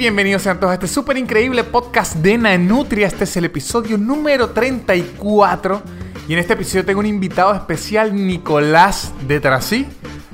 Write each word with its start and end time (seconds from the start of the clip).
bienvenidos 0.00 0.40
sean 0.40 0.58
todos 0.58 0.70
a 0.70 0.74
este 0.74 0.88
súper 0.88 1.18
increíble 1.18 1.62
podcast 1.62 2.16
de 2.16 2.38
Nanutria. 2.38 3.06
Este 3.06 3.24
es 3.24 3.36
el 3.36 3.44
episodio 3.44 3.98
número 3.98 4.48
34. 4.48 5.82
Y 6.26 6.32
en 6.32 6.38
este 6.38 6.54
episodio 6.54 6.86
tengo 6.86 7.00
un 7.00 7.06
invitado 7.06 7.54
especial, 7.54 8.14
Nicolás 8.14 9.12
de 9.28 9.40
Trasí. 9.40 9.86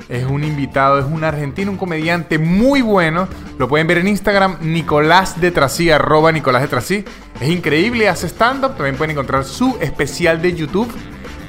Es 0.08 0.24
un 0.24 0.44
invitado, 0.44 1.00
es 1.00 1.04
un 1.04 1.24
argentino, 1.24 1.72
un 1.72 1.78
comediante 1.78 2.38
muy 2.38 2.80
bueno. 2.80 3.26
Lo 3.58 3.66
pueden 3.66 3.88
ver 3.88 3.98
en 3.98 4.06
Instagram, 4.06 4.58
Nicolás 4.60 5.40
de 5.40 5.50
Trasí, 5.50 5.90
arroba 5.90 6.30
Nicolás 6.30 6.62
de 6.62 6.68
Trasí. 6.68 7.04
Es 7.40 7.48
increíble, 7.48 8.08
hace 8.08 8.28
stand-up. 8.28 8.76
También 8.76 8.94
pueden 8.94 9.10
encontrar 9.10 9.44
su 9.44 9.78
especial 9.80 10.40
de 10.40 10.54
YouTube 10.54 10.94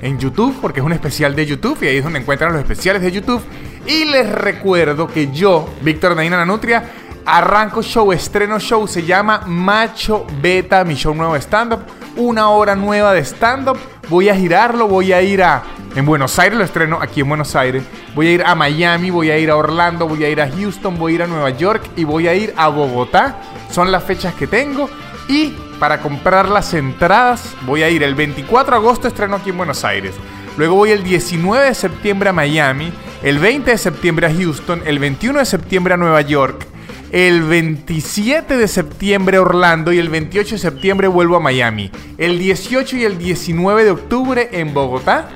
en 0.02 0.18
YouTube, 0.18 0.58
porque 0.60 0.80
es 0.80 0.86
un 0.86 0.94
especial 0.94 1.36
de 1.36 1.46
YouTube 1.46 1.78
y 1.84 1.88
ahí 1.88 1.98
es 1.98 2.04
donde 2.04 2.20
encuentran 2.20 2.52
los 2.52 2.62
especiales 2.62 3.04
de 3.04 3.12
YouTube. 3.12 3.44
Y 3.86 4.06
les 4.06 4.28
recuerdo 4.28 5.08
que 5.08 5.32
yo, 5.32 5.70
Víctor 5.82 6.16
Naina 6.16 6.38
Nanutria, 6.38 6.84
arranco 7.28 7.82
show, 7.84 8.14
estreno 8.14 8.58
show, 8.58 8.88
se 8.88 9.04
llama 9.04 9.42
Macho 9.46 10.26
Beta, 10.42 10.86
mi 10.86 10.96
show 10.96 11.14
nuevo 11.14 11.34
de 11.34 11.42
stand-up, 11.42 11.82
una 12.16 12.50
hora 12.50 12.74
nueva 12.74 13.14
de 13.14 13.24
stand-up. 13.24 13.78
Voy 14.10 14.30
a 14.30 14.36
girarlo, 14.36 14.88
voy 14.88 15.12
a 15.12 15.22
ir 15.22 15.44
a. 15.44 15.62
En 15.94 16.06
Buenos 16.06 16.40
Aires 16.40 16.58
lo 16.58 16.64
estreno, 16.64 17.00
aquí 17.02 17.22
en 17.22 17.28
Buenos 17.28 17.54
Aires. 17.56 17.84
Voy 18.16 18.28
a 18.28 18.32
ir 18.32 18.44
a 18.46 18.56
Miami, 18.56 19.10
voy 19.10 19.30
a 19.30 19.38
ir 19.38 19.50
a 19.50 19.58
Orlando, 19.58 20.08
voy 20.08 20.24
a 20.24 20.30
ir 20.30 20.40
a 20.40 20.50
Houston, 20.50 20.98
voy 20.98 21.12
a 21.12 21.16
ir 21.16 21.24
a 21.24 21.28
Nueva 21.28 21.50
York 21.50 21.84
y 21.98 22.06
voy 22.06 22.30
a 22.30 22.34
ir 22.34 22.54
a 22.56 22.70
Bogotá. 22.70 23.36
Son 23.72 23.92
las 23.92 24.04
fechas 24.04 24.34
que 24.34 24.48
tengo. 24.48 24.90
Y 25.28 25.54
para 25.80 26.00
comprar 26.00 26.48
las 26.48 26.74
entradas, 26.74 27.56
voy 27.66 27.84
a 27.84 27.90
ir 27.90 28.04
el 28.04 28.16
24 28.16 28.72
de 28.72 28.78
agosto, 28.78 29.08
estreno 29.10 29.36
aquí 29.36 29.50
en 29.50 29.58
Buenos 29.58 29.84
Aires. 29.84 30.16
Luego 30.56 30.76
voy 30.76 30.92
el 30.92 31.04
19 31.04 31.66
de 31.66 31.76
septiembre 31.76 32.30
a 32.30 32.34
Miami, 32.34 32.94
el 33.22 33.40
20 33.40 33.72
de 33.72 33.78
septiembre 33.78 34.28
a 34.28 34.34
Houston, 34.34 34.82
el 34.86 35.00
21 35.00 35.40
de 35.40 35.46
septiembre 35.46 35.94
a 35.96 35.98
Nueva 35.98 36.22
York, 36.22 36.66
el 37.12 37.44
27 37.44 38.58
de 38.58 38.68
septiembre 38.68 39.40
Orlando 39.40 39.94
y 39.94 40.00
el 40.00 40.10
28 40.10 40.56
de 40.56 40.60
septiembre 40.60 41.08
vuelvo 41.08 41.38
a 41.38 41.40
Miami. 41.40 41.92
El 42.18 42.38
18 42.40 42.98
y 42.98 43.06
el 43.06 43.18
19 43.18 43.84
de 43.84 43.92
octubre 43.92 44.50
en 44.52 44.74
Bogotá. 44.74 45.30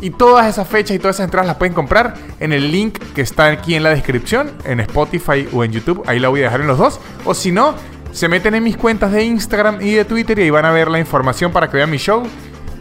Y 0.00 0.10
todas 0.10 0.48
esas 0.48 0.66
fechas 0.66 0.96
y 0.96 0.98
todas 0.98 1.16
esas 1.16 1.26
entradas 1.26 1.46
las 1.46 1.56
pueden 1.56 1.74
comprar 1.74 2.14
en 2.40 2.52
el 2.52 2.72
link 2.72 2.98
que 3.14 3.20
está 3.20 3.46
aquí 3.46 3.76
en 3.76 3.84
la 3.84 3.90
descripción, 3.90 4.50
en 4.64 4.80
Spotify 4.80 5.48
o 5.52 5.62
en 5.62 5.70
YouTube. 5.70 6.02
Ahí 6.06 6.18
la 6.18 6.28
voy 6.28 6.40
a 6.40 6.44
dejar 6.44 6.60
en 6.60 6.66
los 6.66 6.76
dos. 6.76 6.98
O 7.24 7.34
si 7.34 7.52
no, 7.52 7.76
se 8.10 8.26
meten 8.26 8.56
en 8.56 8.64
mis 8.64 8.76
cuentas 8.76 9.12
de 9.12 9.22
Instagram 9.22 9.80
y 9.80 9.92
de 9.92 10.04
Twitter 10.04 10.38
y 10.40 10.42
ahí 10.42 10.50
van 10.50 10.64
a 10.64 10.72
ver 10.72 10.90
la 10.90 10.98
información 10.98 11.52
para 11.52 11.70
que 11.70 11.76
vean 11.76 11.90
mi 11.90 11.98
show. 11.98 12.24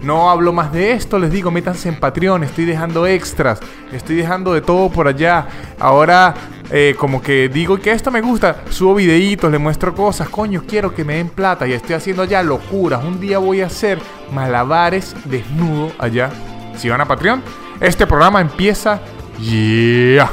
No 0.03 0.31
hablo 0.31 0.51
más 0.51 0.73
de 0.73 0.93
esto, 0.93 1.19
les 1.19 1.31
digo, 1.31 1.51
métanse 1.51 1.87
en 1.87 1.99
Patreon, 1.99 2.43
estoy 2.43 2.65
dejando 2.65 3.05
extras, 3.05 3.59
estoy 3.91 4.15
dejando 4.15 4.53
de 4.53 4.61
todo 4.61 4.89
por 4.89 5.07
allá. 5.07 5.47
Ahora, 5.79 6.33
eh, 6.71 6.95
como 6.97 7.21
que 7.21 7.49
digo 7.49 7.77
que 7.77 7.91
esto 7.91 8.09
me 8.09 8.19
gusta, 8.19 8.63
subo 8.71 8.95
videitos, 8.95 9.51
les 9.51 9.59
muestro 9.59 9.93
cosas, 9.93 10.27
coño, 10.27 10.63
quiero 10.67 10.95
que 10.95 11.05
me 11.05 11.17
den 11.17 11.29
plata 11.29 11.67
y 11.67 11.73
estoy 11.73 11.95
haciendo 11.95 12.23
allá 12.23 12.41
locuras. 12.41 13.03
Un 13.03 13.19
día 13.19 13.37
voy 13.37 13.61
a 13.61 13.67
hacer 13.67 13.99
malabares 14.33 15.15
desnudo 15.25 15.91
allá. 15.99 16.31
Si 16.77 16.89
van 16.89 17.01
a 17.01 17.05
Patreon, 17.05 17.43
este 17.79 18.07
programa 18.07 18.41
empieza 18.41 19.01
ya. 19.39 20.31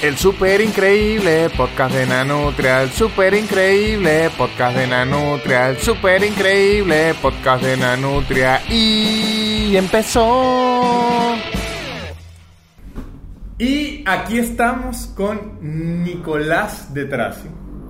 El 0.00 0.16
super 0.16 0.60
increíble 0.60 1.50
podcast 1.56 1.92
de 1.92 2.06
Nanutria, 2.06 2.84
el 2.84 2.90
super 2.90 3.34
increíble 3.34 4.30
podcast 4.38 4.76
de 4.76 4.86
Nanutria, 4.86 5.70
el 5.70 5.78
super 5.78 6.22
increíble 6.22 7.14
podcast 7.20 7.64
de 7.64 7.76
Nanutria 7.76 8.60
y 8.70 9.76
empezó. 9.76 11.34
Y 13.58 14.04
aquí 14.06 14.38
estamos 14.38 15.08
con 15.16 15.58
Nicolás 16.04 16.94
de 16.94 17.06
Trasi. 17.06 17.48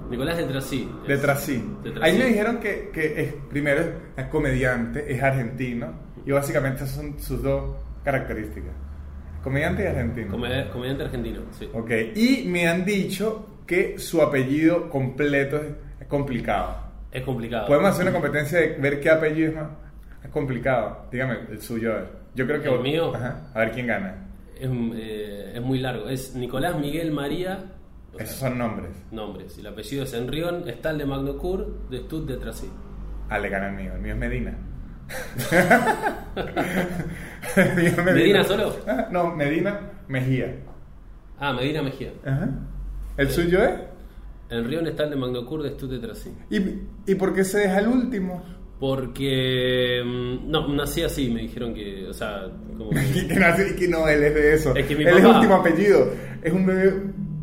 Nicolás 0.09 0.39
de 0.39 0.45
Trasí. 0.45 0.91
De 1.07 1.19
Trasí. 1.19 1.63
Ahí 2.01 2.17
me 2.17 2.25
dijeron 2.25 2.59
que, 2.59 2.89
que 2.91 3.21
es, 3.21 3.35
primero 3.51 3.83
es 4.17 4.27
comediante, 4.29 5.13
es 5.13 5.23
argentino 5.23 5.93
y 6.25 6.33
básicamente 6.33 6.85
esas 6.85 6.97
son 6.97 7.21
sus 7.21 7.43
dos 7.43 7.77
características. 8.03 8.88
Comediante 9.43 9.89
argentino. 9.89 10.37
Comedi- 10.37 10.69
comediante 10.71 11.05
argentino, 11.05 11.41
sí. 11.53 11.69
Ok, 11.73 11.91
y 12.15 12.45
me 12.47 12.67
han 12.69 12.85
dicho 12.85 13.61
que 13.67 13.99
su 13.99 14.21
apellido 14.23 14.89
completo 14.91 15.61
es, 16.01 16.07
complicado. 16.07 16.77
Es 17.13 17.23
complicado. 17.23 17.67
Podemos 17.67 17.91
hacer 17.91 18.03
una 18.03 18.13
competencia 18.13 18.59
de 18.61 18.69
ver 18.77 19.01
qué 19.01 19.11
apellido 19.11 19.51
es 19.51 19.55
más 19.57 19.69
es 20.25 20.31
complicado. 20.31 21.07
Dígame 21.13 21.39
el 21.51 21.61
suyo. 21.63 21.93
a 21.93 21.97
ver. 21.97 22.09
Yo 22.35 22.47
creo 22.47 22.61
que. 22.63 22.69
¿El 22.69 22.81
mío? 22.81 23.15
Ajá, 23.15 23.51
a 23.55 23.59
ver 23.61 23.71
quién 23.73 23.87
gana. 23.87 24.27
Es, 24.59 24.69
eh, 24.95 25.53
es 25.55 25.63
muy 25.63 25.79
largo. 25.79 26.09
Es 26.09 26.35
Nicolás 26.35 26.77
Miguel 26.79 27.13
María. 27.13 27.65
o 28.13 28.17
sea, 28.17 28.25
Esos 28.25 28.37
son 28.39 28.59
nombres. 28.59 28.91
nombres. 29.13 29.57
Y 29.57 29.61
el 29.61 29.69
apellido 29.69 30.03
es 30.03 30.13
Enrión, 30.15 30.69
Estal 30.69 30.99
de 30.99 31.07
Magnocourt, 31.07 31.89
de 31.89 31.99
Stud 32.01 32.27
de 32.27 32.37
Trasí. 32.37 32.69
Ah, 33.29 33.39
le 33.39 33.49
gana 33.49 33.69
el 33.69 33.77
mío. 33.77 33.93
El 33.95 34.01
mío 34.01 34.13
es 34.15 34.19
Medina. 34.19 34.55
El 37.57 37.87
es 37.87 38.05
¿Medina 38.05 38.45
solo? 38.45 38.77
Ah, 38.87 39.09
No, 39.11 39.35
Medina 39.35 39.81
Mejía. 40.09 40.55
Ah, 41.39 41.53
Medina 41.53 41.83
Mejía. 41.83 42.13
Ajá. 42.25 42.49
¿El 43.17 43.31
suyo 43.31 43.63
es? 43.63 43.71
Enrión, 44.51 44.87
Estal 44.87 45.11
de 45.11 45.17
Magnocourt, 45.17 45.65
de 45.65 45.71
Stud 45.71 45.91
de 45.91 45.99
Trasí. 45.99 46.31
¿Y, 46.51 46.59
¿Y 47.11 47.15
por 47.17 47.35
qué 47.35 47.45
se 47.45 47.59
deja 47.59 47.81
el 47.81 47.89
último? 47.89 48.43
Porque. 48.81 50.03
mm, 50.05 50.51
No, 50.51 50.69
nací 50.69 51.03
así, 51.03 51.31
me 51.31 51.41
dijeron 51.43 51.75
que. 51.75 52.07
O 52.09 52.13
sea, 52.15 52.47
como. 52.77 52.91
Que 53.29 53.35
no, 53.35 53.67
y 53.71 53.77
que 53.77 53.89
no, 53.89 54.09
él 54.09 54.23
es 54.23 54.35
de 54.35 54.55
eso. 54.55 54.75
Es 54.77 54.87
que 54.87 54.95
mi 54.97 55.03
él 55.05 55.17
es 55.19 55.23
papá- 55.23 55.37
último 55.37 55.55
apellido. 55.57 56.13
Es 56.43 56.53
un 56.53 56.65
bebé 56.67 56.95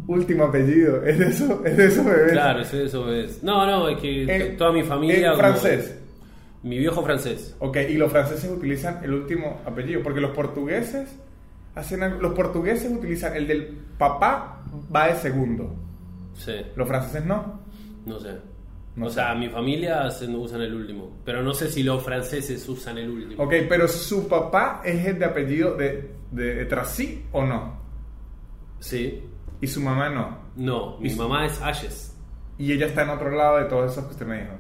último 0.08 0.46
apellido. 0.46 1.04
Es 1.04 1.20
de 1.20 1.28
eso, 1.28 1.62
es 1.66 1.78
de 1.78 1.86
esos 1.88 2.06
bebés. 2.06 2.32
Claro, 2.32 2.62
eso, 2.62 2.78
eso 2.78 3.12
es. 3.14 3.44
No, 3.44 3.66
no, 3.66 3.90
es 3.90 3.98
que 4.00 4.24
Eh, 4.24 4.56
toda 4.58 4.72
mi 4.72 4.84
familia. 4.84 5.32
como- 5.32 5.42
francés. 5.44 6.00
Mi 6.66 6.78
viejo 6.80 7.04
francés. 7.04 7.56
Ok, 7.60 7.78
y 7.90 7.94
los 7.94 8.12
franceses 8.12 8.50
utilizan 8.52 9.04
el 9.04 9.14
último 9.14 9.62
apellido, 9.66 10.02
porque 10.04 10.20
los 10.20 10.32
portugueses 10.32 11.16
hacen 11.76 12.22
los 12.22 12.34
portugueses 12.34 12.92
utilizan 12.92 13.36
el 13.36 13.48
del 13.48 13.78
papá 13.98 14.64
va 14.94 15.08
de 15.08 15.16
segundo. 15.16 15.76
Sí. 16.34 16.54
Los 16.76 16.88
franceses 16.88 17.24
no. 17.26 17.62
No 18.06 18.20
sé. 18.20 18.34
No 18.96 19.06
o 19.08 19.10
sé. 19.10 19.16
sea, 19.16 19.36
mi 19.36 19.50
familia 19.50 20.10
se- 20.10 20.26
usan 20.28 20.62
el 20.62 20.74
último. 20.74 21.18
Pero 21.24 21.44
no 21.44 21.54
sé 21.54 21.70
si 21.70 21.84
los 21.84 22.02
franceses 22.04 22.68
usan 22.68 22.98
el 22.98 23.10
último. 23.10 23.44
Ok, 23.44 23.54
pero 23.70 23.88
su 23.88 24.28
papá 24.28 24.82
es 24.84 25.06
el 25.06 25.20
de 25.20 25.26
apellido 25.26 25.76
de, 25.76 26.12
de, 26.32 26.66
de 26.66 26.66
o 27.32 27.46
no. 27.46 27.80
Sí. 28.80 29.22
Y 29.62 29.68
su 29.68 29.82
mamá 29.82 30.10
no. 30.10 30.38
No, 30.56 30.98
mi 31.00 31.10
su- 31.10 31.18
mamá 31.22 31.46
es 31.46 31.62
Ayes. 31.62 32.16
Y 32.58 32.72
ella 32.72 32.88
está 32.88 33.04
en 33.04 33.10
otro 33.10 33.30
lado 33.32 33.58
de 33.58 33.66
todos 33.66 33.92
esos 33.92 34.06
que 34.06 34.12
usted 34.12 34.26
me 34.26 34.42
dijo. 34.42 34.54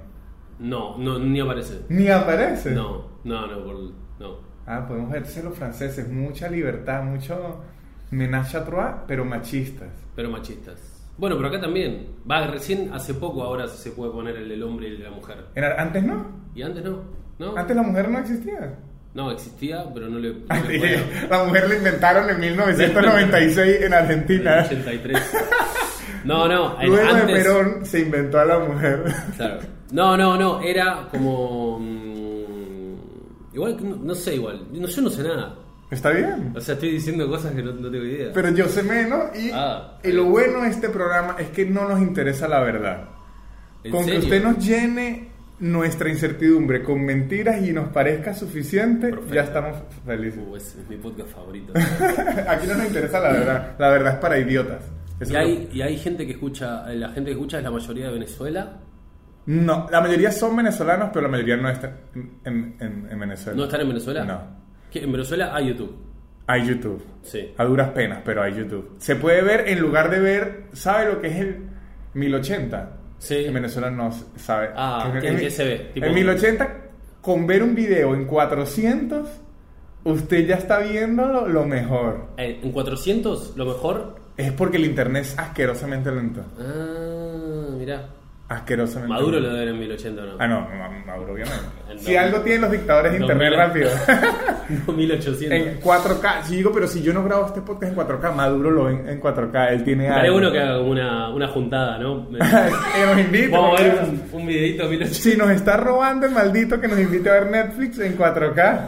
No, 0.59 0.97
no, 0.97 1.19
ni 1.19 1.39
aparece. 1.39 1.81
Ni 1.89 2.07
aparece. 2.07 2.71
No, 2.71 3.19
no, 3.23 3.47
no, 3.47 3.63
por- 3.63 3.91
no. 4.19 4.39
Ah, 4.66 4.85
podemos 4.88 5.09
ver 5.09 5.17
entonces 5.19 5.43
los 5.43 5.55
franceses, 5.57 6.09
mucha 6.09 6.49
libertad, 6.49 7.03
mucho 7.03 7.61
menage 8.11 8.57
à 8.57 8.63
trois, 8.66 8.95
pero 9.07 9.25
machistas. 9.25 9.89
Pero 10.16 10.29
machistas. 10.29 10.79
Bueno, 11.17 11.35
pero 11.38 11.49
acá 11.49 11.61
también. 11.61 12.07
Va, 12.29 12.47
recién 12.47 12.91
hace 12.93 13.13
poco 13.13 13.43
ahora 13.43 13.67
se 13.67 13.91
puede 13.91 14.11
poner 14.11 14.35
el 14.38 14.49
del 14.49 14.63
hombre 14.63 14.88
y 14.88 14.91
el 14.91 14.97
de 14.99 15.03
la 15.05 15.11
mujer. 15.11 15.38
En- 15.55 15.63
antes 15.63 16.03
no, 16.03 16.25
Y 16.55 16.61
antes 16.63 16.83
no. 16.83 17.01
¿No? 17.37 17.55
antes 17.57 17.75
la 17.75 17.83
mujer 17.83 18.09
no 18.09 18.19
existía. 18.19 18.75
No, 19.13 19.31
existía, 19.31 19.85
pero 19.93 20.07
no 20.09 20.19
le. 20.19 20.33
no 20.33 20.69
le 20.69 20.79
puedo. 20.79 20.99
la 21.29 21.43
mujer 21.45 21.69
la 21.69 21.75
inventaron 21.75 22.29
en 22.29 22.39
1996 22.39 23.81
en 23.83 23.93
Argentina. 23.93 24.59
En 24.59 24.66
83. 24.66 25.31
No, 26.25 26.47
no, 26.47 26.75
Luego 26.83 26.95
de 27.13 27.22
antes. 27.22 27.43
Perón 27.43 27.85
se 27.85 27.99
inventó 28.01 28.39
a 28.39 28.45
la 28.45 28.59
mujer. 28.59 29.03
Claro. 29.37 29.59
No, 29.91 30.18
no, 30.18 30.38
no, 30.38 30.62
era 30.62 31.07
como. 31.12 31.79
mm, 31.79 32.96
igual, 33.53 33.78
que 33.78 33.84
no, 33.84 33.96
no 33.97 34.16
sé, 34.16 34.35
igual. 34.35 34.66
No, 34.72 34.88
yo 34.88 35.01
no 35.01 35.09
sé 35.09 35.23
nada. 35.23 35.56
Está 35.91 36.09
bien. 36.09 36.51
O 36.56 36.59
sea, 36.62 36.73
estoy 36.73 36.91
diciendo 36.91 37.28
cosas 37.29 37.53
que 37.53 37.62
no, 37.62 37.72
no 37.72 37.90
tengo 37.91 38.03
idea. 38.06 38.31
Pero 38.34 38.50
yo 38.50 38.68
sé 38.68 38.81
menos 38.84 39.38
y, 39.38 39.51
Ah. 39.53 39.97
y 40.03 40.12
lo 40.12 40.25
bueno 40.25 40.62
de 40.62 40.69
este 40.69 40.90
programa 40.90 41.35
es 41.40 41.50
que 41.50 41.66
no 41.66 41.88
nos 41.88 42.01
interesa 42.01 42.47
la 42.47 42.59
verdad. 42.62 43.09
¿En 43.84 43.91
Con 43.91 44.05
que 44.05 44.17
usted 44.17 44.43
nos 44.43 44.58
llene 44.66 45.29
nuestra 45.59 46.09
incertidumbre 46.09 46.84
con 46.84 47.05
mentiras 47.05 47.61
y 47.66 47.72
nos 47.72 47.90
parezca 47.90 48.34
suficiente, 48.34 49.09
Perfecto. 49.09 49.34
ya 49.35 49.41
estamos 49.43 49.78
felices. 50.05 50.41
Uh, 50.46 50.55
es, 50.55 50.76
es 50.76 50.90
mi 50.90 50.97
podcast 50.97 51.29
favorito. 51.29 51.72
Aquí 52.49 52.67
no 52.67 52.73
nos 52.76 52.87
interesa 52.87 53.20
la 53.20 53.32
verdad. 53.32 53.76
La 53.78 53.90
verdad 53.90 54.14
es 54.16 54.20
para 54.20 54.40
idiotas. 54.40 54.84
Eso 55.20 55.32
y, 55.32 55.35
es 55.35 55.40
hay, 55.40 55.70
y 55.72 55.82
hay 55.84 55.97
gente 55.97 56.26
que 56.26 56.34
escucha, 56.34 56.84
la 56.93 57.09
gente 57.09 57.29
que 57.29 57.34
escucha 57.34 57.59
es 57.59 57.64
la 57.64 57.72
mayoría 57.72 58.08
de 58.08 58.14
Venezuela. 58.14 58.79
No, 59.47 59.88
la 59.92 60.02
mayoría 60.02 60.32
son 60.32 60.56
venezolanos, 60.56 61.09
pero 61.14 61.24
la 61.24 61.30
mayoría 61.32 61.58
no 61.58 61.70
está 61.70 61.94
en, 62.16 62.76
en- 62.80 63.08
en 63.12 63.20
Venezuela. 63.20 63.58
¿No 63.58 63.66
están 63.66 63.82
en 63.82 63.88
Venezuela? 63.90 64.24
No. 64.26 64.42
¿Qué? 64.92 65.03
En 65.03 65.12
Venezuela 65.12 65.56
hay 65.56 65.68
YouTube. 65.68 65.96
Hay 66.47 66.68
YouTube. 66.68 67.03
Sí. 67.24 67.53
A 67.58 67.64
duras 67.66 67.90
penas, 67.90 68.20
pero 68.24 68.42
hay 68.44 68.53
YouTube. 68.56 68.96
Se 69.00 69.16
puede 69.16 69.42
ver 69.42 69.68
en 69.68 69.80
lugar 69.80 70.09
de 70.09 70.20
ver, 70.20 70.64
¿sabe 70.74 71.12
lo 71.12 71.20
que 71.22 71.28
es 71.28 71.36
el 71.38 71.58
1080? 72.14 72.92
Sí. 73.20 73.46
En 73.46 73.53
Venezuela 73.53 73.90
no 73.92 74.12
sabe. 74.36 74.70
Ah, 74.76 75.09
Que- 75.14 75.20
¿qué- 75.20 75.28
en- 75.30 75.38
qué 75.40 75.52
se 75.52 75.66
ve? 75.66 75.92
Tipo- 75.94 76.06
En 76.08 76.14
1080, 76.14 76.76
con 77.22 77.47
ver 77.47 77.64
un 77.64 77.74
video 77.76 78.14
en 78.16 78.26
400, 78.26 79.28
usted 80.03 80.46
ya 80.47 80.56
está 80.56 80.80
viendo 80.80 81.26
lo, 81.28 81.47
lo 81.47 81.66
mejor. 81.66 82.28
En, 82.38 82.64
en 82.66 82.72
400, 82.72 83.53
lo 83.56 83.66
mejor. 83.66 84.16
Es 84.38 84.52
porque 84.52 84.78
el 84.78 84.86
internet 84.86 85.24
es 85.24 85.40
asquerosamente 85.40 86.12
lento. 86.12 86.42
Ah, 86.59 87.70
mirá. 87.78 88.09
Asquerosamente. 88.47 89.12
Maduro 89.12 89.40
lo 89.40 89.52
debe 89.53 89.72
en 89.72 89.80
1080, 89.80 90.22
¿no? 90.24 90.32
Ah, 90.38 90.47
no, 90.47 90.62
Ma- 90.62 90.90
Maduro, 91.08 91.34
obviamente. 91.34 91.59
En 91.90 92.00
Si 92.00 92.16
algo 92.16 92.42
tienen 92.42 92.62
los 92.62 92.72
dictadores 92.72 93.14
de 93.14 93.20
internet 93.20 93.53
2000. 93.53 93.59
rápido. 93.59 93.90
No, 94.88 94.94
1800. 94.94 95.52
en 95.59 95.80
4K. 95.80 96.42
Sí, 96.44 96.56
digo, 96.56 96.72
pero 96.74 96.88
si 96.88 97.02
yo 97.03 97.14
no 97.14 97.24
grabo 97.24 97.46
este 97.46 97.62
podcast 97.62 97.92
en 97.92 97.97
4K, 98.00 98.34
Maduro 98.34 98.72
lo 98.72 98.84
ven 98.86 99.08
en 99.08 99.22
4K. 99.22 99.70
Él 99.72 99.84
tiene 99.84 100.09
Haré 100.09 100.32
uno 100.32 100.52
que 100.52 100.59
haga 100.59 100.78
como 100.78 100.90
una, 100.90 101.30
una 101.30 101.47
juntada, 101.47 102.00
¿no? 102.00 102.28
que 102.32 103.06
nos 103.06 103.20
invite. 103.20 103.47
Vamos 103.50 103.80
a 103.80 103.84
ver 103.84 104.00
un, 104.03 104.24
un 104.42 104.47
videito 104.47 104.88
1800. 104.90 105.18
Si 105.18 105.38
nos 105.38 105.50
está 105.52 105.78
robando 105.78 106.26
el 106.26 106.32
maldito 106.32 106.82
que 106.82 106.88
nos 106.88 107.00
invite 107.00 107.30
a 107.30 107.34
ver 107.34 107.52
Netflix 107.52 108.00
en 108.00 108.18
4K. 108.18 108.80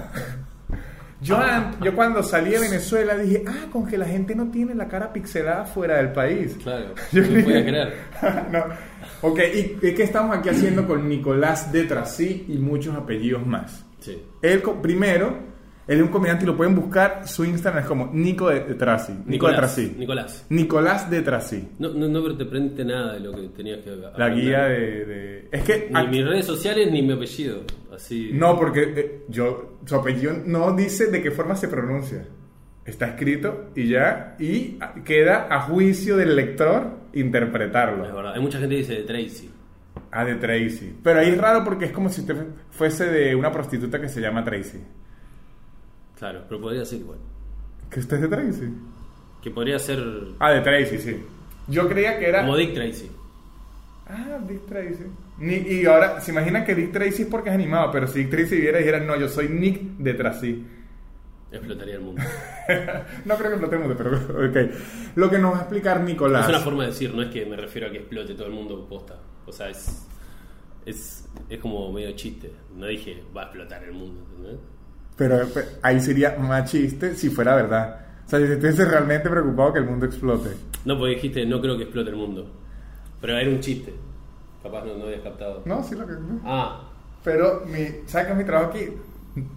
Yo, 1.21 1.37
an- 1.37 1.75
yo 1.83 1.95
cuando 1.95 2.21
salí 2.21 2.51
de 2.51 2.59
Venezuela 2.69 3.17
dije, 3.17 3.43
ah, 3.47 3.65
con 3.71 3.87
que 3.87 3.97
la 3.97 4.05
gente 4.05 4.35
no 4.35 4.49
tiene 4.51 4.75
la 4.75 4.87
cara 4.87 5.11
pixelada 5.11 5.65
fuera 5.65 5.97
del 5.97 6.11
país. 6.11 6.57
Claro, 6.61 6.93
Yo 7.11 7.21
no 7.23 7.43
podía 7.43 7.65
creer. 7.65 7.93
no. 8.51 8.63
Ok, 9.21 9.39
¿y 9.81 9.93
qué 9.93 10.03
estamos 10.03 10.37
aquí 10.37 10.49
haciendo 10.49 10.85
con 10.85 11.07
Nicolás 11.09 11.71
de 11.71 11.83
Trasí 11.85 12.45
y 12.47 12.57
muchos 12.57 12.95
apellidos 12.95 13.45
más? 13.47 13.83
Sí. 13.99 14.21
Él, 14.43 14.61
primero, 14.81 15.39
él 15.87 15.97
es 15.97 16.03
un 16.03 16.09
comediante 16.09 16.43
y 16.43 16.47
lo 16.47 16.55
pueden 16.55 16.75
buscar. 16.75 17.27
Su 17.27 17.43
Instagram 17.43 17.81
es 17.81 17.87
como 17.87 18.11
Nico 18.13 18.49
de, 18.49 18.59
de 18.59 18.75
Trasí. 18.75 19.13
Nico 19.13 19.23
de 19.25 19.31
Nicolás. 19.31 19.55
Trasí. 19.57 19.95
Nicolás. 19.97 20.45
Nicolás 20.49 21.09
de 21.09 21.21
Trasí. 21.23 21.67
No, 21.79 21.89
no, 21.93 22.07
no 22.07 22.37
te 22.37 22.43
aprendiste 22.43 22.85
nada 22.85 23.13
de 23.13 23.21
lo 23.21 23.31
que 23.33 23.47
tenías 23.49 23.79
que 23.83 23.89
La 23.95 24.09
aprender. 24.09 24.35
guía 24.45 24.63
de, 24.65 25.05
de- 25.05 25.49
Es 25.51 25.63
que... 25.63 25.89
Ni 25.91 26.07
mis 26.09 26.25
redes 26.25 26.45
sociales 26.45 26.91
ni 26.91 27.01
mi 27.01 27.13
apellido. 27.13 27.61
Así. 27.97 28.29
No, 28.33 28.57
porque 28.57 28.93
eh, 28.95 29.25
yo, 29.27 29.79
su 29.85 29.95
apellido 29.95 30.33
no 30.45 30.71
dice 30.73 31.07
de 31.07 31.21
qué 31.21 31.31
forma 31.31 31.55
se 31.57 31.67
pronuncia. 31.67 32.25
Está 32.85 33.07
escrito 33.07 33.71
y 33.75 33.89
ya, 33.89 34.37
y 34.39 34.79
queda 35.03 35.47
a 35.53 35.59
juicio 35.63 36.15
del 36.15 36.37
lector 36.37 36.91
Es 37.11 37.19
interpretarlo. 37.19 38.03
verdad. 38.03 38.33
Hay 38.35 38.39
mucha 38.41 38.59
gente 38.59 38.75
que 38.75 38.81
dice 38.81 38.93
de 38.93 39.03
Tracy. 39.03 39.51
Ah, 40.11 40.23
de 40.23 40.35
Tracy. 40.35 40.95
Pero 41.03 41.19
ahí 41.19 41.29
es 41.31 41.37
raro 41.37 41.63
porque 41.65 41.85
es 41.85 41.91
como 41.91 42.07
si 42.07 42.21
usted 42.21 42.37
fuese 42.71 43.07
de 43.07 43.35
una 43.35 43.51
prostituta 43.51 43.99
que 43.99 44.07
se 44.07 44.21
llama 44.21 44.43
Tracy. 44.45 44.79
Claro, 46.17 46.43
pero 46.47 46.61
podría 46.61 46.85
ser 46.85 46.99
igual. 46.99 47.19
¿Que 47.89 47.99
usted 47.99 48.15
es 48.17 48.21
de 48.21 48.27
Tracy? 48.29 48.73
Que 49.41 49.51
podría 49.51 49.79
ser 49.79 49.99
Ah, 50.39 50.51
de 50.51 50.61
Tracy, 50.61 50.97
sí. 50.97 51.17
Yo 51.67 51.89
creía 51.89 52.17
que 52.17 52.29
era... 52.29 52.41
como 52.41 52.55
Dick 52.55 52.73
Tracy. 52.73 53.11
Ah, 54.09 54.39
Dick 54.47 54.65
Tracy. 54.65 55.03
Ni- 55.39 55.55
y 55.55 55.85
ahora, 55.85 56.21
se 56.21 56.31
imaginan 56.31 56.63
que 56.65 56.73
Dick 56.75 56.91
Tracy 56.91 57.23
es 57.23 57.27
porque 57.27 57.49
es 57.49 57.55
animado, 57.55 57.91
pero 57.91 58.07
si 58.07 58.19
Dick 58.19 58.29
Tracy 58.29 58.55
viera 58.61 58.79
y 58.79 58.83
dijera, 58.83 58.99
no, 59.03 59.15
yo 59.17 59.27
soy 59.27 59.49
Nick 59.49 59.81
de 59.97 60.13
Tracy. 60.13 60.65
Explotaría 61.51 61.95
el 61.95 62.01
mundo. 62.01 62.21
no 63.25 63.35
creo 63.37 63.49
que 63.51 63.55
explotemos, 63.57 63.95
pero 63.97 64.17
ok. 64.49 64.71
Lo 65.15 65.29
que 65.29 65.39
nos 65.39 65.53
va 65.53 65.57
a 65.57 65.61
explicar 65.61 66.01
Nicolás. 66.01 66.43
Es 66.43 66.49
una 66.49 66.59
forma 66.59 66.83
de 66.83 66.89
decir, 66.89 67.13
no 67.13 67.21
es 67.21 67.29
que 67.29 67.45
me 67.45 67.55
refiero 67.55 67.87
a 67.87 67.91
que 67.91 67.97
explote 67.99 68.33
todo 68.33 68.47
el 68.47 68.53
mundo 68.53 68.85
posta. 68.87 69.15
O 69.45 69.51
sea, 69.51 69.69
es. 69.69 70.05
Es, 70.85 71.25
es 71.49 71.59
como 71.59 71.91
medio 71.91 72.11
chiste. 72.13 72.51
No 72.75 72.85
dije 72.85 73.21
va 73.35 73.41
a 73.41 73.45
explotar 73.45 73.83
el 73.83 73.91
mundo. 73.93 74.25
¿entendés? 74.37 74.59
Pero 75.17 75.47
pe- 75.49 75.65
ahí 75.81 75.99
sería 75.99 76.35
más 76.37 76.69
chiste 76.71 77.15
si 77.15 77.29
fuera 77.29 77.55
verdad. 77.55 78.05
O 78.25 78.29
sea, 78.29 78.39
si 78.39 78.45
estuviese 78.45 78.85
realmente 78.85 79.29
preocupado 79.29 79.73
que 79.73 79.79
el 79.79 79.85
mundo 79.85 80.05
explote. 80.05 80.49
No, 80.85 80.97
porque 80.97 81.15
dijiste 81.15 81.45
no 81.45 81.59
creo 81.61 81.77
que 81.77 81.83
explote 81.83 82.09
el 82.09 82.15
mundo. 82.17 82.49
Pero 83.21 83.37
era 83.37 83.49
un 83.49 83.59
chiste. 83.59 83.93
Capaz 84.63 84.85
no, 84.85 84.95
no 84.97 85.05
habías 85.05 85.21
captado. 85.21 85.61
No, 85.65 85.83
sí 85.83 85.95
lo 85.95 86.05
que... 86.05 86.13
no. 86.13 86.41
Ah, 86.45 86.89
Pero, 87.23 87.63
mi, 87.65 87.79
¿sabes 88.07 88.27
qué 88.27 88.31
es 88.33 88.37
mi 88.37 88.43
trabajo 88.43 88.71
aquí? 88.71 88.89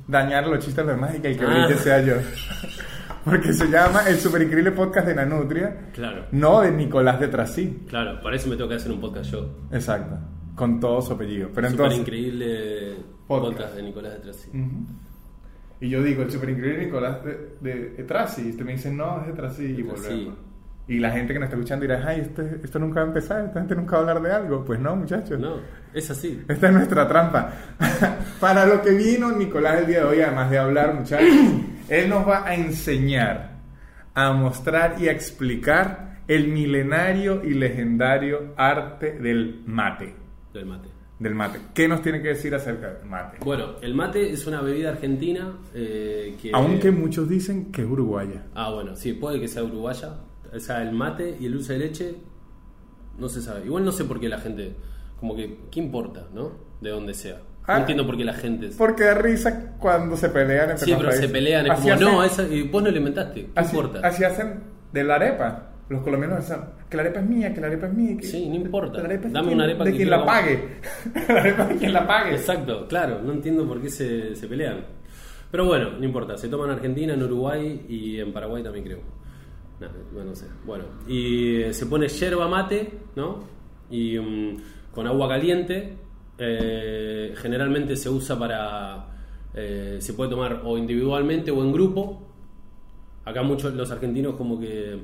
Dañar 0.06 0.46
los 0.46 0.64
chistes 0.64 0.84
de 0.86 0.92
demás 0.92 1.14
y 1.16 1.20
que 1.20 1.28
el 1.32 1.38
que 1.38 1.44
Ah. 1.44 1.66
brille 1.66 1.74
sea 1.80 2.00
yo. 2.02 2.14
Porque 3.24 3.52
se 3.52 3.66
llama 3.68 4.08
el 4.08 4.16
super 4.16 4.40
increíble 4.40 4.72
podcast 4.72 5.06
de 5.06 5.14
Nanutria, 5.14 5.90
claro. 5.92 6.24
no 6.32 6.62
de 6.62 6.70
Nicolás 6.70 7.20
de 7.20 7.28
Trasí. 7.28 7.84
Claro, 7.88 8.20
para 8.22 8.36
eso 8.36 8.48
me 8.48 8.56
tengo 8.56 8.68
que 8.70 8.76
hacer 8.76 8.90
un 8.92 9.00
podcast 9.00 9.30
yo. 9.30 9.46
Exacto. 9.72 10.16
Con 10.54 10.80
todo 10.80 11.02
su 11.02 11.12
apellido. 11.12 11.48
Pero 11.54 11.68
Súper 11.68 11.86
entonces... 11.86 12.00
increíble 12.00 12.94
Podcast. 13.26 13.52
podcast. 13.58 13.74
de 13.76 13.82
Nicolás 13.82 14.12
de 14.14 14.18
Tracy. 14.20 14.48
Ujú. 14.50 14.86
Y 15.82 15.88
yo 15.90 16.02
digo, 16.02 16.22
el 16.22 16.30
super 16.30 16.48
increíble 16.50 16.86
Nicolás 16.86 17.22
de, 17.24 17.56
de, 17.60 17.90
de 17.90 18.04
Trasí. 18.04 18.42
Y 18.46 18.50
usted 18.50 18.64
me 18.64 18.72
dice, 18.72 18.90
no, 18.92 19.20
es 19.20 19.26
de 19.28 19.32
Trasí. 19.34 19.64
Y 19.64 19.82
volvemos. 19.82 20.34
Y 20.88 20.98
la 20.98 21.12
gente 21.12 21.32
que 21.32 21.38
nos 21.38 21.46
está 21.46 21.56
escuchando 21.56 21.82
dirá, 21.86 22.02
ay, 22.04 22.20
esto, 22.20 22.42
esto 22.42 22.78
nunca 22.78 23.00
va 23.00 23.06
a 23.06 23.08
empezar, 23.08 23.44
esta 23.44 23.60
gente 23.60 23.76
nunca 23.76 23.92
va 23.92 23.98
a 23.98 24.00
hablar 24.10 24.22
de 24.22 24.32
algo. 24.32 24.64
Pues 24.64 24.80
no, 24.80 24.96
muchachos. 24.96 25.38
No, 25.38 25.56
es 25.94 26.10
así. 26.10 26.42
Esta 26.48 26.66
es 26.66 26.72
nuestra 26.72 27.06
trampa. 27.06 27.52
Para 28.40 28.66
lo 28.66 28.82
que 28.82 28.90
vino 28.90 29.30
Nicolás 29.30 29.80
el 29.80 29.86
día 29.86 29.98
de 30.00 30.04
hoy, 30.04 30.20
además 30.20 30.50
de 30.50 30.58
hablar, 30.58 30.94
muchachos, 30.94 31.28
él 31.88 32.08
nos 32.08 32.28
va 32.28 32.46
a 32.46 32.54
enseñar, 32.54 33.58
a 34.14 34.32
mostrar 34.32 34.96
y 35.00 35.08
a 35.08 35.12
explicar 35.12 36.10
el 36.26 36.48
milenario 36.48 37.44
y 37.44 37.54
legendario 37.54 38.54
arte 38.56 39.18
del 39.18 39.62
mate. 39.66 40.14
Del 40.52 40.66
mate. 40.66 40.88
Del 41.18 41.34
mate. 41.34 41.58
¿Qué 41.74 41.86
nos 41.86 42.02
tiene 42.02 42.22
que 42.22 42.28
decir 42.28 42.54
acerca 42.54 42.94
del 42.94 43.06
mate? 43.06 43.38
Bueno, 43.44 43.74
el 43.82 43.94
mate 43.94 44.30
es 44.30 44.46
una 44.46 44.62
bebida 44.62 44.90
argentina 44.90 45.52
eh, 45.74 46.36
que... 46.40 46.50
Aunque 46.54 46.90
muchos 46.90 47.28
dicen 47.28 47.70
que 47.70 47.82
es 47.82 47.88
uruguaya. 47.88 48.44
Ah, 48.54 48.70
bueno, 48.72 48.96
sí, 48.96 49.12
puede 49.12 49.38
que 49.38 49.48
sea 49.48 49.62
uruguaya. 49.64 50.14
O 50.54 50.58
sea, 50.60 50.82
el 50.82 50.92
mate 50.92 51.36
y 51.40 51.46
el 51.46 51.52
dulce 51.52 51.74
de 51.74 51.78
leche 51.80 52.14
no 53.18 53.28
se 53.28 53.40
sabe. 53.42 53.64
Igual 53.66 53.84
no 53.84 53.92
sé 53.92 54.04
por 54.04 54.20
qué 54.20 54.28
la 54.28 54.38
gente... 54.38 54.74
Como 55.18 55.36
que, 55.36 55.58
¿qué 55.70 55.80
importa, 55.80 56.26
no? 56.32 56.52
De 56.80 56.90
dónde 56.90 57.12
sea. 57.14 57.42
Ah. 57.66 57.74
no 57.74 57.80
entiendo 57.80 58.06
por 58.06 58.16
qué 58.16 58.24
la 58.24 58.32
gente... 58.32 58.70
Porque 58.76 59.04
da 59.04 59.14
risa 59.14 59.76
cuando 59.78 60.16
se 60.16 60.30
pelean 60.30 60.70
entre 60.70 60.86
Sí, 60.86 60.92
pero 60.96 61.10
se 61.12 61.18
países. 61.18 61.30
pelean. 61.30 61.66
Es 61.66 61.74
como, 61.74 61.88
hacen- 61.92 62.00
no, 62.00 62.24
esa, 62.24 62.42
y 62.48 62.62
vos 62.68 62.82
no 62.82 62.90
lo 62.90 62.96
inventaste. 62.96 63.42
¿Qué 63.44 63.50
así, 63.54 63.76
importa? 63.76 64.00
así 64.06 64.24
hacen 64.24 64.60
de 64.92 65.04
la 65.04 65.16
arepa. 65.16 65.66
Los 65.90 66.02
colombianos 66.02 66.38
dicen 66.40 66.60
que 66.88 66.96
la 66.96 67.02
arepa 67.02 67.20
es 67.20 67.26
mía, 67.28 67.52
que 67.52 67.60
la 67.60 67.66
arepa 67.66 67.86
es 67.88 67.92
mía. 67.92 68.16
que- 68.16 68.26
Sí, 68.26 68.48
no 68.48 68.54
importa. 68.54 68.98
La 69.00 69.04
arepa 69.04 69.26
es 69.26 69.32
Dame 69.34 69.48
quien- 69.48 69.54
una 69.56 69.64
arepa 69.64 69.84
de 69.84 69.90
que 69.90 69.96
quien 69.98 70.10
la 70.10 70.24
pague. 70.24 70.68
la 71.28 71.34
arepa 71.40 71.64
de 71.66 71.76
quien 71.76 71.92
la 71.92 72.06
pague. 72.06 72.30
Exacto, 72.34 72.88
claro, 72.88 73.20
no 73.22 73.32
entiendo 73.32 73.66
por 73.68 73.80
qué 73.82 73.90
se, 73.90 74.34
se 74.34 74.46
pelean. 74.48 74.84
Pero 75.50 75.66
bueno, 75.66 75.90
no 75.98 76.04
importa, 76.04 76.38
se 76.38 76.48
toma 76.48 76.64
en 76.64 76.70
Argentina, 76.70 77.12
en 77.12 77.22
Uruguay 77.22 77.84
y 77.88 78.18
en 78.20 78.32
Paraguay 78.32 78.62
también 78.62 78.84
creo. 78.84 79.00
No. 79.80 79.88
Bueno, 80.66 80.84
y 81.08 81.56
eh, 81.62 81.72
se 81.72 81.86
pone 81.86 82.08
yerba 82.08 82.48
mate, 82.48 82.92
¿no? 83.16 83.44
Y 83.90 84.18
mm, 84.18 84.56
con 84.92 85.06
agua 85.06 85.28
caliente. 85.28 85.96
eh, 86.38 87.34
generalmente 87.36 87.96
se 87.96 88.08
usa 88.10 88.38
para. 88.38 89.06
eh, 89.54 89.98
se 90.00 90.12
puede 90.14 90.30
tomar 90.30 90.62
o 90.64 90.76
individualmente 90.78 91.50
o 91.50 91.62
en 91.62 91.72
grupo. 91.72 92.22
Acá 93.24 93.42
muchos 93.42 93.74
los 93.74 93.90
argentinos 93.90 94.34
como 94.36 94.58
que 94.60 94.98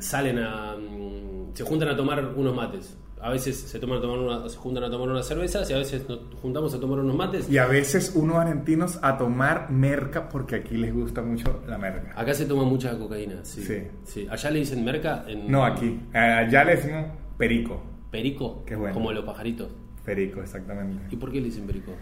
salen 0.00 0.38
a 0.38 0.76
mm, 0.76 1.54
se 1.54 1.64
juntan 1.64 1.88
a 1.88 1.96
tomar 1.96 2.34
unos 2.36 2.54
mates. 2.54 2.96
A 3.20 3.30
veces 3.30 3.56
se 3.58 3.78
toman 3.78 3.98
a 3.98 4.00
tomar 4.00 4.18
una- 4.18 4.48
se 4.48 4.56
juntan 4.56 4.84
a 4.84 4.90
tomar 4.90 5.08
unas 5.08 5.26
cervezas 5.26 5.68
y 5.70 5.72
a 5.74 5.78
veces 5.78 6.08
nos 6.08 6.20
juntamos 6.40 6.72
a 6.74 6.80
tomar 6.80 6.98
unos 7.00 7.16
mates. 7.16 7.50
Y 7.50 7.58
a 7.58 7.66
veces 7.66 8.12
unos 8.14 8.36
argentinos 8.36 8.98
a 9.02 9.18
tomar 9.18 9.70
merca 9.70 10.28
porque 10.28 10.56
aquí 10.56 10.76
les 10.76 10.92
gusta 10.94 11.22
mucho 11.22 11.62
la 11.66 11.78
merca. 11.78 12.12
Acá 12.14 12.32
se 12.34 12.46
toma 12.46 12.64
mucha 12.64 12.96
cocaína, 12.98 13.44
sí. 13.44 13.62
Sí. 13.62 13.82
sí. 14.04 14.26
Allá 14.30 14.50
le 14.50 14.58
dicen 14.60 14.84
merca 14.84 15.24
en 15.26 15.50
No 15.50 15.64
aquí. 15.64 16.00
Allá 16.14 16.64
le 16.64 16.76
decimos 16.76 17.06
perico. 17.36 17.82
perico, 18.10 18.62
Qué 18.66 18.76
bueno. 18.76 18.94
como 18.94 19.12
los 19.12 19.24
pajaritos. 19.24 19.68
Perico, 20.04 20.40
exactamente. 20.40 21.02
¿Y 21.10 21.16
por 21.16 21.30
qué 21.32 21.38
le 21.40 21.46
dicen 21.46 21.66
perico? 21.66 21.92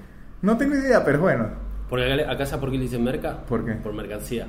No 0.42 0.56
tengo 0.56 0.74
idea, 0.76 1.04
pero 1.04 1.20
bueno. 1.20 1.48
Porque 1.88 2.12
acá, 2.12 2.30
acá 2.32 2.46
¿sabes 2.46 2.60
por 2.60 2.70
qué 2.70 2.76
le 2.76 2.82
dicen 2.84 3.02
merca? 3.02 3.44
¿Por 3.46 3.64
qué? 3.64 3.72
Por 3.72 3.92
mercancía. 3.94 4.46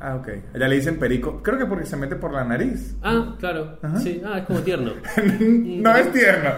Ah, 0.00 0.16
ok. 0.16 0.28
Allá 0.54 0.68
le 0.68 0.76
dicen 0.76 0.98
perico. 0.98 1.40
Creo 1.42 1.56
que 1.58 1.64
porque 1.66 1.86
se 1.86 1.96
mete 1.96 2.16
por 2.16 2.32
la 2.32 2.44
nariz. 2.44 2.94
Ah, 3.02 3.36
claro. 3.38 3.78
Ajá. 3.80 3.98
Sí, 4.00 4.20
ah, 4.24 4.38
es 4.38 4.44
como 4.44 4.60
tierno. 4.60 4.92
no 5.40 5.96
es 5.96 6.12
tierno. 6.12 6.50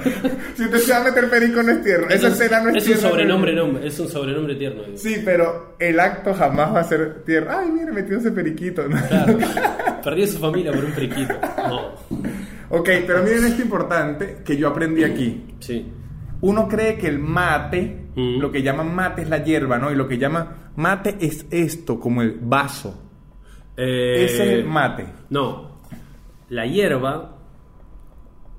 Si 0.56 0.64
usted 0.64 0.78
se 0.78 0.92
va 0.92 0.98
a 1.00 1.04
meter 1.04 1.30
perico, 1.30 1.62
no 1.62 1.70
es 1.72 1.82
tierno. 1.82 2.08
Esa 2.08 2.26
un- 2.26 2.32
escena 2.32 2.60
no 2.60 2.70
es, 2.70 2.76
es 2.76 2.82
un 2.82 2.92
tierna. 2.94 3.08
sobrenombre, 3.10 3.54
nombre, 3.54 3.86
es 3.86 4.00
un 4.00 4.08
sobrenombre 4.08 4.54
tierno. 4.56 4.82
digo. 4.82 4.98
Sí, 4.98 5.22
pero 5.24 5.76
el 5.78 6.00
acto 6.00 6.34
jamás 6.34 6.74
va 6.74 6.80
a 6.80 6.84
ser 6.84 7.22
tierno. 7.24 7.50
Ay, 7.56 7.70
mire, 7.70 7.92
metió 7.92 8.18
ese 8.18 8.32
periquito. 8.32 8.88
¿no? 8.88 8.96
Claro. 9.06 9.38
Perdió 10.02 10.26
su 10.26 10.38
familia 10.38 10.72
por 10.72 10.84
un 10.84 10.92
periquito. 10.92 11.34
No. 11.68 11.80
ok, 12.70 12.88
pero 13.06 13.22
miren 13.22 13.44
esto 13.44 13.62
importante 13.62 14.38
que 14.44 14.56
yo 14.56 14.68
aprendí 14.68 15.04
aquí. 15.04 15.54
Sí. 15.60 15.86
Uno 16.40 16.66
cree 16.68 16.96
que 16.98 17.06
el 17.08 17.18
mate, 17.18 18.02
Mm. 18.16 18.40
lo 18.40 18.50
que 18.50 18.62
llaman 18.62 18.94
mate 18.94 19.20
es 19.22 19.28
la 19.28 19.44
hierba, 19.44 19.78
¿no? 19.78 19.92
Y 19.92 19.94
lo 19.94 20.08
que 20.08 20.16
llaman 20.16 20.48
mate 20.76 21.16
es 21.20 21.44
esto, 21.50 22.00
como 22.00 22.22
el 22.22 22.38
vaso. 22.40 23.05
Eh, 23.76 24.24
Ese 24.24 24.34
es 24.34 24.58
el 24.60 24.64
mate, 24.64 25.06
No. 25.30 25.76
La 26.48 26.64
hierba 26.66 27.36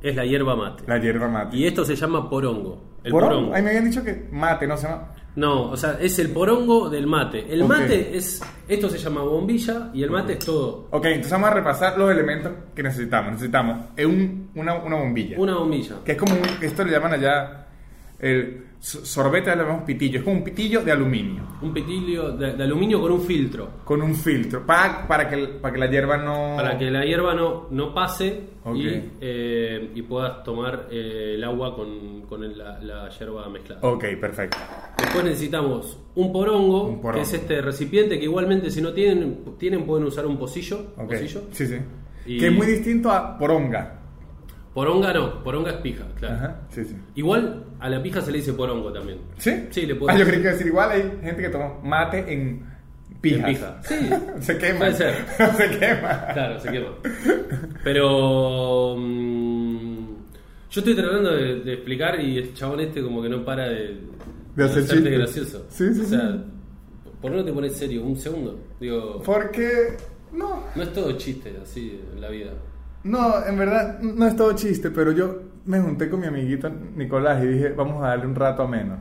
es 0.01 0.15
la 0.15 0.25
hierba 0.25 0.55
mate. 0.55 0.83
la 0.87 0.97
hierba 0.99 1.27
mate. 1.27 1.55
Y 1.57 1.65
esto 1.65 1.83
se 1.85 1.95
llama 1.95 2.29
porongo. 2.29 2.81
El 3.03 3.11
Porongo. 3.11 3.35
porongo. 3.35 3.55
Ay, 3.55 3.61
me 3.63 3.69
habían 3.69 3.85
dicho 3.85 4.03
que 4.03 4.27
mate, 4.31 4.67
no 4.67 4.75
se 4.77 4.87
llama. 4.87 5.13
No, 5.37 5.69
o 5.69 5.77
sea, 5.77 5.97
es 6.01 6.17
el 6.19 6.29
porongo 6.31 6.89
del 6.89 7.05
mate. 7.07 7.45
El 7.53 7.63
mate 7.63 8.17
es. 8.17 8.41
Esto 8.67 8.89
se 8.89 8.97
llama 8.97 9.21
bombilla 9.21 9.91
y 9.93 10.03
el 10.03 10.09
mate 10.11 10.33
es 10.33 10.39
todo. 10.39 10.87
Ok, 10.91 11.05
entonces 11.05 11.31
vamos 11.31 11.49
a 11.49 11.53
repasar 11.53 11.97
los 11.97 12.11
elementos 12.11 12.51
que 12.75 12.83
necesitamos. 12.83 13.31
Necesitamos 13.33 13.77
un- 14.03 14.49
una, 14.55 14.75
una 14.75 14.95
bombilla. 14.97 15.37
Una 15.39 15.55
bombilla. 15.55 15.95
Que 16.03 16.13
es 16.13 16.17
como 16.17 16.33
un, 16.33 16.41
esto 16.61 16.83
le 16.83 16.91
llaman 16.91 17.13
allá 17.13 17.67
El 18.19 18.65
sorbete 18.79 19.49
le 19.51 19.57
llamamos 19.63 19.83
pitillo. 19.83 20.19
Es 20.19 20.23
como 20.23 20.37
un 20.37 20.43
pitillo 20.43 20.81
de 20.83 20.91
aluminio. 20.91 21.43
Un 21.61 21.73
pitillo 21.73 22.31
de, 22.31 22.53
de 22.53 22.63
aluminio 22.63 23.01
con 23.01 23.11
un 23.11 23.21
filtro. 23.21 23.69
Con 23.83 24.01
un 24.01 24.13
filtro. 24.15 24.65
Para, 24.65 25.07
para, 25.07 25.29
que, 25.29 25.37
para 25.47 25.73
que 25.73 25.79
la 25.79 25.87
hierba 25.89 26.17
no. 26.17 26.53
Para 26.55 26.77
que 26.77 26.89
la 26.91 27.03
hierba 27.05 27.33
no, 27.33 27.67
no 27.71 27.93
pase 27.93 28.41
y, 28.75 28.87
eh, 29.21 29.91
y 29.95 30.01
puedas 30.03 30.43
tomar 30.43 30.87
eh, 30.91 31.33
el 31.35 31.43
agua 31.43 31.75
con, 31.75 32.21
con 32.29 32.43
el- 32.43 32.57
la, 32.57 32.79
la 32.81 33.09
hierba 33.09 33.47
mezclada. 33.49 33.81
Ok, 33.87 34.05
perfecto. 34.21 34.57
Después 34.97 35.23
necesitamos 35.23 35.97
un 36.15 36.31
porongo, 36.31 36.83
Un 36.87 37.01
porongo. 37.01 37.15
que 37.17 37.21
es 37.21 37.33
este 37.33 37.61
recipiente 37.61 38.17
que 38.19 38.25
igualmente 38.25 38.69
si 38.71 38.81
no 38.81 38.93
tienen, 38.93 39.39
tienen 39.57 39.85
pueden 39.85 40.05
usar 40.05 40.25
un 40.25 40.37
pocillo. 40.37 40.93
Ok. 40.97 41.11
pocillo. 41.11 41.41
Sí, 41.51 41.65
sí. 41.67 41.75
Y- 42.25 42.39
Que 42.39 42.47
es 42.47 42.53
muy 42.53 42.67
distinto 42.67 43.09
a 43.11 43.37
poronga. 43.37 43.96
Poronga 44.77 45.11
no, 45.11 45.43
poronga 45.43 45.71
es 45.71 45.77
pija, 45.77 46.05
claro. 46.19 46.35
Ajá. 46.35 46.61
Sí, 46.69 46.83
sí. 46.85 46.95
Igual 47.15 47.63
a 47.79 47.89
la 47.89 47.99
pija 48.03 48.21
se 48.21 48.31
le 48.31 48.37
dice 48.37 48.53
porongo 48.53 48.93
también. 48.93 49.17
¿Sí? 49.39 49.51
Sí, 49.71 49.87
le 49.87 49.93
Ah, 49.93 49.97
puedes 49.99 50.19
yo 50.19 50.25
creí 50.27 50.39
que 50.43 50.47
decir 50.49 50.67
igual 50.67 50.91
hay 50.91 51.01
gente 51.23 51.41
que 51.41 51.49
toma 51.49 51.73
mate 51.83 52.31
en 52.31 52.63
pijas. 53.19 53.39
En 53.39 53.45
pija. 53.55 53.81
Sí. 53.81 53.95
se 54.39 54.57
quema. 54.59 54.77
Puede 54.77 54.93
ser. 54.93 55.15
se 55.57 55.79
quema. 55.79 56.27
Claro, 56.31 56.59
se 56.59 56.71
quema. 56.71 56.89
Pero. 57.83 58.95
mm, 58.99 60.07
yo 60.69 60.81
estoy 60.81 60.95
tratando 60.95 61.31
de, 61.35 61.61
de 61.61 61.73
explicar 61.73 62.19
y 62.21 62.37
el 62.37 62.53
chabón 62.53 62.79
este 62.81 63.01
como 63.01 63.23
que 63.23 63.29
no 63.29 63.43
para 63.43 63.69
de. 63.69 63.97
De 64.55 64.63
hacer 64.63 64.83
hacerte 64.83 64.93
chistes. 64.93 65.17
gracioso. 65.17 65.65
Sí, 65.69 65.91
sí, 65.91 66.01
O 66.01 66.05
sea, 66.05 66.31
sí. 66.33 67.09
¿por 67.19 67.31
qué 67.31 67.37
no 67.37 67.43
te 67.45 67.51
pones 67.51 67.73
serio? 67.73 68.03
Un 68.03 68.15
segundo. 68.15 68.59
Digo, 68.79 69.23
Porque. 69.25 69.97
No. 70.31 70.65
no 70.75 70.83
es 70.83 70.93
todo 70.93 71.11
chiste 71.13 71.51
así 71.63 71.99
en 72.13 72.21
la 72.21 72.29
vida. 72.29 72.51
No, 73.07 73.45
en 73.45 73.57
verdad 73.57 73.99
no 73.99 74.27
es 74.27 74.35
todo 74.35 74.53
chiste, 74.53 74.91
pero 74.91 75.11
yo 75.11 75.39
me 75.65 75.79
junté 75.79 76.09
con 76.09 76.19
mi 76.19 76.27
amiguito 76.27 76.69
Nicolás 76.95 77.43
y 77.43 77.47
dije, 77.47 77.69
vamos 77.69 78.03
a 78.03 78.09
darle 78.09 78.25
un 78.27 78.35
rato 78.35 78.63
a 78.63 78.67
menos. 78.67 78.99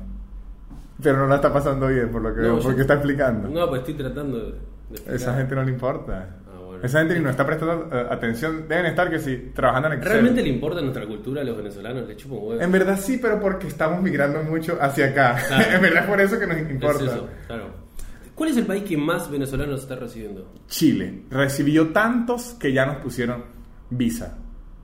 Pero 1.02 1.18
no 1.18 1.26
la 1.26 1.36
está 1.36 1.52
pasando 1.52 1.88
bien, 1.88 2.08
por 2.10 2.22
lo 2.22 2.34
que 2.34 2.40
No, 2.40 2.54
veo, 2.54 2.62
porque 2.62 2.80
está 2.80 2.94
explicando. 2.94 3.48
No, 3.48 3.68
pues 3.68 3.80
estoy 3.80 3.94
tratando 3.94 4.38
de. 4.38 4.54
explicar. 4.90 5.14
Esa 5.14 5.34
gente 5.36 5.54
no 5.54 5.62
le 5.64 5.70
importa. 5.72 6.36
Ah, 6.48 6.58
bueno. 6.64 6.82
Esa 6.82 7.00
gente 7.00 7.14
ni 7.14 7.20
nos 7.20 7.32
está 7.32 7.44
prestando 7.46 7.88
eh, 7.94 8.06
atención. 8.10 8.66
Deben 8.66 8.86
estar 8.86 9.10
que 9.10 9.18
sí, 9.18 9.50
trabajando 9.54 9.88
en 9.88 9.94
Excel. 9.94 10.12
¿Realmente 10.12 10.42
le 10.42 10.48
importa 10.48 10.80
nuestra 10.80 11.04
cultura 11.06 11.42
a 11.42 11.44
los 11.44 11.56
venezolanos? 11.56 12.08
Le 12.08 12.16
chupo 12.16 12.36
huevo. 12.38 12.62
En 12.62 12.72
verdad 12.72 12.98
sí, 12.98 13.18
pero 13.20 13.38
porque 13.38 13.66
estamos 13.66 14.02
migrando 14.02 14.42
mucho 14.42 14.78
hacia 14.80 15.06
acá. 15.08 15.36
Claro. 15.46 15.64
en 15.74 15.82
verdad 15.82 16.02
es 16.04 16.08
por 16.08 16.20
eso 16.20 16.38
que 16.38 16.46
nos 16.46 16.56
Es 16.56 16.70
importa. 16.70 17.04
eso, 17.04 17.28
claro. 17.46 17.86
¿Cuál 18.34 18.50
es 18.50 18.56
el 18.58 18.66
país 18.66 18.82
que 18.84 18.96
más 18.96 19.30
venezolanos 19.30 19.80
está 19.82 19.96
recibiendo? 19.96 20.50
Chile 20.68 21.22
recibió 21.30 21.88
tantos 21.88 22.54
que 22.60 22.72
ya 22.72 22.84
nos 22.86 22.96
pusieron 22.96 23.42
visa. 23.90 24.38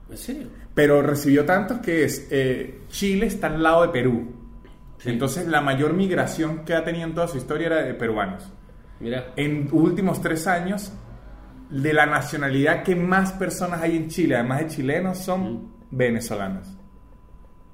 ¿En 0.09 0.17
serio? 0.17 0.47
Pero 0.73 1.01
recibió 1.01 1.45
tantos 1.45 1.79
que 1.79 2.03
es 2.03 2.27
eh, 2.31 2.81
Chile 2.89 3.27
está 3.27 3.47
al 3.47 3.61
lado 3.61 3.83
de 3.83 3.89
Perú. 3.89 4.31
Sí. 4.97 5.09
Entonces 5.09 5.47
la 5.47 5.61
mayor 5.61 5.93
migración 5.93 6.65
que 6.65 6.73
ha 6.73 6.83
tenido 6.83 7.07
en 7.07 7.13
toda 7.13 7.27
su 7.27 7.37
historia 7.37 7.67
era 7.67 7.83
de 7.83 7.93
peruanos. 7.93 8.51
Mirá. 8.99 9.33
En 9.35 9.69
últimos 9.71 10.21
tres 10.21 10.47
años, 10.47 10.93
de 11.73 11.91
la 11.91 12.05
nacionalidad 12.05 12.83
que 12.83 12.95
más 12.95 13.33
personas 13.33 13.81
hay 13.81 13.97
en 13.97 14.07
Chile, 14.07 14.35
además 14.35 14.59
de 14.59 14.67
chilenos, 14.67 15.17
son 15.17 15.73
venezolanos. 15.89 16.67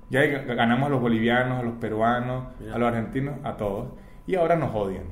Ya 0.09 0.21
ganamos 0.25 0.87
a 0.87 0.89
los 0.89 1.01
bolivianos, 1.01 1.59
a 1.59 1.63
los 1.63 1.75
peruanos, 1.75 2.45
a 2.73 2.77
los 2.77 2.87
argentinos, 2.87 3.39
a 3.43 3.57
todos. 3.57 3.89
Y 4.25 4.35
ahora 4.35 4.55
nos 4.55 4.73
odian. 4.73 5.03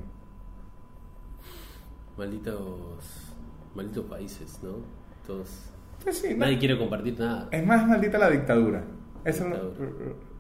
Malditos. 2.18 3.36
Malditos 3.76 4.06
países, 4.06 4.60
¿no? 4.64 4.78
Todos. 5.26 5.70
Pues 6.04 6.18
sí, 6.20 6.30
no- 6.32 6.38
Nadie 6.46 6.58
quiere 6.58 6.78
compartir 6.78 7.20
nada. 7.20 7.48
es 7.52 7.66
más 7.66 7.86
maldita 7.88 8.18
la 8.18 8.30
dictadura. 8.30 8.84
Eso 9.26 9.44
es 9.46 9.50
lo, 9.50 9.74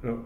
lo- 0.03 0.23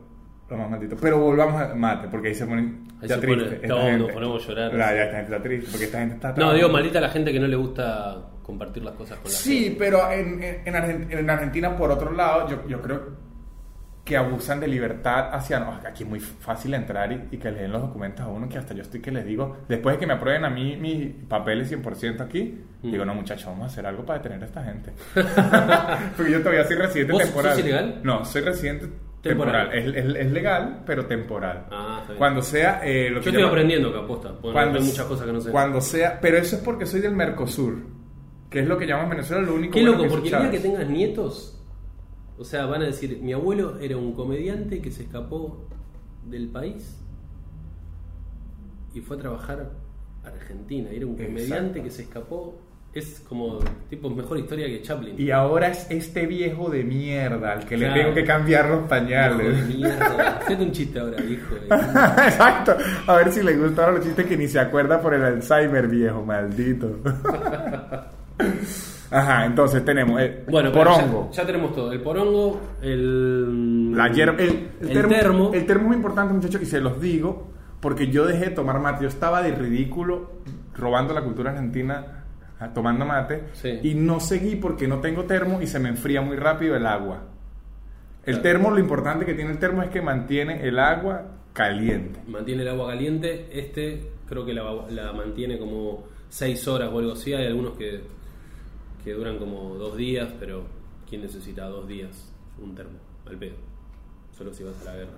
lo 0.50 0.58
más 0.58 0.70
maldito. 0.70 0.96
Pero 1.02 1.20
volvamos 1.20 1.60
al 1.62 1.76
mate, 1.76 2.08
porque 2.10 2.28
ahí 2.30 2.36
se 2.36 2.46
pone 2.46 2.62
Ahí 3.02 3.08
ya 3.08 3.16
se 3.16 3.22
triste. 3.22 3.44
pone- 3.46 3.56
Esta 3.56 3.68
no, 3.68 3.98
nos 3.98 4.12
ponemos 4.12 4.44
a 4.44 4.48
llorar. 4.48 4.72
Ya, 4.72 4.78
ya, 4.78 5.04
esta 5.06 5.16
gente 5.18 5.34
está 5.34 5.44
triste, 5.44 5.68
porque 5.72 5.86
esta 5.86 6.00
gente 6.00 6.16
está... 6.16 6.28
No, 6.30 6.34
trabajando. 6.36 6.58
digo 6.58 6.70
maldita 6.74 7.02
la 7.02 7.10
gente 7.10 7.32
que 7.34 7.40
no 7.40 7.48
le 7.48 7.56
gusta 7.56 8.28
compartir 8.44 8.84
las 8.84 8.94
cosas 8.96 9.18
con 9.20 9.32
la 9.32 9.38
Sí, 9.38 9.64
gente. 9.64 9.76
pero 9.80 10.12
en, 10.12 10.44
en, 10.44 11.12
en 11.18 11.30
Argentina, 11.30 11.76
por 11.78 11.90
otro 11.92 12.12
lado, 12.12 12.48
yo, 12.50 12.68
yo 12.68 12.82
creo 12.82 13.31
que 14.04 14.18
abusan 14.18 14.60
de 14.60 14.68
libertad 14.68 15.30
hacia... 15.32 15.60
no, 15.60 15.74
aquí 15.88 16.04
es 16.04 16.10
muy 16.10 16.20
fácil 16.20 16.74
entrar 16.74 17.12
y, 17.12 17.28
y 17.36 17.38
que 17.38 17.52
le 17.52 17.62
den 17.62 17.72
los 17.72 17.82
documentos 17.84 18.26
a 18.26 18.30
uno, 18.30 18.50
que 18.50 18.58
hasta 18.58 18.74
yo 18.74 18.82
estoy 18.82 19.00
que 19.00 19.12
les 19.12 19.26
digo, 19.26 19.58
después 19.70 19.96
de 19.96 20.00
que 20.00 20.08
me 20.08 20.14
aprueben 20.14 20.44
a 20.44 20.50
mí 20.50 20.76
mis 20.76 21.08
papeles 21.28 21.72
100% 21.72 22.22
aquí, 22.22 22.60
Mm. 22.84 22.92
digo, 22.92 23.06
no 23.06 23.14
muchachos, 23.14 23.46
vamos 23.46 23.66
a 23.66 23.68
hacer 23.68 23.86
algo 23.86 24.04
para 24.04 24.18
detener 24.18 24.42
a 24.42 24.46
esta 24.48 24.64
gente. 24.64 24.92
Porque 26.18 26.32
yo 26.32 26.40
todavía 26.40 26.64
soy 26.66 26.78
residente 26.78 27.14
¿Vos 27.14 27.22
temporal. 27.24 27.52
sos 27.54 27.62
ilegal? 27.62 28.00
No, 28.04 28.26
soy 28.26 28.42
residente 28.42 28.88
Temporal. 29.22 29.70
temporal. 29.70 29.96
Es, 29.98 30.06
es- 30.06 30.16
es 30.26 30.32
legal, 30.32 30.82
pero 30.86 31.06
temporal. 31.06 31.66
Ah, 31.70 31.98
está 32.02 32.08
bien. 32.14 32.18
Cuando 32.18 32.42
sea... 32.42 32.82
eh, 32.84 33.10
lo 33.12 33.18
Yo 33.20 33.24
que 33.26 33.30
estoy 33.30 33.44
aprendiendo 33.44 33.90
acá, 33.90 34.00
aposta. 34.00 34.32
Cuando, 34.42 34.80
hay 34.80 34.86
muchas 34.86 35.06
cosas 35.06 35.28
que 35.28 35.34
no 35.34 35.42
sé. 35.42 35.52
Cuando 35.52 35.80
sea, 35.80 36.20
pero 36.20 36.38
eso 36.38 36.56
es 36.56 36.62
porque 36.64 36.88
soy 36.88 37.02
del 37.02 37.14
Mercosur, 37.14 37.78
que 38.50 38.62
es 38.62 38.68
lo 38.68 38.78
que 38.80 38.88
llaman 38.88 39.10
Venezuela 39.12 39.44
lo 39.44 39.54
único 39.54 39.74
Qué 39.76 39.82
bueno 39.82 39.92
loco, 39.98 40.04
que 40.06 40.10
porque 40.10 40.30
el 40.30 40.42
día 40.42 40.52
que 40.52 40.60
tengas 40.60 40.88
nietos, 40.90 41.61
o 42.42 42.44
sea, 42.44 42.66
van 42.66 42.82
a 42.82 42.86
decir, 42.86 43.20
mi 43.22 43.34
abuelo 43.34 43.78
era 43.80 43.96
un 43.98 44.14
comediante 44.14 44.82
que 44.82 44.90
se 44.92 45.04
escapó 45.04 45.64
del 46.28 46.48
país 46.50 46.98
y 48.96 49.02
fue 49.02 49.18
a 49.18 49.20
trabajar 49.20 49.70
a 50.24 50.28
Argentina. 50.28 50.90
Era 50.92 51.06
un 51.06 51.14
comediante 51.16 51.44
Exacto. 51.80 51.84
que 51.84 51.90
se 51.92 52.02
escapó. 52.02 52.60
Es 52.94 53.22
como, 53.30 53.60
tipo, 53.90 54.10
mejor 54.10 54.38
historia 54.40 54.66
que 54.68 54.82
Chaplin. 54.82 55.16
Y 55.18 55.32
ahora 55.32 55.70
es 55.70 55.86
este 55.90 56.26
viejo 56.26 56.70
de 56.70 56.84
mierda 56.84 57.54
al 57.54 57.66
que 57.66 57.78
le 57.78 57.86
Claro. 57.86 58.02
tengo 58.02 58.14
que 58.16 58.26
cambiar 58.26 58.66
los 58.66 58.74
Hijo 58.80 58.84
de 58.84 58.90
pañales. 58.90 59.68
mierda. 59.68 60.38
Hacete 60.42 60.64
un 60.64 60.72
chiste 60.74 61.00
ahora, 61.00 61.18
de... 61.22 61.34
Exacto. 61.36 62.76
A 63.08 63.16
ver 63.16 63.32
si 63.32 63.44
le 63.44 63.56
gustaron 63.56 63.96
los 63.96 64.04
chistes 64.04 64.26
que 64.26 64.36
ni 64.36 64.48
se 64.50 64.60
acuerda 64.60 65.00
por 65.02 65.14
el 65.14 65.24
Alzheimer 65.24 65.88
viejo, 65.88 66.26
maldito. 66.26 67.00
Ajá, 69.12 69.46
entonces 69.46 69.84
tenemos 69.84 70.20
el 70.22 70.44
Bueno, 70.50 70.72
porongo. 70.72 71.30
Ya, 71.32 71.42
ya 71.42 71.46
tenemos 71.46 71.76
todo. 71.76 71.92
El 71.92 72.00
porongo, 72.02 72.62
el... 72.82 73.92
La 73.96 74.08
hierba, 74.12 74.36
el, 74.42 74.50
el 74.82 74.88
el 74.88 74.94
termo, 74.94 75.10
termo. 75.14 75.52
El 75.54 75.66
termo 75.66 75.82
es 75.84 75.88
muy 75.90 75.96
importante, 75.98 76.34
muchachos, 76.34 76.62
y 76.62 76.66
se 76.66 76.80
los 76.80 77.00
digo 77.02 77.52
porque 77.82 78.08
yo 78.08 78.26
dejé 78.26 78.46
de 78.46 78.52
tomar 78.52 78.80
mate. 78.80 79.04
Yo 79.04 79.10
estaba 79.10 79.42
de 79.44 79.52
ridículo 79.54 80.32
robando 80.76 81.14
la 81.14 81.22
cultura 81.24 81.52
argentina 81.52 82.18
tomando 82.76 83.06
mate 83.06 83.46
Sí. 83.54 83.80
y 83.82 83.96
no 83.96 84.20
seguí 84.20 84.56
porque 84.56 84.88
no 84.88 85.00
tengo 85.00 85.24
termo 85.24 85.62
y 85.64 85.68
se 85.68 85.80
me 85.80 85.90
enfría 85.90 86.22
muy 86.22 86.38
rápido 86.38 86.76
el 86.76 86.86
agua. 86.86 87.24
El 88.24 88.36
Claro. 88.36 88.42
termo, 88.44 88.70
lo 88.72 88.80
importante 88.80 89.26
que 89.26 89.34
tiene 89.34 89.50
el 89.52 89.58
termo 89.58 89.82
es 89.82 89.90
que 89.90 90.00
mantiene 90.02 90.66
el 90.68 90.78
agua 90.78 91.24
caliente. 91.54 92.20
mantiene 92.28 92.62
el 92.62 92.70
agua 92.70 92.88
caliente. 92.90 93.48
Este 93.52 94.12
creo 94.30 94.46
que 94.46 94.54
la, 94.54 94.64
la 94.90 95.12
mantiene 95.12 95.58
como 95.58 96.04
6 96.30 96.68
horas 96.68 96.90
o 96.94 97.00
algo 97.00 97.14
así. 97.14 97.34
Hay 97.34 97.48
algunos 97.48 97.74
que, 97.74 98.02
que 99.04 99.14
duran 99.14 99.38
como 99.38 99.76
dos 99.76 99.96
días, 99.98 100.30
pero 100.40 100.64
¿quién 101.10 101.22
necesita 101.22 101.66
dos 101.68 101.88
días 101.88 102.32
un 102.62 102.76
termo? 102.76 102.98
Al 103.28 103.38
pedo. 103.38 103.56
Solo 104.38 104.54
si 104.54 104.64
vas 104.64 104.80
a 104.82 104.86
la 104.92 104.96
guerra. 104.98 105.18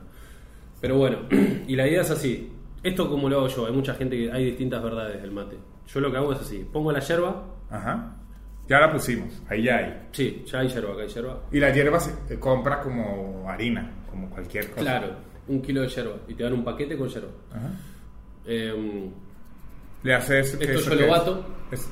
Pero 0.82 0.98
bueno, 0.98 1.20
y 1.68 1.75
la 1.75 1.88
idea 1.88 2.02
es 2.02 2.12
así. 2.12 2.52
Esto 2.84 3.10
como 3.10 3.30
lo 3.30 3.38
hago 3.38 3.48
yo, 3.48 3.66
hay 3.66 3.72
mucha 3.74 3.94
gente 3.96 4.18
que 4.18 4.32
hay 4.32 4.46
distintas 4.46 4.84
verdades 4.84 5.22
del 5.22 5.32
mate. 5.32 5.58
Yo 5.88 6.00
lo 6.02 6.12
que 6.12 6.18
hago 6.18 6.34
es 6.34 6.40
así, 6.40 6.66
pongo 6.72 6.92
la 6.92 7.00
yerba, 7.00 7.46
Ajá. 7.70 8.18
Ya 8.70 8.80
la 8.80 8.92
pusimos, 8.92 9.42
ahí 9.50 9.63
ya 9.63 9.78
hay. 9.78 10.08
sí, 10.13 10.44
ya 10.46 10.60
hay 10.60 10.70
yerba, 10.70 10.94
acá 10.94 11.02
hay 11.04 11.10
yerba. 11.10 11.42
Y 11.52 11.60
la 11.60 11.70
hierba 11.74 12.00
se 12.00 12.40
compra 12.40 12.82
como 12.82 13.50
harina, 13.50 13.92
como 14.10 14.30
cualquier 14.30 14.70
cosa. 14.70 14.82
Claro, 14.82 15.08
un 15.50 15.62
kilo 15.62 15.82
de 15.82 15.90
yerba 15.90 16.16
y 16.30 16.34
te 16.34 16.44
dan 16.44 16.54
un 16.54 16.63
paquete 16.63 16.98
con 16.98 17.10
yerba. 17.10 17.28
Ajá. 17.52 17.70
Em, 18.46 19.10
Le 20.04 20.13
haces... 20.13 20.54
Esto 20.60 20.96
yo 20.96 21.02
lo 21.02 21.08
bato. 21.12 21.46
es- 21.72 21.90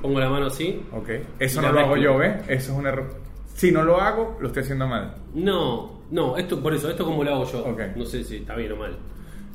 pongo 0.00 0.20
la 0.20 0.28
mano 0.28 0.46
así. 0.46 0.80
Ok, 0.92 1.08
eso 1.38 1.60
no 1.62 1.72
lo 1.72 1.80
hago 1.80 1.96
yo, 1.96 2.18
¿ves? 2.18 2.36
Eso 2.48 2.72
es 2.72 2.78
un 2.78 2.86
error. 2.86 3.08
Si 3.54 3.72
no 3.72 3.82
lo 3.82 4.00
hago, 4.00 4.36
lo 4.40 4.48
estoy 4.48 4.62
haciendo 4.62 4.86
mal. 4.86 5.14
No, 5.34 6.00
no, 6.10 6.36
esto 6.36 6.62
por 6.62 6.72
eso, 6.74 6.88
esto 6.90 7.04
como 7.04 7.24
lo 7.24 7.34
hago 7.34 7.44
yo. 7.50 7.64
Ok. 7.64 7.80
No 7.96 8.04
sé 8.04 8.22
si 8.24 8.36
está 8.36 8.54
bien 8.54 8.72
o 8.72 8.76
mal. 8.76 8.96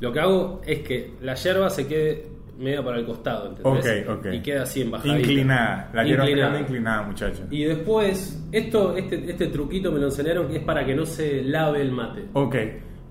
Lo 0.00 0.12
que 0.12 0.20
hago 0.20 0.60
es 0.66 0.80
que 0.80 1.14
la 1.22 1.34
yerba 1.34 1.70
se 1.70 1.86
quede 1.86 2.26
media 2.58 2.84
para 2.84 2.98
el 2.98 3.06
costado, 3.06 3.48
¿entendés? 3.56 4.06
Ok, 4.08 4.18
ok. 4.18 4.26
Y 4.34 4.42
queda 4.42 4.62
así 4.64 4.82
en 4.82 4.90
bajadita. 4.90 5.18
Inclinada. 5.18 5.90
La 5.94 6.04
hierba 6.04 6.24
está 6.24 6.30
Inclinada. 6.30 6.60
inclinada, 6.60 7.02
muchachos. 7.02 7.42
Y 7.50 7.64
después, 7.64 8.44
esto, 8.52 8.96
este, 8.96 9.30
este 9.30 9.46
truquito 9.48 9.90
me 9.90 9.98
lo 9.98 10.06
enseñaron 10.06 10.48
que 10.48 10.56
es 10.58 10.62
para 10.64 10.84
que 10.84 10.94
no 10.94 11.06
se 11.06 11.42
lave 11.42 11.80
el 11.80 11.90
mate. 11.90 12.26
Ok, 12.34 12.54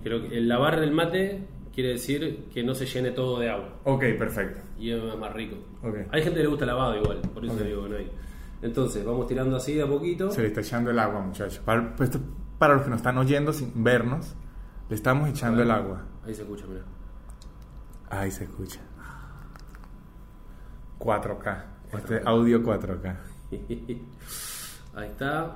lo 0.06 0.30
que- 0.30 0.38
el 0.38 0.48
lavar 0.48 0.82
el 0.84 0.92
mate 0.92 1.40
quiere 1.74 1.90
decir 1.90 2.46
que 2.54 2.64
no 2.64 2.76
se 2.76 2.86
llene 2.86 3.12
todo 3.12 3.40
de 3.40 3.50
agua. 3.50 3.80
ok, 3.84 4.04
perfecto. 4.18 4.62
Y 4.78 4.92
es 4.92 5.02
más 5.18 5.34
rico. 5.34 5.58
Ok. 5.82 5.96
Hay 6.12 6.22
gente 6.22 6.38
que 6.38 6.44
le 6.44 6.50
gusta 6.50 6.66
lavado 6.66 6.96
igual, 6.96 7.22
por 7.34 7.46
eso 7.46 7.56
digo 7.56 7.84
que 7.84 7.90
no 7.90 7.98
hay. 7.98 8.12
Entonces, 8.62 9.04
vamos 9.04 9.28
tirando 9.28 9.58
así 9.58 9.74
de 9.74 9.84
a 9.84 9.88
poquito. 9.88 10.32
Se 10.32 10.42
le 10.42 10.48
está 10.48 10.62
echando 10.62 10.90
el 10.92 11.00
agua, 11.00 11.20
muchachos. 11.20 11.60
Para, 11.60 11.96
pues, 11.96 12.12
para 12.58 12.76
los 12.76 12.84
que 12.84 12.90
nos 12.90 12.98
están 12.98 13.18
oyendo 13.18 13.52
sin 13.52 13.84
vernos, 13.84 14.36
le 14.90 14.96
estamos 14.96 15.30
echando 15.30 15.62
el 15.62 15.72
agua. 15.72 16.06
Ahí 16.26 16.34
se 16.34 16.44
escucha, 16.44 16.66
mira. 16.68 16.84
Ahí 18.10 18.32
se 18.32 18.46
escucha. 18.46 18.80
4K. 21.00 21.64
Este 21.92 22.22
audio 22.24 22.64
4K. 22.64 23.18
Ahí 24.96 25.10
está. 25.10 25.56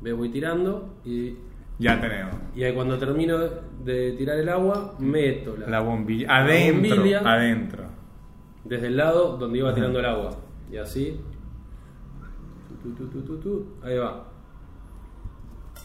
Ves, 0.00 0.16
voy 0.16 0.30
tirando 0.30 0.94
y 1.04 1.36
Ya 1.78 2.00
tenemos. 2.00 2.34
Y 2.54 2.64
ahí 2.64 2.74
cuando 2.74 2.98
termino 2.98 3.38
de 3.84 4.12
tirar 4.12 4.38
el 4.38 4.48
agua, 4.48 4.94
meto 4.98 5.56
la, 5.56 5.66
La 5.68 5.80
bombilla. 5.80 6.38
Adentro. 6.38 6.96
bombilla. 6.96 7.18
Adentro. 7.20 7.84
desde 8.64 8.86
el 8.88 8.96
lado 8.96 9.36
donde 9.36 9.58
iba 9.58 9.74
tirando 9.74 9.98
el 10.00 10.06
agua. 10.06 10.38
Y 10.72 10.76
así. 10.78 11.20
Tu, 12.82 12.90
tu, 12.94 13.06
tu, 13.08 13.20
tu, 13.22 13.38
tu, 13.38 13.66
ahí 13.82 13.96
va. 13.98 14.32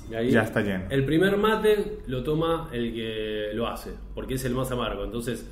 Y 0.09 0.15
ahí, 0.15 0.31
Ya 0.31 0.43
está 0.43 0.61
lleno. 0.61 0.85
El 0.89 1.05
primer 1.05 1.37
mate 1.37 1.99
lo 2.07 2.23
toma 2.23 2.69
el 2.71 2.93
que 2.93 3.49
lo 3.53 3.67
hace, 3.67 3.91
porque 4.15 4.35
es 4.35 4.45
el 4.45 4.53
más 4.55 4.71
amargo. 4.71 5.03
Entonces, 5.03 5.45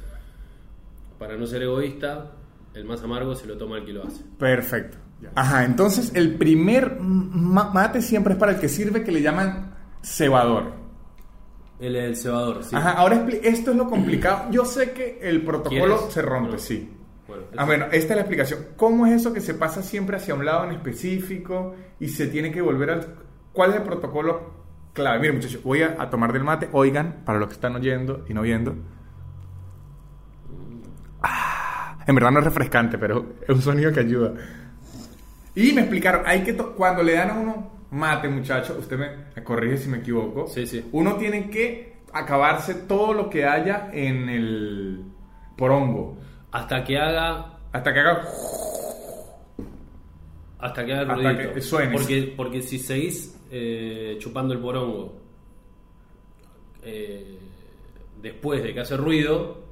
para 1.18 1.36
no 1.38 1.46
ser 1.46 1.64
egoísta, 1.64 2.32
el 2.74 2.86
más 2.86 3.04
amargo 3.04 3.36
se 3.36 3.46
lo 3.48 3.58
toma 3.58 3.78
el 3.78 3.86
que 3.86 3.94
lo 3.94 4.04
hace. 4.06 4.24
Perfecto. 4.38 4.98
Ajá, 5.36 5.66
entonces 5.66 6.16
el 6.16 6.36
primer 6.36 6.98
ma- 7.02 7.72
mate 7.74 8.02
siempre 8.02 8.34
es 8.34 8.40
para 8.40 8.54
el 8.54 8.60
que 8.60 8.70
sirve 8.70 9.04
que 9.04 9.12
le 9.12 9.22
llaman 9.22 9.69
cebador. 10.02 10.74
El, 11.80 11.96
el 11.96 12.16
cebador, 12.18 12.64
sí. 12.64 12.76
Ajá, 12.76 12.92
ahora 12.92 13.26
esto 13.44 13.72
es 13.72 13.78
lo 13.78 13.88
complicado. 13.88 14.46
Yo 14.52 14.66
sé 14.66 14.92
que 14.92 15.20
el 15.22 15.44
protocolo 15.44 16.10
se 16.12 16.22
rompe, 16.22 16.52
No. 16.54 16.58
sí. 16.58 16.94
Bueno, 17.28 17.44
Ah, 17.58 17.66
bueno, 17.66 17.86
esta 17.92 17.98
es 18.14 18.16
la 18.16 18.22
explicación. 18.22 18.60
¿Cómo 18.76 19.06
es 19.06 19.14
eso 19.22 19.32
que 19.34 19.40
se 19.42 19.54
pasa 19.54 19.84
siempre 19.84 20.18
hacia 20.18 20.34
un 20.34 20.44
lado 20.46 20.66
en 20.66 20.72
específico 20.72 21.76
y 22.00 22.08
se 22.10 22.28
tiene 22.28 22.52
que 22.52 22.60
volver 22.62 22.90
al... 22.90 23.16
¿Cuál 23.54 23.70
es 23.70 23.76
el 23.78 23.84
protocolo 23.84 24.52
clave? 24.94 25.20
Miren 25.20 25.36
muchachos, 25.36 25.62
voy 25.64 25.84
a, 25.84 25.96
a 26.02 26.10
tomar 26.10 26.34
del 26.34 26.44
mate. 26.44 26.70
Oigan, 26.72 27.22
para 27.26 27.38
los 27.38 27.48
que 27.50 27.54
están 27.54 27.76
oyendo 27.76 28.26
y 28.28 28.34
no 28.34 28.42
viendo. 28.42 28.76
Ah, 31.22 32.00
en 32.08 32.16
verdad 32.16 32.32
no 32.32 32.40
es 32.40 32.46
refrescante, 32.46 32.98
pero 32.98 33.34
es 33.42 33.50
un 33.50 33.62
sonido 33.62 33.92
que 33.92 34.00
ayuda. 34.02 34.34
Y 35.56 35.74
me 35.74 35.82
explicaron, 35.82 36.24
hay 36.26 36.44
que 36.44 36.56
cuando 36.56 37.04
le 37.04 37.14
dan 37.14 37.30
a 37.32 37.34
uno 37.34 37.69
mate, 37.92 38.28
muchachos, 38.28 38.78
usted 38.78 38.98
me, 38.98 39.44
corrige 39.44 39.78
si 39.78 39.90
me 39.90 39.98
equivoco. 39.98 40.48
Sí, 40.48 40.66
sí. 40.66 40.86
Uno 40.92 41.16
tiene 41.16 41.50
que 41.50 42.00
acabarse 42.14 42.74
todo 42.76 43.14
lo 43.14 43.30
que 43.30 43.46
haya 43.46 43.90
en 43.94 44.30
el 44.30 45.04
porongo. 45.58 46.18
hasta 46.52 46.84
que 46.84 46.98
haga 46.98 47.58
Hasta 47.72 47.94
que 47.94 48.00
haga... 48.00 48.28
Hasta 50.60 50.86
que 50.86 50.94
haga 50.94 51.14
Hasta 51.14 51.32
ruidito. 51.32 51.54
que 51.54 51.62
suene. 51.62 51.94
Porque, 51.94 52.34
porque 52.36 52.62
si 52.62 52.80
seguís 52.80 53.40
eh, 53.52 54.18
chupando 54.20 54.54
el 54.54 54.60
porongo 54.60 55.20
eh, 56.84 57.38
después 58.22 58.64
de 58.64 58.74
que 58.74 58.80
hace 58.82 58.98
ruido, 58.98 59.69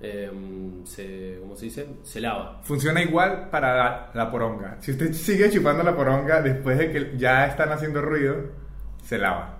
eh, 0.00 0.30
se, 0.84 1.38
¿cómo 1.40 1.56
se 1.56 1.64
dice? 1.66 1.86
Se 2.02 2.20
lava. 2.20 2.60
Funciona 2.62 3.02
igual 3.02 3.48
para 3.50 3.76
la, 3.76 4.10
la 4.14 4.30
poronga. 4.30 4.76
Si 4.80 4.92
usted 4.92 5.12
sigue 5.12 5.50
chupando 5.50 5.82
la 5.82 5.94
poronga 5.96 6.40
después 6.42 6.78
de 6.78 6.92
que 6.92 7.12
ya 7.16 7.46
están 7.46 7.70
haciendo 7.72 8.00
ruido, 8.02 8.36
se 9.02 9.18
lava. 9.18 9.56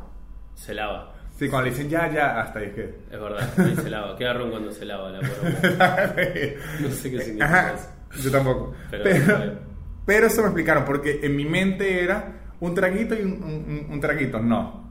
Se 0.54 0.74
lava. 0.74 1.14
Sí, 1.36 1.48
cuando 1.48 1.66
le 1.66 1.70
dicen 1.70 1.88
ya, 1.88 2.10
ya, 2.12 2.40
hasta 2.40 2.58
ahí 2.58 2.66
es 2.66 2.72
que... 2.74 2.82
Es 3.12 3.20
verdad, 3.20 3.48
ahí 3.58 3.76
se 3.76 3.88
lava. 3.90 4.16
Qué 4.16 4.24
garrón 4.24 4.50
cuando 4.50 4.72
se 4.72 4.84
lava 4.84 5.10
la 5.10 5.20
poronga. 5.20 6.14
No 6.80 6.88
sé 6.90 7.10
qué 7.10 7.20
significa 7.20 7.44
Ajá, 7.44 7.74
eso. 7.74 8.22
yo 8.24 8.30
tampoco. 8.32 8.74
Pero- 8.90 9.04
Pero, 9.04 9.58
pero, 10.04 10.26
eso 10.26 10.40
me 10.42 10.48
explicaron, 10.48 10.84
porque 10.84 11.20
en 11.22 11.36
mi 11.36 11.44
mente 11.44 12.02
era 12.02 12.40
un 12.60 12.74
traguito 12.74 13.14
y 13.14 13.22
un, 13.22 13.86
un- 13.90 14.00
traguito. 14.00 14.40
No, 14.40 14.90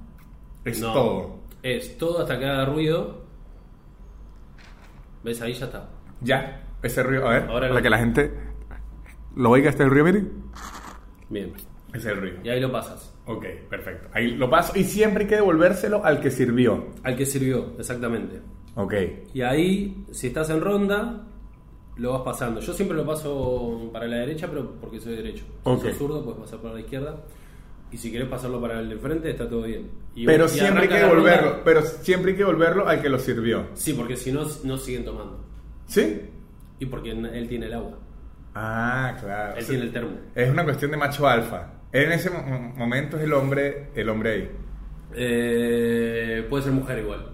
es 0.63 0.79
No, 0.79 0.93
todo. 0.93 1.39
Es 1.63 1.97
todo 1.97 2.21
hasta 2.21 2.39
que 2.39 2.45
haga 2.45 2.63
ruido. 2.65 3.26
¿Ves? 5.23 5.41
Ahí 5.41 5.53
ya 5.53 5.65
está. 5.65 5.89
Ya, 6.21 6.63
ese 6.81 7.03
ruido, 7.03 7.27
a 7.27 7.31
ver, 7.33 7.43
Ahora 7.49 7.67
para 7.67 7.75
no. 7.79 7.81
que 7.81 7.89
la 7.89 7.97
gente 7.99 8.33
lo 9.35 9.49
oiga 9.51 9.69
este 9.69 9.85
ruido, 9.85 10.05
miren. 10.05 10.31
Bien. 11.29 11.53
Es 11.93 12.05
el 12.05 12.17
ruido. 12.17 12.37
Y 12.43 12.49
ahí 12.49 12.59
lo 12.59 12.71
pasas. 12.71 13.13
Ok, 13.25 13.45
perfecto. 13.69 14.07
Ahí 14.13 14.31
lo 14.35 14.49
paso 14.49 14.73
y 14.77 14.83
siempre 14.83 15.23
hay 15.23 15.29
que 15.29 15.35
devolvérselo 15.35 16.03
al 16.03 16.19
que 16.21 16.31
sirvió. 16.31 16.87
Al 17.03 17.15
que 17.15 17.25
sirvió, 17.25 17.73
exactamente. 17.77 18.39
Ok. 18.75 18.93
Y 19.33 19.41
ahí, 19.41 20.05
si 20.11 20.27
estás 20.27 20.49
en 20.49 20.61
ronda, 20.61 21.23
lo 21.97 22.13
vas 22.13 22.21
pasando. 22.21 22.59
Yo 22.61 22.73
siempre 22.73 22.95
lo 22.97 23.05
paso 23.05 23.89
para 23.91 24.07
la 24.07 24.17
derecha, 24.17 24.47
pero 24.47 24.75
porque 24.79 24.99
soy 24.99 25.15
derecho. 25.15 25.43
Si 25.63 25.69
Ok. 25.69 25.81
sos 25.81 25.97
zurdo, 25.97 26.23
puedes 26.23 26.39
pasar 26.41 26.59
para 26.59 26.75
la 26.75 26.81
izquierda. 26.81 27.15
Y 27.91 27.97
si 27.97 28.11
querés 28.11 28.27
pasarlo 28.27 28.59
para 28.61 28.79
el 28.79 28.89
de 28.89 28.97
frente, 28.97 29.29
está 29.29 29.47
todo 29.47 29.63
bien. 29.63 29.89
Y- 30.13 30.25
Pero 30.25 30.47
siempre 30.47 30.83
hay 30.83 30.89
que 30.89 30.99
ronda- 30.99 31.07
devolverlo. 31.15 31.63
Pero 31.63 31.81
siempre 31.83 32.31
hay 32.31 32.37
que 32.37 32.43
devolverlo 32.43 32.87
al 32.87 33.01
que 33.01 33.09
lo 33.09 33.17
sirvió. 33.19 33.67
Sí, 33.75 33.93
porque 33.93 34.15
si 34.17 34.31
no, 34.31 34.45
no 34.65 34.77
siguen 34.77 35.05
tomando. 35.05 35.45
¿Sí? 35.85 36.21
Y 36.79 36.85
porque 36.87 37.11
él 37.11 37.47
tiene 37.47 37.67
el 37.67 37.73
agua. 37.73 37.97
Ah, 38.53 39.15
claro. 39.21 39.53
Él 39.53 39.57
O 39.57 39.61
sea, 39.61 39.69
tiene 39.69 39.83
el 39.85 39.91
termo. 39.93 40.11
Es 40.35 40.49
una 40.49 40.63
cuestión 40.65 40.91
de 40.91 40.97
macho 40.97 41.27
alfa. 41.27 41.73
Él 41.91 42.05
en 42.05 42.11
ese 42.11 42.29
mo- 42.29 42.43
momento 42.75 43.17
es 43.17 43.23
el 43.23 43.31
hombre, 43.33 43.89
el 43.95 44.09
hombre 44.09 44.31
ahí. 44.31 44.51
Eh, 45.15 46.45
puede 46.49 46.63
ser 46.63 46.73
mujer 46.73 46.99
igual, 46.99 47.31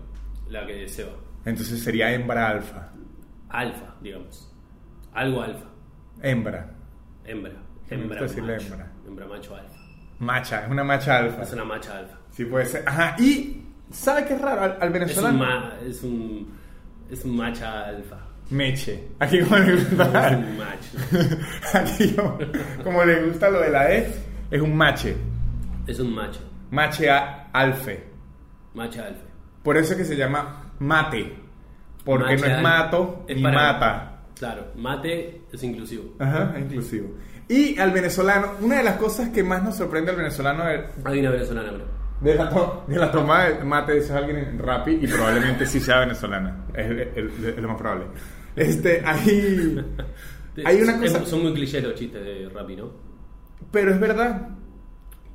la 0.49 0.65
que 0.67 0.87
se 0.87 1.03
va. 1.03 1.11
Entonces 1.45 1.81
sería 1.83 2.13
hembra 2.13 2.49
alfa. 2.49 2.91
Alfa, 3.49 3.95
digamos. 4.01 4.53
Algo 5.13 5.41
alfa. 5.41 5.65
Hembra. 6.21 6.71
Hembra. 7.25 7.53
Hembra 7.89 8.21
macho. 8.21 8.33
hembra. 8.37 8.91
Hembra 9.07 9.27
macho 9.27 9.55
alfa. 9.55 9.79
Macha, 10.23 10.63
es 10.65 10.71
una 10.71 10.83
macha 10.83 11.17
alfa. 11.17 11.41
Es 11.43 11.53
una 11.53 11.65
macha 11.65 11.97
alfa. 11.97 12.17
Sí 12.31 12.45
puede 12.45 12.65
ser. 12.65 12.83
Ajá. 12.87 13.15
Y, 13.19 13.61
¿sabe 13.91 14.25
qué 14.25 14.33
es 14.33 14.41
raro? 14.41 14.61
Al, 14.61 14.71
al 14.71 14.77
Es 14.81 14.85
un, 14.87 14.93
venezolano. 14.93 15.37
ma- 15.39 15.73
es 15.87 16.03
un, 16.03 16.47
es 17.09 17.25
un 17.25 17.35
macha 17.37 17.85
alfa. 17.85 18.17
Meche. 18.49 19.07
Aquí 19.19 19.39
como 19.41 19.57
le 19.57 19.73
Es 19.73 19.89
gusta. 19.89 20.37
un 20.37 20.57
macho. 20.57 21.37
Aquí 21.73 22.13
como, 22.13 22.37
como 22.83 23.03
le 23.05 23.23
gusta 23.23 23.49
lo 23.49 23.61
de 23.61 23.69
la 23.69 23.91
E, 23.93 24.13
es 24.51 24.61
un 24.61 24.75
mache. 24.75 25.15
Es 25.87 25.99
un 25.99 26.13
macho. 26.13 26.39
Mache 26.71 27.09
a- 27.09 27.49
alfe. 27.53 28.03
Macha 28.73 29.05
alfa. 29.07 29.21
Por 29.63 29.77
eso 29.77 29.93
es 29.93 29.99
que 29.99 30.05
se 30.05 30.15
llama 30.15 30.71
mate. 30.79 31.33
Porque 32.03 32.35
no 32.35 32.45
es 32.47 32.61
mato 32.61 33.25
es 33.27 33.37
ni 33.37 33.43
para- 33.43 33.73
mata. 33.73 34.09
Claro, 34.37 34.67
mate 34.75 35.41
es 35.53 35.63
inclusivo. 35.63 36.15
Ajá, 36.19 36.53
es 36.57 36.63
inclusivo. 36.63 37.09
Y 37.55 37.77
al 37.79 37.91
venezolano, 37.91 38.53
una 38.61 38.77
de 38.77 38.83
las 38.83 38.95
cosas 38.97 39.29
que 39.29 39.43
más 39.43 39.61
nos 39.63 39.75
sorprende 39.75 40.11
al 40.11 40.17
venezolano 40.17 40.67
es 40.69 40.81
Hay 41.03 41.19
una 41.19 41.29
venezolana, 41.31 41.71
bro. 41.71 41.83
de 42.21 42.35
la, 42.35 42.49
to- 42.49 42.83
de 42.87 42.95
la 42.97 43.11
toma 43.11 43.43
de 43.49 43.63
mate, 43.63 43.93
dice 43.95 44.13
alguien 44.13 44.37
en 44.37 44.59
Rappi 44.59 44.97
y 45.01 45.07
probablemente 45.07 45.65
sí 45.65 45.79
sea 45.79 45.99
venezolana. 45.99 46.65
Es, 46.73 46.89
es- 47.15 47.43
es 47.43 47.57
lo 47.57 47.67
más 47.67 47.77
probable. 47.77 48.05
Este, 48.55 49.01
hay, 49.05 49.77
hay 50.65 50.81
una 50.81 50.99
cosa, 50.99 51.25
son 51.25 51.43
muy 51.43 51.53
clichés 51.53 51.83
los 51.83 51.95
chistes 51.95 52.23
de 52.23 52.49
Rappi, 52.49 52.75
¿no? 52.75 52.91
pero 53.71 53.91
es 53.91 53.99
verdad, 53.99 54.49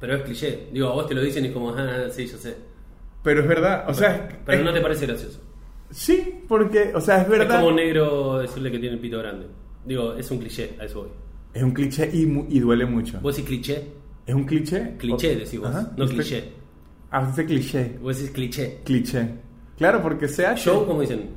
Pero 0.01 0.15
es 0.17 0.23
cliché. 0.23 0.69
Digo, 0.73 0.89
a 0.89 0.93
vos 0.95 1.07
te 1.09 1.15
lo 1.15 1.23
dicen 1.23 1.45
y 1.45 1.49
es 1.49 1.53
como, 1.55 1.71
ah, 1.71 2.07
sí, 2.11 2.27
yo 2.27 2.37
sé. 2.39 2.57
pero 3.23 3.41
es 3.43 3.49
verdad. 3.49 3.85
O 3.89 3.95
sea, 3.95 4.29
Pero 4.47 4.59
es- 4.59 4.65
no 4.65 4.73
te 4.73 4.81
parece 4.81 5.07
gracioso. 5.07 5.41
sí, 5.91 6.43
porque, 6.49 6.93
o 6.95 7.01
sea, 7.01 7.23
es 7.23 7.29
verdad. 7.29 7.57
Es 7.59 7.63
como 7.63 7.73
negro 7.77 8.39
decirle 8.39 8.71
que 8.71 8.79
tiene 8.79 8.95
el 8.97 9.01
pito 9.01 9.19
grande. 9.19 9.47
Digo, 9.85 10.15
es 10.15 10.31
un 10.31 10.39
cliché, 10.39 10.77
a 10.81 10.85
eso 10.85 11.01
voy. 11.03 11.11
Es 11.55 11.63
un 11.63 11.73
cliché 11.73 12.11
y, 12.13 12.27
mu- 12.27 12.47
y 12.49 12.61
duele 12.61 12.87
mucho. 12.87 13.21
Vos 13.21 13.35
decís 13.37 13.49
cliché, 13.49 13.93
¿Es 14.27 14.35
un 14.35 14.45
cliché? 14.45 14.97
cliché 14.99 15.35
O- 15.37 15.39
decís 15.39 15.59
vos, 15.61 15.69
Ajá. 15.71 15.91
no 15.97 16.07
cliché. 16.07 16.53
Ah, 17.11 17.21
usted 17.23 17.47
cliché. 17.47 17.99
Vos 18.01 18.17
decís 18.19 18.31
cliché. 18.33 18.81
Cliché. 18.85 19.35
Claro, 19.79 20.03
porque 20.03 20.29
sea 20.29 20.55
Show, 20.57 20.85
como 20.87 21.01
dicen, 21.01 21.31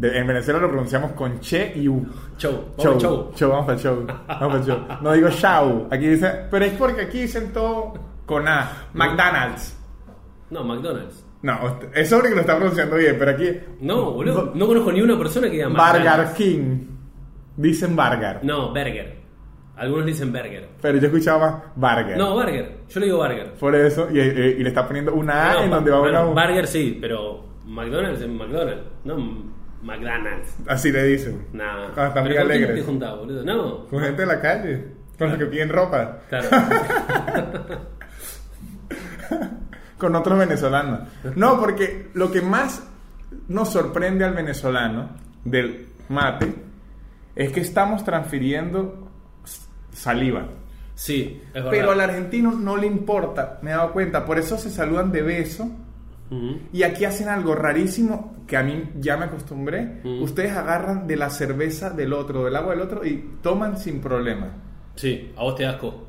en 0.00 0.26
Venezuela 0.26 0.60
lo 0.60 0.68
pronunciamos 0.68 1.12
con 1.12 1.40
che 1.40 1.72
y 1.76 1.88
u. 1.88 2.06
show, 2.38 2.72
vamos 2.76 3.02
Show, 3.02 3.32
show. 3.34 3.50
vamos 3.50 3.66
para 3.66 3.78
show. 3.78 4.06
Vamos 4.06 4.54
para 4.54 4.64
show. 4.64 4.78
No 5.02 5.12
digo 5.12 5.30
show. 5.30 5.88
Aquí 5.90 6.06
dice, 6.08 6.30
pero 6.50 6.64
es 6.64 6.72
porque 6.74 7.02
aquí 7.02 7.22
dicen 7.22 7.52
todo 7.52 7.94
con 8.26 8.46
A. 8.46 8.88
McDonald's. 8.94 9.76
No, 10.50 10.62
McDonald's. 10.62 11.24
No, 11.42 11.58
usted- 11.66 11.88
es 11.94 12.08
sobre 12.08 12.28
que 12.28 12.34
lo 12.36 12.40
está 12.42 12.56
pronunciando 12.56 12.96
bien, 12.96 13.16
pero 13.18 13.30
aquí. 13.32 13.48
No, 13.80 14.12
boludo, 14.12 14.52
no 14.54 14.66
conozco 14.66 14.92
ni 14.92 15.00
una 15.02 15.18
persona 15.18 15.46
que 15.48 15.54
diga 15.54 15.68
Burger 15.68 15.82
McDonald's. 16.04 16.34
King. 16.34 16.78
Dicen 17.56 17.94
Burger. 17.96 18.40
No, 18.44 18.68
burger. 18.68 19.13
Algunos 19.76 20.06
dicen 20.06 20.32
burger. 20.32 20.68
Pero 20.80 20.98
yo 20.98 21.06
escuchaba 21.06 21.72
más 21.76 21.96
Burger. 21.98 22.16
No, 22.16 22.34
burger. 22.34 22.76
Yo 22.88 23.00
le 23.00 23.06
digo 23.06 23.18
burger. 23.18 23.52
Por 23.54 23.74
eso, 23.74 24.08
y, 24.10 24.18
y- 24.20 24.22
y 24.22 24.62
le 24.62 24.68
está 24.68 24.86
poniendo 24.86 25.12
una 25.14 25.50
A 25.50 25.54
No, 25.54 25.62
en 25.64 25.70
donde 25.70 25.90
va 25.90 25.98
bueno, 26.00 26.30
una 26.30 26.42
U. 26.42 26.46
Burger 26.46 26.66
sí, 26.66 26.96
pero 27.00 27.44
McDonald's 27.66 28.20
es 28.22 28.28
McDonald's. 28.28 28.82
No 29.04 29.16
McDonald's. 29.82 30.56
Así 30.68 30.92
le 30.92 31.02
dicen. 31.04 31.46
Nah. 31.52 31.90
Cuando 31.92 32.04
están 32.08 32.24
muy 32.24 32.32
¿Pero 32.32 32.42
con 32.42 32.48
quién 32.50 32.62
alegres. 32.64 32.74
te 32.76 32.82
juntás, 32.90 33.16
boludo? 33.18 33.44
No. 33.44 33.86
Con 33.86 34.00
gente 34.00 34.22
en 34.22 34.28
la 34.28 34.40
calle. 34.40 34.84
Con 35.18 35.28
los 35.30 35.38
que 35.38 35.46
piden 35.46 35.68
ropa. 35.68 36.18
Claro. 36.28 36.48
con 39.98 40.14
otros 40.16 40.38
venezolanos. 40.38 41.00
No, 41.36 41.58
porque 41.58 42.08
lo 42.14 42.30
que 42.30 42.40
más 42.42 42.86
nos 43.48 43.70
sorprende 43.72 44.24
al 44.24 44.34
venezolano 44.34 45.10
del 45.44 45.86
mate 46.08 46.54
es 47.36 47.52
que 47.52 47.60
estamos 47.60 48.04
transfiriendo 48.04 49.03
saliva. 49.94 50.46
Sí, 50.94 51.40
es 51.48 51.54
verdad. 51.54 51.70
Pero 51.70 51.90
al 51.92 52.00
argentino 52.00 52.52
no 52.52 52.76
le 52.76 52.86
importa, 52.86 53.58
me 53.62 53.70
he 53.70 53.74
dado 53.74 53.92
cuenta. 53.92 54.24
Por 54.24 54.38
eso 54.38 54.58
se 54.58 54.70
saludan 54.70 55.12
de 55.12 55.22
beso. 55.22 55.70
Y 56.72 56.82
aquí 56.82 57.04
hacen 57.04 57.28
algo 57.28 57.54
rarísimo 57.54 58.34
que 58.48 58.56
a 58.56 58.62
mí 58.64 58.90
ya 58.96 59.16
me 59.16 59.26
acostumbré. 59.26 60.00
Ustedes 60.20 60.56
agarran 60.56 61.06
de 61.06 61.16
la 61.16 61.30
cerveza 61.30 61.90
del 61.90 62.12
otro, 62.12 62.44
del 62.44 62.56
agua 62.56 62.72
del 62.74 62.82
otro 62.82 63.04
y 63.04 63.36
toman 63.40 63.78
sin 63.78 64.00
problema. 64.00 64.48
Sí, 64.96 65.32
a 65.36 65.42
vos 65.44 65.54
te 65.54 65.64
asco. 65.64 66.08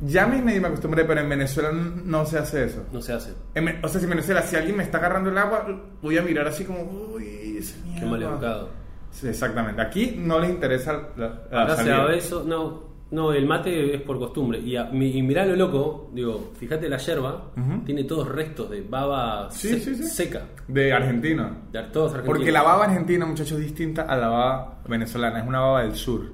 Ya 0.00 0.26
me, 0.26 0.40
me 0.40 0.56
acostumbré, 0.66 1.04
pero 1.04 1.20
en 1.20 1.28
Venezuela 1.28 1.70
no 1.72 2.24
se 2.24 2.38
hace 2.38 2.64
eso. 2.64 2.86
No 2.92 3.02
se 3.02 3.12
hace. 3.12 3.34
En 3.54 3.84
o 3.84 3.88
sea, 3.88 3.98
si 3.98 4.04
en 4.04 4.10
Venezuela, 4.10 4.42
si 4.42 4.56
alguien 4.56 4.76
me 4.76 4.84
está 4.84 4.98
agarrando 4.98 5.28
el 5.28 5.36
agua, 5.36 5.66
voy 6.00 6.16
a 6.16 6.22
mirar 6.22 6.46
así 6.46 6.64
como, 6.64 6.82
uy, 6.82 7.56
ese 7.58 7.74
Qué 7.98 8.06
mal 8.06 8.22
educado. 8.22 8.70
Sí, 9.10 9.28
exactamente. 9.28 9.82
Aquí 9.82 10.14
no 10.16 10.38
les 10.38 10.50
interesa 10.50 11.08
la, 11.16 11.28
da 11.50 12.14
eso, 12.14 12.44
no, 12.46 12.87
no, 13.10 13.32
el 13.32 13.46
mate 13.46 13.94
es 13.94 14.02
por 14.02 14.18
costumbre. 14.18 14.58
Y, 14.60 14.76
a- 14.76 14.90
y 14.92 15.22
mirá 15.22 15.44
lo 15.46 15.56
loco, 15.56 16.10
digo, 16.12 16.52
fíjate 16.58 16.88
la 16.88 16.98
yerba, 16.98 17.52
tiene 17.86 18.04
todos 18.04 18.28
restos 18.28 18.70
de 18.70 18.82
baba 18.82 19.50
Sí, 19.50 19.68
se- 19.68 19.80
sí, 19.80 19.94
sí. 19.96 20.02
seca. 20.04 20.46
De 20.66 20.92
argentino. 20.92 21.50
De 21.72 21.82
todos 21.84 22.12
argentinos. 22.12 22.36
Porque 22.38 22.52
la 22.52 22.62
baba 22.62 22.84
argentina, 22.84 23.24
muchachos, 23.26 23.58
es 23.58 23.64
distinta 23.64 24.02
a 24.02 24.16
la 24.16 24.28
baba 24.28 24.82
venezolana. 24.88 25.40
Es 25.40 25.46
una 25.46 25.60
baba 25.60 25.82
del 25.82 25.94
sur. 25.94 26.32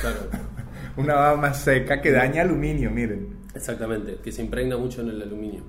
Claro, 0.00 0.16
Una 0.96 1.14
baba 1.14 1.36
más 1.36 1.60
seca 1.62 2.00
que 2.00 2.10
daña 2.10 2.42
aluminio, 2.42 2.90
miren. 2.90 3.36
exactamente, 3.54 4.16
que 4.22 4.30
se 4.32 4.42
impregna 4.42 4.76
mucho 4.76 5.00
en 5.00 5.10
el 5.10 5.22
aluminio. 5.22 5.62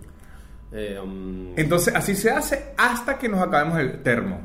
Eh, 0.71 0.99
um, 1.03 1.53
Entonces, 1.57 1.95
así 1.95 2.15
se 2.15 2.29
hace 2.31 2.73
hasta 2.77 3.17
que 3.17 3.27
nos 3.29 3.39
acabemos 3.41 3.79
el 3.79 4.01
termo. 4.03 4.39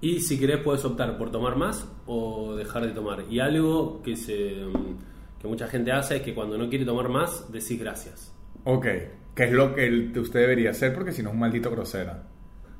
y 0.00 0.20
si 0.20 0.38
querés 0.38 0.58
puedes 0.58 0.84
optar 0.84 1.16
por 1.16 1.30
tomar 1.30 1.56
más 1.56 1.86
o 2.06 2.54
dejar 2.56 2.82
de 2.86 2.92
tomar. 2.92 3.24
Y 3.30 3.38
algo 3.40 4.02
que, 4.02 4.16
se, 4.16 4.64
um, 4.66 4.96
que 5.42 5.48
mucha 5.48 5.66
gente 5.66 5.92
hace 5.92 6.16
es 6.16 6.22
que 6.22 6.32
cuando 6.34 6.56
no 6.56 6.68
quiere 6.70 6.84
tomar 6.84 7.08
más, 7.08 7.50
decís 7.52 7.78
gracias. 7.78 8.32
Ok. 8.64 8.86
Que 9.34 9.44
es 9.44 9.52
lo 9.52 9.74
que 9.74 9.86
el- 9.86 10.16
usted 10.18 10.40
debería 10.40 10.70
hacer 10.70 10.94
porque 10.94 11.12
si 11.12 11.22
no 11.22 11.28
es 11.30 11.34
un 11.34 11.40
maldito 11.40 11.70
grosero. 11.70 12.12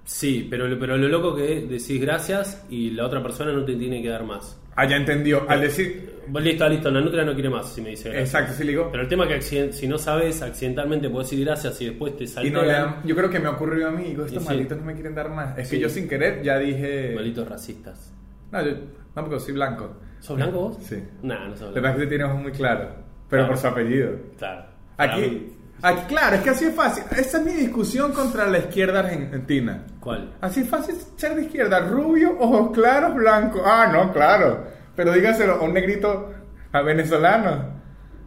Sí, 0.05 0.46
pero, 0.51 0.66
pero 0.79 0.96
lo 0.96 1.09
loco 1.09 1.35
que 1.37 1.59
es, 1.59 1.68
decís 1.68 2.01
gracias 2.01 2.64
y 2.68 2.90
la 2.90 3.07
otra 3.07 3.22
persona 3.22 3.53
no 3.53 3.64
te 3.64 3.75
tiene 3.77 4.03
que 4.03 4.09
dar 4.09 4.25
más. 4.25 4.59
Ah, 4.75 4.87
ya 4.88 4.96
entendió. 4.96 5.48
Al 5.48 5.61
decir... 5.61 6.11
Listo, 6.40 6.68
listo, 6.68 6.90
la 6.90 7.01
nutria 7.01 7.25
no 7.25 7.35
quiere 7.35 7.51
más, 7.51 7.72
si 7.72 7.81
me 7.83 7.90
dice 7.90 8.09
gracias. 8.09 8.29
Exacto, 8.29 8.55
sí 8.57 8.64
le 8.64 8.70
digo. 8.72 8.88
Pero 8.90 9.03
el 9.03 9.09
tema 9.09 9.25
es 9.29 9.48
que 9.51 9.72
si 9.72 9.88
no 9.88 9.98
sabes, 9.98 10.40
accidentalmente 10.40 11.11
puedes 11.11 11.29
decir 11.31 11.44
gracias 11.44 11.81
y 11.81 11.87
después 11.87 12.16
te 12.16 12.25
Y 12.25 12.27
salta 12.29 12.51
no 12.51 12.62
le 12.62 12.72
dan- 12.72 12.96
yo 13.05 13.14
creo 13.16 13.29
que 13.29 13.40
me 13.40 13.46
ha 13.48 13.51
ocurrido 13.51 13.88
a 13.88 13.90
mí. 13.90 14.05
Digo, 14.05 14.25
estos 14.25 14.42
sí. 14.42 14.48
malditos 14.48 14.79
no 14.79 14.85
me 14.85 14.94
quieren 14.94 15.14
dar 15.14 15.29
más. 15.31 15.59
Es 15.59 15.68
que 15.68 15.79
yo 15.81 15.88
sin 15.88 16.09
querer 16.09 16.42
ya 16.42 16.59
dije... 16.59 17.12
Malitos 17.14 17.48
racistas. 17.48 18.12
No, 18.53 18.64
yo... 18.64 18.72
No, 19.14 19.25
porque 19.25 19.40
soy 19.40 19.55
blanco. 19.55 19.96
¿Sos 20.22 20.37
blanco 20.37 20.58
vos? 20.61 20.78
Sí. 20.82 21.02
Nah, 21.22 21.35
no 21.48 21.50
La 21.50 21.54
blanco. 21.56 21.72
verdad 21.74 21.92
es 21.92 21.98
que 21.98 22.06
tiene 22.06 22.24
ojos 22.24 22.40
muy 22.40 22.52
claros. 22.52 22.88
Pero 23.28 23.42
Claro. 23.42 23.48
por 23.48 23.58
su 23.58 23.66
apellido. 23.66 24.11
Claro. 24.38 24.64
Aquí, 24.96 25.52
aquí, 25.82 26.00
claro, 26.06 26.37
es 26.37 26.42
que 26.42 26.50
así 26.50 26.64
es 26.66 26.74
fácil. 26.74 27.04
Esa 27.11 27.38
es 27.38 27.44
mi 27.44 27.52
discusión 27.52 28.12
contra 28.12 28.46
la 28.46 28.58
izquierda 28.58 29.00
argentina. 29.00 29.85
¿Cuál? 30.00 30.35
Así 30.40 30.61
es 30.61 30.68
fácil 30.68 30.94
ser 31.16 31.35
de 31.35 31.42
izquierda. 31.42 31.80
Rubio, 31.80 32.37
ojos 32.38 32.70
claros, 32.72 33.14
blanco. 33.14 33.62
Ah, 33.64 33.90
no, 33.92 34.12
claro. 34.12 34.64
Pero 34.94 35.12
dígaselo 35.12 35.54
a 35.54 35.61
un 35.62 35.72
negrito 35.74 36.32
a 36.72 36.82
venezolano. 36.82 37.80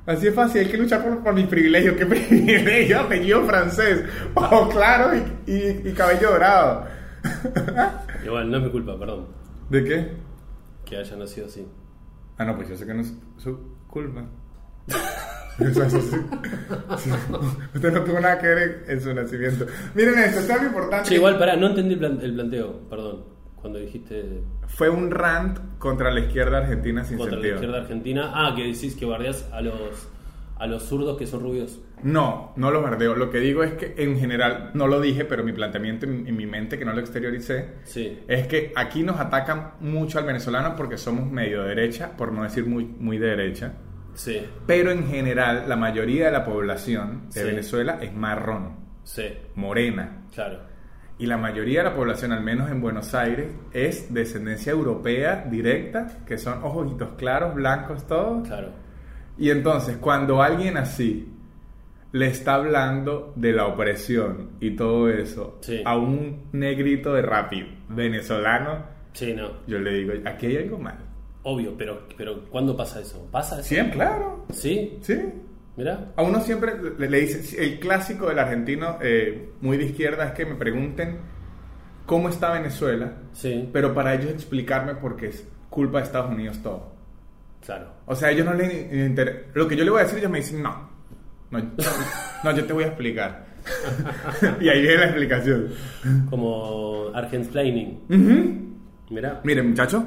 Así 0.06 0.28
es 0.28 0.36
fácil, 0.36 0.62
hay 0.62 0.68
que 0.68 0.78
luchar 0.78 1.04
por, 1.04 1.24
por 1.24 1.34
mis 1.34 1.48
privilegios. 1.48 1.96
¿Qué 1.96 2.06
privilegio? 2.08 3.00
Apellido 3.00 3.44
francés, 3.46 4.04
ojos 4.36 4.74
claros 4.74 5.16
y, 5.48 5.52
y- 5.52 5.82
y 5.86 5.94
cabello 5.94 6.32
dorado. 6.32 6.86
Igual, 8.26 8.52
no 8.52 8.58
es 8.58 8.64
mi 8.64 8.70
culpa, 8.70 8.98
perdón. 9.00 9.28
¿De 9.70 9.84
qué? 9.84 10.12
Que 10.86 10.98
haya 10.98 11.16
nacido 11.16 11.48
así. 11.48 11.66
Ah, 12.38 12.46
no, 12.46 12.56
pues 12.56 12.70
yo 12.70 12.76
sé 12.76 12.86
que 12.86 12.94
no 12.94 13.02
es 13.02 13.14
su 13.38 13.58
culpa. 13.88 14.24
Eso 15.60 15.90
sí. 15.90 16.00
Sí. 16.98 17.10
Usted 17.74 17.94
no 17.94 18.04
tuvo 18.04 18.20
nada 18.20 18.38
que 18.40 18.48
ver 18.48 18.84
en, 18.90 19.00
su 19.02 19.14
nacimiento. 19.14 19.66
Miren 19.94 20.20
esto, 20.20 20.40
es 20.42 20.50
algo 20.50 20.66
importante. 20.66 21.08
Che, 21.10 21.16
igual, 21.16 21.38
pará, 21.38 21.56
no 21.56 21.68
entendí 21.68 21.94
el, 21.94 22.00
plan- 22.00 22.20
el 22.22 22.34
planteo, 22.34 22.82
perdón. 22.90 23.24
Cuando 23.56 23.80
dijiste 23.80 24.44
Fue 24.68 24.90
un 24.90 25.10
rant 25.10 25.58
contra 25.80 26.12
la 26.12 26.20
izquierda 26.20 26.60
argentina 26.60 27.04
sin 27.04 27.18
contra 27.18 27.40
la 27.40 27.48
izquierda 27.48 27.78
argentina. 27.80 28.32
Ah, 28.36 28.54
que 28.56 28.64
decís 28.64 28.96
que 28.96 29.06
bardeás 29.06 29.50
a 29.52 29.62
los, 29.62 30.08
a 30.58 30.68
los 30.68 30.84
zurdos 30.84 31.18
que 31.18 31.28
son 31.28 31.42
rubios. 31.42 31.82
No, 32.04 32.54
no 32.56 32.72
lo 32.72 32.82
bardeo. 32.82 33.16
Lo 33.16 33.30
que 33.30 33.40
digo 33.40 33.64
es 33.64 33.74
que 33.74 33.94
en 33.98 34.18
general, 34.20 34.72
no 34.74 34.88
lo 34.88 35.02
dije, 35.02 35.26
pero 35.26 35.44
mi 35.44 35.52
planteamiento 35.54 36.06
en, 36.06 36.28
en 36.28 36.36
mi 36.36 36.46
mente, 36.46 36.78
que 36.80 36.86
no 36.86 36.94
lo 36.94 37.00
exterioricé, 37.02 37.76
Sí. 37.84 38.20
es 38.28 38.48
que 38.48 38.72
aquí 38.76 39.04
nos 39.04 39.20
atacan 39.20 39.74
mucho 39.82 40.20
al 40.20 40.26
venezolano 40.26 40.76
porque 40.76 40.98
somos 40.98 41.30
medio 41.30 41.64
derecha, 41.64 42.12
por 42.16 42.32
no 42.32 42.44
decir 42.44 42.66
muy, 42.66 42.86
muy 42.86 43.18
de 43.18 43.28
derecha. 43.28 43.74
Sí, 44.14 44.46
Pero 44.66 44.92
en 44.92 45.08
general, 45.08 45.66
la 45.68 45.76
mayoría 45.76 46.28
de 46.28 46.32
la 46.32 46.46
población 46.46 47.24
de 47.34 47.42
Sí. 47.42 47.46
Venezuela 47.46 47.98
es 48.02 48.14
marrón, 48.14 48.76
sí, 49.04 49.26
morena. 49.56 50.24
claro. 50.34 50.60
Y 51.18 51.28
la 51.28 51.38
mayoría 51.38 51.80
de 51.80 51.90
la 51.90 51.96
población, 51.96 52.34
al 52.34 52.44
menos 52.44 52.70
en 52.70 52.82
Buenos 52.82 53.14
Aires, 53.16 53.48
es 53.72 54.14
descendencia 54.14 54.74
europea 54.74 55.46
directa, 55.50 56.20
que 56.26 56.38
son 56.38 56.60
ojitos 56.64 57.12
claros, 57.18 57.56
blancos, 57.56 58.06
todos. 58.06 58.46
Claro. 58.48 58.70
Y 59.38 59.50
entonces, 59.50 59.98
cuando 59.98 60.42
alguien 60.42 60.78
así 60.78 61.30
le 62.12 62.28
está 62.28 62.56
hablando 62.56 63.34
de 63.36 63.52
la 63.52 63.68
opresión 63.68 64.52
y 64.62 64.72
todo 64.76 65.10
eso 65.10 65.58
Sí. 65.62 65.82
a 65.86 65.98
un 65.98 66.44
negrito 66.54 67.14
de 67.14 67.22
rapi 67.22 67.66
venezolano, 67.90 68.86
Sí, 69.14 69.34
no. 69.34 69.50
yo 69.68 69.80
le 69.80 69.92
digo, 69.94 70.14
aquí 70.26 70.46
hay 70.48 70.58
algo 70.58 70.78
mal. 70.78 70.98
Obvio, 71.44 71.76
pero, 71.78 72.08
pero 72.18 72.46
¿cuándo 72.50 72.76
pasa 72.78 73.02
eso? 73.02 73.28
¿Pasa 73.32 73.56
eso? 73.60 73.68
Siempre, 73.68 73.96
claro. 73.98 74.46
¿Sí? 74.52 74.98
Sí. 75.02 75.20
Mirá. 75.78 76.14
A 76.16 76.24
uno 76.24 76.40
siempre 76.40 76.72
le, 76.98 77.10
le 77.10 77.20
dice, 77.20 77.62
el 77.64 77.80
clásico 77.80 78.30
del 78.30 78.40
argentino 78.40 78.98
eh, 79.02 79.50
muy 79.60 79.76
de 79.78 79.84
izquierda 79.86 80.28
es 80.28 80.32
que 80.32 80.46
me 80.46 80.56
pregunten 80.56 81.18
cómo 82.06 82.30
está 82.30 82.54
Venezuela, 82.54 83.18
Sí, 83.34 83.70
pero 83.74 83.94
para 83.94 84.14
ellos 84.16 84.32
explicarme 84.32 84.96
por 84.96 85.18
qué 85.18 85.28
es 85.28 85.46
culpa 85.70 85.98
de 85.98 86.06
Estados 86.06 86.32
Unidos 86.32 86.62
todo. 86.64 86.95
Claro. 87.66 87.88
O 88.06 88.16
sea, 88.16 88.32
ellos 88.32 88.46
no 88.46 88.54
les 88.54 88.92
interesa. 88.94 89.40
Lo 89.54 89.68
que 89.68 89.76
yo 89.76 89.84
le 89.84 89.92
voy 89.92 90.00
a 90.02 90.04
decir, 90.04 90.20
ellos 90.20 90.32
me 90.32 90.40
dicen, 90.40 90.62
no. 90.62 90.90
No, 91.52 91.60
no 92.44 92.52
yo 92.56 92.66
te 92.66 92.74
voy 92.74 92.84
a 92.84 92.88
explicar. 92.88 93.46
y 94.62 94.70
ahí 94.70 94.82
viene 94.82 94.98
la 94.98 95.06
explicación. 95.06 95.70
Como 96.30 97.08
Argentplaining. 97.14 98.00
Ujú. 98.10 99.14
Mirá. 99.14 99.42
Miren, 99.44 99.70
muchachos. 99.70 100.04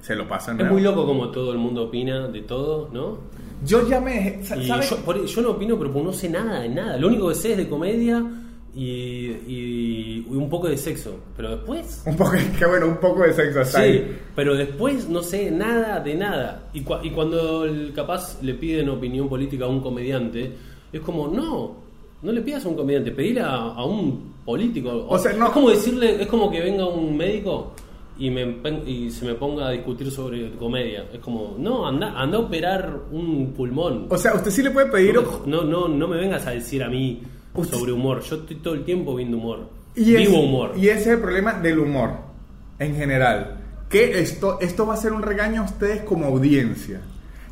Se 0.00 0.16
lo 0.16 0.26
pasan. 0.26 0.60
Es 0.60 0.68
muy 0.70 0.82
loco 0.82 1.06
como 1.06 1.30
todo 1.30 1.52
el 1.52 1.58
mundo 1.58 1.84
opina 1.84 2.26
de 2.28 2.42
todo, 2.42 2.88
¿no? 2.92 3.18
Yo 3.64 3.88
ya 3.88 4.00
me. 4.00 4.40
Yo, 4.42 4.96
por- 5.04 5.24
yo 5.24 5.42
no 5.42 5.50
opino, 5.50 5.78
pero 5.78 5.92
no 6.02 6.12
sé 6.12 6.28
nada 6.28 6.60
de 6.60 6.68
nada. 6.68 6.96
Lo 6.96 7.06
único 7.06 7.28
que 7.28 7.36
sé 7.36 7.52
es 7.52 7.58
de 7.58 7.68
comedia 7.68 8.20
y, 8.74 8.84
y- 9.46 10.26
y 10.30 10.34
un 10.34 10.48
poco 10.48 10.68
de 10.68 10.76
sexo. 10.76 11.16
Pero 11.36 11.50
después. 11.56 12.02
Un 12.06 12.16
poco, 12.16 12.32
qué 12.58 12.64
bueno, 12.66 12.86
un 12.86 12.96
poco 12.96 13.22
de 13.22 13.32
sexo 13.34 13.60
hasta 13.60 13.78
Sí, 13.78 13.84
ahí. 13.84 14.18
pero 14.34 14.54
después 14.56 15.08
no 15.08 15.22
sé 15.22 15.50
nada 15.50 16.00
de 16.00 16.14
nada. 16.14 16.68
Y, 16.72 16.82
cua- 16.82 17.00
y 17.02 17.10
cuando 17.10 17.64
el- 17.64 17.92
capaz 17.94 18.42
le 18.42 18.54
piden 18.54 18.88
opinión 18.88 19.28
política 19.28 19.66
a 19.66 19.68
un 19.68 19.80
comediante, 19.80 20.52
es 20.92 21.00
como, 21.00 21.28
no, 21.28 21.76
no 22.22 22.32
le 22.32 22.40
pidas 22.40 22.64
a 22.64 22.68
un 22.68 22.76
comediante, 22.76 23.10
pedile 23.12 23.40
a, 23.42 23.54
a 23.56 23.84
un 23.84 24.32
político. 24.44 25.06
O 25.08 25.18
sea, 25.18 25.32
no- 25.34 25.46
Es 25.46 25.52
como 25.52 25.70
decirle, 25.70 26.22
es 26.22 26.26
como 26.28 26.50
que 26.50 26.60
venga 26.60 26.86
un 26.86 27.16
médico 27.16 27.74
y, 28.18 28.30
me, 28.30 28.56
y 28.86 29.10
se 29.10 29.24
me 29.26 29.34
ponga 29.34 29.68
a 29.68 29.70
discutir 29.72 30.10
sobre 30.10 30.50
comedia. 30.52 31.06
Es 31.12 31.18
como, 31.20 31.56
no, 31.58 31.86
anda, 31.86 32.12
anda 32.18 32.38
a 32.38 32.40
operar 32.40 33.00
un 33.10 33.52
pulmón. 33.54 34.06
O 34.08 34.16
sea, 34.16 34.34
usted 34.34 34.50
sí 34.50 34.62
le 34.62 34.70
puede 34.70 34.86
pedir. 34.90 35.18
No, 35.46 35.62
no, 35.62 35.88
no 35.88 36.08
me 36.08 36.16
vengas 36.16 36.46
a 36.46 36.50
decir 36.52 36.82
a 36.82 36.88
mí 36.88 37.20
Usted- 37.54 37.76
sobre 37.76 37.92
humor. 37.92 38.20
Yo 38.22 38.36
estoy 38.36 38.56
todo 38.56 38.74
el 38.74 38.84
tiempo 38.84 39.14
viendo 39.14 39.36
humor. 39.36 39.68
Y 39.94 40.14
es- 40.14 40.20
Vivo 40.28 40.40
humor. 40.40 40.72
Y 40.76 40.88
ese 40.88 41.00
es 41.00 41.06
el 41.08 41.18
problema 41.20 41.54
del 41.54 41.78
humor, 41.78 42.12
en 42.78 42.96
general. 42.96 43.58
Que 43.90 44.20
esto, 44.20 44.58
esto 44.60 44.86
va 44.86 44.94
a 44.94 44.96
ser 44.96 45.12
un 45.12 45.22
regaño 45.22 45.60
a 45.62 45.64
ustedes 45.64 46.02
como 46.02 46.26
audiencia. 46.26 47.00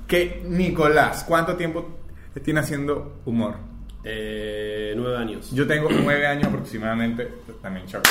Que 0.07 0.43
Nicolás, 0.49 1.25
¿cuánto 1.29 1.55
tiempo 1.57 1.99
tiene 2.43 2.61
haciendo 2.61 3.21
humor? 3.27 3.57
Eh, 4.05 4.95
nueve 4.97 5.19
años. 5.19 5.51
Yo 5.53 5.67
tengo 5.67 5.89
nueve 6.03 6.27
años 6.27 6.47
aproximadamente, 6.47 7.29
también 7.61 7.87
choca. 7.87 8.09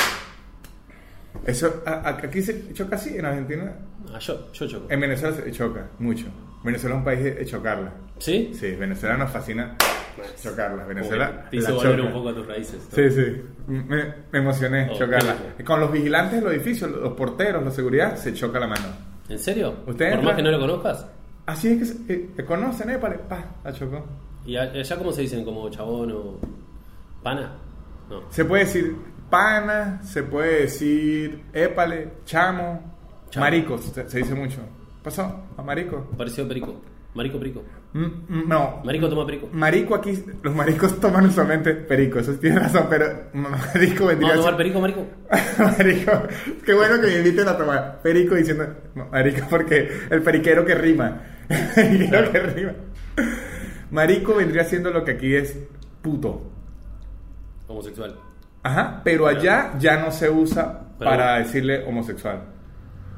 Eso, 1.44 1.82
a- 1.86 1.90
a- 1.90 2.08
aquí 2.10 2.42
se 2.42 2.72
choca 2.72 2.96
así, 2.96 3.16
en 3.16 3.24
Argentina. 3.24 3.72
Ah, 4.14 4.18
yo, 4.18 4.52
yo 4.52 4.66
choco. 4.68 4.86
En 4.90 5.00
Venezuela 5.00 5.36
se 5.36 5.50
choca 5.52 5.88
mucho. 5.98 6.26
Venezuela 6.64 6.96
es 6.96 6.98
un 6.98 7.04
país 7.04 7.24
de 7.24 7.30
de 7.34 7.46
chocarla. 7.46 7.92
¿Sí? 8.18 8.52
Sí, 8.54 8.72
Venezuela 8.76 9.16
nos 9.16 9.30
fascina 9.30 9.76
chocarla. 10.42 10.84
Venezuela 10.84 11.26
Como 11.28 11.42
que 11.44 11.50
te 11.50 11.56
hizo 11.56 11.74
volver 11.74 12.00
un 12.00 12.12
poco 12.12 12.28
a 12.30 12.34
tus 12.34 12.46
raíces. 12.46 12.88
¿no? 12.90 12.96
Sí, 12.96 13.10
sí. 13.10 13.42
Me, 13.66 14.14
me 14.32 14.38
emocioné 14.38 14.88
Oh, 14.92 14.98
chocarla. 14.98 15.36
qué 15.56 15.64
Con 15.64 15.80
los 15.80 15.90
vigilantes 15.92 16.38
de 16.38 16.44
los 16.44 16.52
edificios, 16.54 16.90
los 16.90 17.12
porteros, 17.14 17.64
la 17.64 17.70
seguridad, 17.70 18.16
se 18.16 18.32
choca 18.34 18.58
la 18.60 18.66
mano. 18.66 18.86
¿En 19.28 19.38
serio? 19.38 19.74
¿Usted 19.86 19.92
Por 19.96 20.04
entra? 20.06 20.22
más 20.22 20.34
que 20.36 20.42
no 20.42 20.50
lo 20.50 20.58
conozcas. 20.60 21.06
Así 21.46 21.68
es 21.68 21.78
que 21.78 21.84
se 21.84 22.12
eh, 22.12 22.30
se 22.36 22.44
conocen, 22.44 22.90
¿eh? 22.90 22.98
Pa, 22.98 23.44
la 23.64 23.72
chocó. 23.72 24.04
¿Y 24.46 24.56
allá 24.56 24.96
cómo 24.96 25.12
se 25.12 25.22
dicen? 25.22 25.44
¿Como 25.44 25.68
chabón 25.70 26.10
o 26.12 26.38
pana? 27.22 27.52
No. 28.08 28.22
Se 28.30 28.44
puede 28.44 28.64
decir 28.64 28.96
pana, 29.30 30.00
se 30.02 30.22
puede 30.24 30.62
decir 30.62 31.42
épale, 31.52 32.08
chamo, 32.24 32.80
Chamo. 33.30 33.44
marico, 33.46 33.78
se, 33.78 34.08
se 34.08 34.18
dice 34.18 34.34
mucho. 34.34 34.58
¿Pasó? 35.02 35.44
¿A 35.56 35.62
marico? 35.62 36.08
Parecido 36.16 36.44
a 36.44 36.48
perico. 36.48 36.74
Marico, 37.14 37.38
perico. 37.38 37.62
Mm, 37.92 38.04
mm, 38.28 38.48
no. 38.48 38.80
Marico 38.84 39.08
toma 39.08 39.26
perico. 39.26 39.48
Marico 39.52 39.94
aquí, 39.96 40.22
los 40.42 40.54
maricos 40.54 41.00
toman 41.00 41.26
usualmente 41.26 41.74
perico, 41.74 42.20
eso 42.20 42.32
tiene 42.34 42.60
razón, 42.60 42.86
pero 42.88 43.06
marico 43.32 44.06
vendría 44.06 44.30
¿Vamos 44.30 44.46
a 44.46 44.48
a 44.48 44.52
tomar 44.52 44.56
perico, 44.56 44.80
marico? 44.80 45.06
marico, 45.78 46.12
qué 46.64 46.72
bueno 46.74 47.00
que 47.00 47.06
me 47.08 47.16
inviten 47.18 47.48
a 47.48 47.56
tomar 47.56 48.00
perico 48.02 48.36
diciendo 48.36 48.64
marico 49.10 49.46
porque 49.50 49.88
el 50.10 50.22
periquero 50.22 50.64
que 50.64 50.74
rima. 50.76 51.20
Creo 51.74 52.30
que 52.30 52.38
rima. 52.40 52.72
Marico 53.90 54.36
vendría 54.36 54.62
siendo 54.64 54.90
lo 54.90 55.04
que 55.04 55.12
aquí 55.12 55.34
es 55.34 55.56
puto. 56.00 56.48
Homosexual. 57.66 58.16
Ajá, 58.62 59.00
pero 59.02 59.26
allá 59.26 59.72
ya 59.78 59.96
no 59.96 60.12
se 60.12 60.30
usa 60.30 60.80
Pero- 60.98 61.10
para 61.10 61.38
decirle 61.38 61.84
homosexual. 61.84 62.42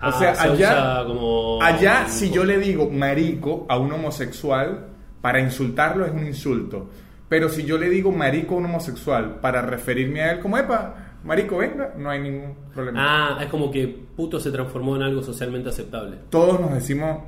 O 0.02 0.06
Ah, 0.06 0.12
sea, 0.12 0.34
se 0.34 0.48
allá, 0.48 1.04
como- 1.06 1.62
allá 1.62 2.08
si 2.08 2.30
yo 2.30 2.44
le 2.44 2.58
digo 2.58 2.90
marico 2.90 3.66
a 3.68 3.78
un 3.78 3.92
homosexual, 3.92 4.88
para 5.20 5.38
insultarlo 5.40 6.04
es 6.04 6.12
un 6.12 6.26
insulto. 6.26 6.90
Pero 7.28 7.48
si 7.48 7.62
yo 7.64 7.78
le 7.78 7.88
digo 7.88 8.10
marico 8.10 8.54
a 8.54 8.58
un 8.58 8.64
homosexual 8.66 9.36
para 9.40 9.62
referirme 9.62 10.22
a 10.22 10.32
él 10.32 10.40
como, 10.40 10.58
epa, 10.58 10.94
marico, 11.24 11.56
venga, 11.58 11.94
no 11.96 12.10
hay 12.10 12.20
ningún 12.20 12.54
problema. 12.74 12.98
Ah, 13.00 13.38
es 13.42 13.48
como 13.48 13.70
que 13.70 13.86
puto 13.86 14.40
se 14.40 14.50
transformó 14.50 14.96
en 14.96 15.02
algo 15.02 15.22
socialmente 15.22 15.68
aceptable. 15.68 16.18
Todos 16.30 16.60
nos 16.60 16.72
decimos 16.74 17.18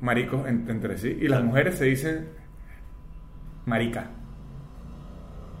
maricos 0.00 0.46
en- 0.46 0.68
entre 0.68 0.98
sí 0.98 1.16
y 1.20 1.26
las 1.26 1.42
mujeres 1.42 1.78
se 1.78 1.86
dicen 1.86 2.28
marica. 3.66 4.10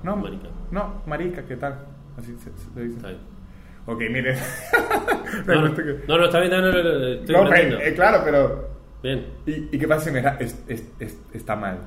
No, 0.04 0.16
Marica. 0.16 0.48
No, 0.70 1.02
marica, 1.06 1.42
¿qué 1.44 1.56
tal? 1.56 1.86
Así 2.16 2.32
se, 2.38 2.50
se 2.74 2.80
dice. 2.82 2.96
Está 2.96 3.08
bien. 3.08 3.20
Ok, 3.88 4.00
mire. 4.10 4.36
No, 5.46 5.54
no, 5.54 5.68
no, 6.08 6.18
no, 6.18 6.24
está 6.24 6.40
bien, 6.40 6.50
no, 6.50 6.60
no, 6.60 6.72
no, 6.72 7.06
estoy 7.06 7.34
No, 7.34 7.54
eh, 7.54 7.94
claro, 7.94 8.22
pero. 8.24 8.68
Bien. 9.02 9.26
¿Y, 9.46 9.68
y 9.74 9.78
qué 9.78 9.86
pasa 9.86 10.06
si 10.06 10.10
me 10.10 10.20
da, 10.20 10.36
es- 10.40 10.58
es- 10.68 10.84
es- 10.98 11.16
está 11.32 11.54
mal? 11.54 11.78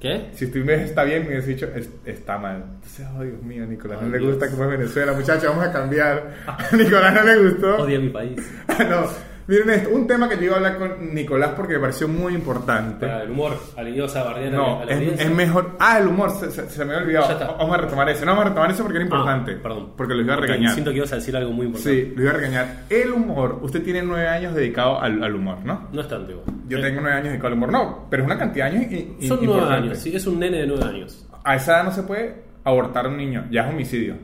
¿Qué? 0.00 0.28
Si 0.32 0.46
tú 0.50 0.60
me 0.60 0.74
está 0.82 1.04
bien, 1.04 1.22
me 1.22 1.28
hubieras 1.28 1.46
dicho 1.46 1.68
es- 1.74 1.90
está 2.06 2.38
mal. 2.38 2.64
Entonces, 2.76 3.06
oh 3.16 3.22
Dios 3.22 3.42
mío, 3.42 3.66
Nicolás, 3.66 4.00
no 4.00 4.08
le 4.08 4.18
gusta 4.18 4.48
como 4.50 4.64
es 4.64 4.70
Venezuela, 4.70 5.12
muchachos, 5.12 5.44
vamos 5.44 5.66
a 5.66 5.72
cambiar. 5.72 6.34
A 6.46 6.74
Nicolás 6.76 7.14
no 7.14 7.22
le 7.22 7.50
gustó. 7.50 7.76
Odia 7.82 7.98
mi 8.00 8.08
país. 8.08 8.52
no, 8.88 9.06
miren 9.50 9.70
esto, 9.70 9.90
un 9.90 10.06
tema 10.06 10.28
que 10.28 10.36
yo 10.36 10.44
iba 10.44 10.54
a 10.54 10.56
hablar 10.56 10.78
con 10.78 11.14
Nicolás 11.14 11.50
porque 11.56 11.74
me 11.74 11.80
pareció 11.80 12.08
muy 12.08 12.34
importante. 12.34 13.06
Para 13.06 13.22
el 13.24 13.30
humor, 13.32 13.56
alineosa, 13.76 14.22
bardear 14.22 14.52
No, 14.52 14.80
a 14.80 14.84
la 14.84 14.92
es, 14.92 15.20
es 15.20 15.30
mejor. 15.30 15.76
Ah, 15.78 15.98
el 15.98 16.06
humor, 16.06 16.30
se, 16.30 16.50
se- 16.50 16.70
se 16.70 16.84
me 16.84 16.94
había 16.94 17.04
olvidado. 17.22 17.56
Vamos 17.58 17.74
a 17.74 17.80
retomar 17.82 18.08
eso. 18.08 18.24
No, 18.24 18.30
vamos 18.32 18.46
a 18.46 18.48
retomar 18.50 18.70
eso 18.70 18.82
porque 18.84 18.98
era 18.98 19.04
Ah, 19.04 19.08
importante. 19.08 19.52
perdón. 19.56 19.92
Porque 19.96 20.14
los 20.14 20.24
iba 20.24 20.34
a 20.34 20.36
regañar. 20.38 20.72
Siento 20.72 20.90
que 20.92 20.96
ibas 20.98 21.12
a 21.12 21.16
decir 21.16 21.36
algo 21.36 21.52
muy 21.52 21.66
importante. 21.66 22.02
Sí, 22.06 22.12
lo 22.14 22.22
iba 22.22 22.30
a 22.30 22.34
regañar. 22.34 22.84
El 22.88 23.10
humor, 23.12 23.58
usted 23.62 23.82
tiene 23.82 24.02
nueve 24.02 24.28
años 24.28 24.54
dedicado 24.54 25.00
al, 25.00 25.22
al 25.22 25.34
humor, 25.34 25.58
¿no? 25.64 25.88
No 25.92 26.00
es 26.00 26.08
tanto 26.08 26.30
igual. 26.30 26.46
Yo 26.68 26.78
Eh, 26.78 26.82
tengo 26.82 27.00
nueve 27.00 27.16
años 27.16 27.28
dedicado 27.28 27.48
al 27.48 27.54
humor. 27.54 27.72
No, 27.72 28.06
pero 28.08 28.22
es 28.22 28.26
una 28.26 28.38
cantidad 28.38 28.70
de 28.70 28.76
años 28.78 28.92
y, 29.20 29.26
Son 29.26 29.38
nueve 29.42 29.74
años, 29.74 29.98
sí, 29.98 30.14
es 30.14 30.26
un 30.26 30.38
nene 30.38 30.58
de 30.58 30.66
nueve 30.66 30.84
años. 30.84 31.26
A 31.44 31.56
esa 31.56 31.72
edad 31.76 31.84
no 31.84 31.92
se 31.92 32.02
puede 32.04 32.42
abortar 32.64 33.06
a 33.06 33.08
un 33.08 33.16
niño, 33.16 33.46
ya 33.50 33.62
es 33.62 33.68
homicidio. 33.72 34.14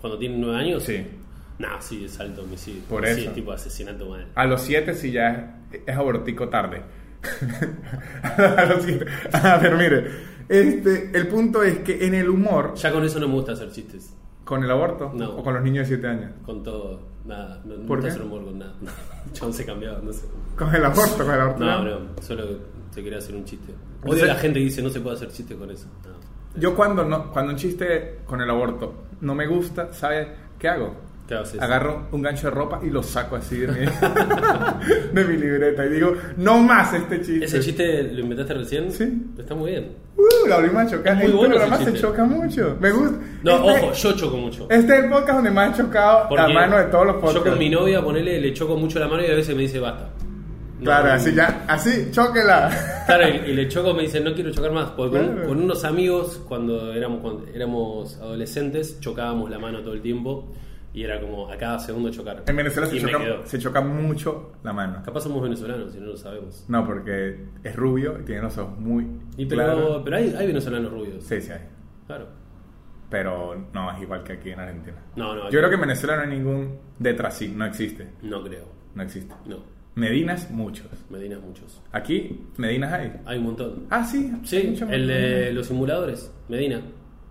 Cuando 0.00 0.18
tiene 0.18 0.36
nueve 0.38 0.58
años. 0.58 0.82
Sí. 0.82 1.06
Nah, 1.58 1.80
sí, 1.80 2.04
es 2.04 2.18
alto 2.20 2.42
homicidio. 2.42 2.82
Por 2.88 3.04
Sí, 3.06 3.20
eso. 3.20 3.28
es 3.30 3.34
tipo 3.34 3.52
asesinato 3.52 4.08
mal. 4.08 4.26
A 4.34 4.46
los 4.46 4.60
siete 4.62 4.94
sí 4.94 5.12
ya 5.12 5.60
es, 5.70 5.80
es 5.86 5.96
abortico 5.96 6.48
tarde. 6.48 6.82
a 8.22 8.64
los 8.66 8.82
siete. 8.84 9.06
Ah, 9.32 9.58
pero 9.60 9.76
mire, 9.76 10.06
este, 10.48 11.10
el 11.14 11.28
punto 11.28 11.62
es 11.62 11.78
que 11.80 12.04
en 12.06 12.14
el 12.14 12.28
humor, 12.28 12.74
Ya 12.74 12.92
con 12.92 13.04
eso 13.04 13.18
no 13.20 13.28
me 13.28 13.34
gusta 13.34 13.52
hacer 13.52 13.70
chistes. 13.70 14.14
con 14.44 14.64
el 14.64 14.70
aborto 14.70 15.12
No. 15.14 15.36
o 15.36 15.42
con 15.44 15.54
los 15.54 15.62
niños 15.62 15.88
de 15.88 15.94
siete 15.94 16.08
años. 16.08 16.32
Con 16.44 16.62
todo, 16.62 17.00
nada. 17.24 17.60
No, 17.64 17.76
no 17.76 17.86
¿Por 17.86 17.98
me 17.98 18.02
gusta 18.02 18.02
qué? 18.02 18.08
hacer 18.08 18.22
humor 18.22 18.44
con 18.44 18.58
nada. 18.58 18.74
Chabón 19.32 19.52
se 19.54 19.64
cambiaba, 19.64 20.00
no 20.02 20.12
sé. 20.12 20.26
Con 20.56 20.74
el 20.74 20.84
aborto, 20.84 21.24
con 21.24 21.34
el 21.34 21.40
aborto. 21.40 21.64
No, 21.64 21.84
no, 21.84 21.98
solo 22.20 22.44
se 22.90 23.02
quería 23.02 23.18
hacer 23.18 23.34
un 23.36 23.44
chiste. 23.44 23.72
Odio 23.72 24.14
Entonces- 24.14 24.24
a 24.24 24.34
la 24.34 24.34
gente 24.40 24.58
que 24.58 24.64
dice 24.64 24.82
no 24.82 24.90
se 24.90 25.00
puede 25.00 25.16
hacer 25.16 25.28
chiste 25.30 25.54
con 25.54 25.70
eso. 25.70 25.86
No. 26.04 26.60
Yo 26.60 26.74
cuando 26.74 27.04
no, 27.04 27.30
cuando 27.32 27.52
un 27.52 27.58
chiste 27.58 28.18
con 28.26 28.40
el 28.40 28.50
aborto 28.50 29.04
no 29.20 29.34
me 29.34 29.46
gusta, 29.46 29.92
¿sabe 29.92 30.28
qué 30.58 30.68
hago? 30.68 30.94
Agarro 31.60 32.08
un 32.12 32.20
gancho 32.20 32.48
de 32.48 32.50
ropa 32.50 32.80
y 32.82 32.90
lo 32.90 33.02
saco 33.02 33.36
así 33.36 33.56
de 33.58 33.68
mi, 33.68 33.86
de 35.12 35.24
mi 35.24 35.36
libreta 35.38 35.86
y 35.86 35.88
digo, 35.90 36.14
no 36.36 36.58
más 36.60 36.92
este 36.92 37.22
chiste. 37.22 37.44
¿Ese 37.46 37.60
chiste 37.60 38.02
lo 38.02 38.20
inventaste 38.20 38.54
recién? 38.54 38.92
Sí. 38.92 39.10
Está 39.38 39.54
muy 39.54 39.70
bien. 39.70 39.92
Uh, 40.16 40.46
la 40.48 40.58
prima 40.58 40.86
choca. 40.86 41.14
Muy 41.14 41.24
Este 41.24 41.36
bueno 41.36 41.56
programa 41.56 41.84
se 41.84 41.94
choca 41.94 42.24
mucho. 42.24 42.76
Me 42.80 42.90
gusta. 42.90 43.18
No, 43.42 43.70
Este- 43.70 43.86
ojo, 43.86 43.92
yo 43.94 44.12
choco 44.12 44.36
mucho. 44.36 44.66
Este 44.68 44.98
es 44.98 45.04
el 45.04 45.10
podcast 45.10 45.34
donde 45.36 45.50
más 45.50 45.72
ha 45.72 45.82
chocado 45.82 46.28
Porque 46.28 46.42
la 46.42 46.48
mano 46.52 46.76
de 46.76 46.84
todos 46.84 47.06
los 47.06 47.14
podcasts. 47.16 47.44
Yo 47.44 47.50
con 47.50 47.58
mi 47.58 47.70
novia, 47.70 48.02
ponele, 48.02 48.40
le 48.40 48.52
choco 48.52 48.76
mucho 48.76 48.98
la 48.98 49.08
mano 49.08 49.22
y 49.22 49.26
a 49.30 49.34
veces 49.34 49.54
me 49.56 49.62
dice 49.62 49.78
basta. 49.80 50.10
No, 50.80 50.84
Claro, 50.86 51.06
no, 51.08 51.12
así 51.14 51.32
ya, 51.32 51.64
así, 51.68 52.08
chóquela. 52.10 53.04
Claro, 53.06 53.28
y, 53.28 53.50
y 53.50 53.54
le 53.54 53.68
choco 53.68 53.94
me 53.94 54.02
dice 54.02 54.20
no 54.20 54.34
quiero 54.34 54.50
chocar 54.50 54.72
más. 54.72 54.90
Porque 54.90 55.16
con- 55.18 55.28
Claro. 55.34 55.48
con, 55.48 55.62
unos 55.62 55.84
amigos, 55.84 56.42
cuando 56.48 56.92
éramos, 56.92 57.20
cuando 57.20 57.46
éramos 57.54 58.16
adolescentes, 58.18 58.98
chocábamos 59.00 59.48
la 59.50 59.58
mano 59.60 59.80
todo 59.80 59.94
el 59.94 60.02
tiempo 60.02 60.52
y 60.94 61.02
era 61.04 61.20
como 61.20 61.50
a 61.50 61.56
cada 61.56 61.78
segundo 61.78 62.10
chocar. 62.10 62.44
En 62.46 62.56
Venezuela 62.56 62.88
se 62.88 63.00
choca, 63.00 63.18
se 63.44 63.58
choca 63.58 63.80
mucho 63.80 64.52
la 64.62 64.72
mano. 64.72 65.02
Capaz 65.04 65.22
somos 65.22 65.42
venezolanos 65.42 65.94
y 65.94 66.00
no 66.00 66.06
lo 66.06 66.16
sabemos. 66.16 66.64
No, 66.68 66.84
porque 66.86 67.44
es 67.62 67.76
rubio 67.76 68.18
y 68.20 68.24
tiene 68.24 68.42
los 68.42 68.56
ojos 68.58 68.78
muy 68.78 69.06
Y 69.36 69.46
pero, 69.46 69.62
claros. 69.62 70.02
pero 70.04 70.16
hay, 70.16 70.34
hay 70.36 70.46
venezolanos 70.46 70.92
rubios. 70.92 71.24
Sí, 71.24 71.40
sí 71.40 71.50
hay. 71.52 71.60
Claro. 72.06 72.26
Pero 73.08 73.68
no, 73.72 73.90
es 73.94 74.02
igual 74.02 74.22
que 74.22 74.34
aquí 74.34 74.50
en 74.50 74.60
Argentina. 74.60 74.96
No, 75.16 75.34
no. 75.34 75.44
Yo 75.50 75.58
creo 75.58 75.68
que 75.68 75.74
en 75.74 75.80
Venezuela 75.82 76.16
no 76.16 76.22
hay 76.22 76.28
ningún 76.38 76.78
detrás 76.98 77.36
sí, 77.36 77.52
no 77.54 77.64
existe. 77.66 78.08
No 78.22 78.42
creo. 78.42 78.64
No 78.94 79.02
existe. 79.02 79.34
No. 79.46 79.58
Medinas, 79.94 80.50
muchos. 80.50 80.86
Medinas 81.10 81.40
muchos. 81.42 81.82
Aquí, 81.92 82.40
Medinas 82.56 82.92
hay. 82.92 83.12
Hay 83.26 83.38
un 83.38 83.44
montón. 83.44 83.86
Ah, 83.90 84.04
sí. 84.04 84.32
Sí, 84.44 84.74
el 84.88 85.06
de 85.06 85.52
los 85.52 85.66
simuladores, 85.66 86.32
Medina. 86.48 86.80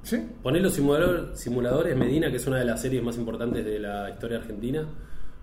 Sí. 0.03 0.19
Poné 0.41 0.59
los 0.59 0.77
simulador- 0.79 1.35
simuladores 1.35 1.95
Medina, 1.95 2.29
que 2.31 2.37
es 2.37 2.47
una 2.47 2.57
de 2.57 2.65
las 2.65 2.81
series 2.81 3.03
más 3.03 3.17
importantes 3.17 3.63
de 3.63 3.79
la 3.79 4.09
historia 4.09 4.37
argentina, 4.39 4.85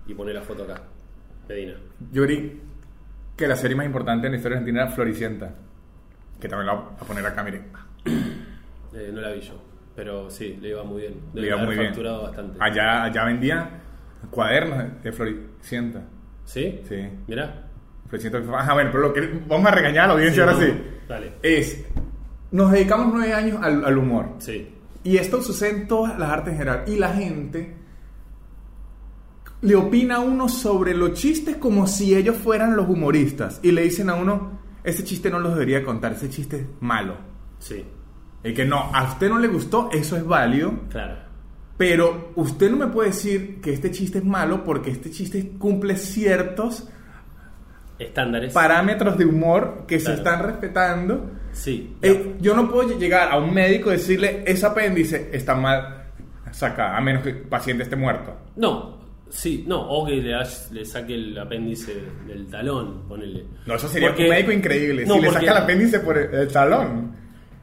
y 0.07 0.13
poné 0.13 0.33
la 0.33 0.41
foto 0.41 0.63
acá. 0.63 0.81
Medina. 1.47 1.73
Yo 2.11 2.23
que 3.35 3.47
la 3.47 3.55
serie 3.55 3.75
más 3.75 3.85
importante 3.85 4.27
en 4.27 4.33
la 4.33 4.37
historia 4.37 4.57
argentina 4.57 4.83
era 4.83 4.91
Floricienta. 4.91 5.55
Que 6.39 6.47
también 6.47 6.67
la 6.67 6.73
voy 6.73 6.83
a 6.99 7.03
poner 7.05 7.25
acá, 7.25 7.43
miren. 7.43 7.65
Eh, 8.91 9.11
no 9.13 9.21
la 9.21 9.29
vi 9.31 9.41
yo, 9.41 9.53
pero 9.95 10.31
sí, 10.31 10.57
le 10.59 10.69
iba 10.69 10.83
muy 10.83 11.01
bien. 11.01 11.13
Le 11.35 11.45
iba 11.45 11.57
muy 11.57 11.75
bien. 11.77 11.93
bastante. 12.23 12.57
Allá, 12.59 13.03
allá 13.03 13.23
vendían 13.25 13.69
cuadernos 14.31 15.03
de 15.03 15.11
Floricienta. 15.11 16.01
¿Sí? 16.43 16.81
Sí. 16.89 17.07
Mirá. 17.27 17.67
Floricienta. 18.07 18.39
Ajá, 18.57 18.73
bueno, 18.73 18.89
pero 18.91 19.03
lo 19.09 19.13
que 19.13 19.29
vamos 19.47 19.67
a 19.67 19.75
regañar 19.75 20.05
a 20.05 20.07
la 20.07 20.13
audiencia 20.15 20.43
ahora 20.43 20.55
sí. 20.57 20.73
Dale. 21.07 21.33
Es, 21.43 21.85
nos 22.51 22.71
dedicamos 22.71 23.07
nueve 23.13 23.33
años 23.33 23.59
al, 23.61 23.83
al 23.85 23.97
humor. 23.97 24.29
Sí. 24.39 24.67
Y 25.03 25.17
esto 25.17 25.41
sucede 25.41 25.69
en 25.71 25.87
todas 25.87 26.17
las 26.19 26.29
artes 26.29 26.53
en 26.53 26.59
general. 26.59 26.83
Y 26.87 26.95
la 26.97 27.09
gente 27.13 27.75
le 29.61 29.75
opina 29.75 30.15
a 30.15 30.19
uno 30.19 30.47
sobre 30.49 30.93
los 30.95 31.13
chistes 31.13 31.57
como 31.57 31.85
si 31.87 32.15
ellos 32.15 32.37
fueran 32.37 32.75
los 32.75 32.87
humoristas. 32.89 33.59
Y 33.63 33.71
le 33.71 33.81
dicen 33.83 34.09
a 34.09 34.15
uno, 34.15 34.59
ese 34.83 35.03
chiste 35.03 35.29
no 35.29 35.39
lo 35.39 35.49
debería 35.51 35.83
contar, 35.83 36.13
ese 36.13 36.29
chiste 36.29 36.57
es 36.57 36.65
malo. 36.79 37.15
Sí. 37.59 37.83
Y 38.43 38.53
que 38.53 38.65
no, 38.65 38.77
a 38.93 39.03
usted 39.03 39.29
no 39.29 39.37
le 39.39 39.47
gustó, 39.49 39.89
eso 39.91 40.15
es 40.15 40.25
válido. 40.25 40.71
Claro. 40.89 41.15
Pero 41.77 42.31
usted 42.35 42.69
no 42.71 42.77
me 42.77 42.87
puede 42.87 43.09
decir 43.09 43.61
que 43.61 43.73
este 43.73 43.91
chiste 43.91 44.19
es 44.19 44.25
malo 44.25 44.63
porque 44.63 44.91
este 44.91 45.11
chiste 45.11 45.53
cumple 45.57 45.95
ciertos 45.97 46.87
Estándares. 47.97 48.53
parámetros 48.53 49.17
de 49.17 49.25
humor 49.25 49.83
que 49.87 49.99
se 49.99 50.05
Claro. 50.05 50.17
están 50.17 50.43
respetando. 50.43 51.31
Sí. 51.51 51.95
Eh, 52.01 52.35
yo 52.39 52.55
no 52.55 52.69
puedo 52.69 52.97
llegar 52.97 53.31
a 53.31 53.37
un 53.37 53.53
médico 53.53 53.89
y 53.89 53.93
decirle, 53.93 54.43
ese 54.45 54.65
apéndice 54.65 55.29
está 55.33 55.55
mal 55.55 56.05
sacado, 56.51 56.95
a 56.95 57.01
menos 57.01 57.23
que 57.23 57.29
el 57.29 57.37
paciente 57.39 57.83
esté 57.83 57.95
muerto. 57.95 58.35
No. 58.55 58.97
Sí, 59.29 59.63
no, 59.67 59.79
o 59.87 60.07
que 60.07 60.15
le, 60.15 60.85
saque 60.85 61.13
el 61.13 61.37
apéndice 61.37 61.93
del 62.25 62.47
talón, 62.47 63.03
ponele. 63.07 63.45
No, 63.67 63.75
eso 63.75 63.87
sería 63.87 64.09
Porque- 64.09 64.23
un 64.23 64.29
médico 64.29 64.51
increíble. 64.51 65.05
No, 65.05 65.15
si 65.15 65.21
le 65.21 65.31
saca 65.31 65.51
el 65.51 65.57
apéndice 65.57 65.99
por 65.99 66.17
el, 66.17 66.33
el 66.33 66.47
talón. 66.47 67.15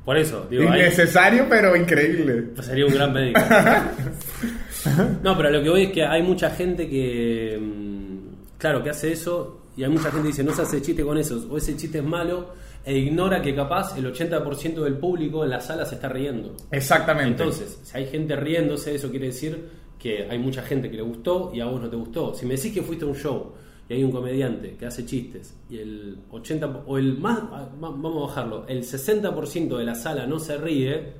Por 0.05 0.16
eso, 0.16 0.46
digo, 0.49 0.62
ahí- 0.70 0.79
Innecesario, 0.83 1.46
pero 1.49 1.75
increíble. 1.75 2.51
Sería 2.62 2.87
un 2.87 2.92
gran 2.94 3.12
médico. 3.12 3.40
no, 5.25 5.37
pero 5.37 5.51
lo 5.51 5.62
que 5.62 5.70
voy 5.70 5.83
es 5.85 5.92
que 5.92 6.05
hay 6.05 6.22
mucha 6.22 6.51
gente 6.51 6.88
que, 6.88 7.59
mm, 7.61 8.59
claro, 8.59 8.85
que 8.85 8.90
hace 8.90 9.12
eso 9.12 9.62
y 9.77 9.83
hay 9.83 9.90
mucha 9.90 10.05
gente 10.05 10.22
que 10.22 10.29
dice 10.29 10.44
no 10.44 10.53
se 10.55 10.62
hace 10.62 10.81
chiste 10.81 11.03
con 11.05 11.18
eso 11.18 11.46
o 11.51 11.59
ese 11.59 11.77
chiste 11.77 11.99
es 11.99 12.05
malo 12.05 12.55
e 12.87 12.96
ignora 12.96 13.42
que 13.42 13.53
capaz 13.55 13.99
el 13.99 14.07
80% 14.07 14.75
del 14.85 14.96
público 14.96 15.42
en 15.44 15.51
la 15.51 15.61
sala 15.61 15.85
se 15.85 15.96
está 15.96 16.09
riendo. 16.09 16.55
Exactamente. 16.70 17.42
Entonces, 17.42 17.81
si 17.83 17.96
hay 17.99 18.07
gente 18.07 18.37
riéndose, 18.37 18.94
eso 18.94 19.11
quiere 19.11 19.27
decir 19.27 19.68
que 19.99 20.27
hay 20.31 20.38
mucha 20.38 20.62
gente 20.62 20.88
que 20.88 20.96
le 20.96 21.03
gustó 21.03 21.51
y 21.53 21.61
a 21.61 21.66
vos 21.66 21.81
no 21.83 21.90
te 21.90 21.96
gustó. 21.96 22.33
Si 22.35 22.46
me 22.46 22.55
decís 22.55 22.72
que 22.72 22.83
fuiste 22.83 23.05
a 23.05 23.09
un 23.09 23.16
show 23.16 23.53
y 23.88 23.94
hay 23.94 24.05
un 24.05 24.12
comediante 24.12 24.77
que 24.77 24.87
hace 24.87 25.05
chistes 25.05 25.57
y 25.68 25.79
el 25.79 26.18
80 26.31 26.85
o 26.87 26.96
el 26.96 27.18
más 27.18 27.38
ah, 27.51 27.68
va- 27.83 27.90
vamos 27.90 28.22
a 28.22 28.27
bajarlo, 28.29 28.64
el 28.68 28.83
60% 28.85 29.77
de 29.77 29.85
la 29.85 29.94
sala 29.96 30.27
no 30.27 30.38
se 30.38 30.57
ríe, 30.57 31.12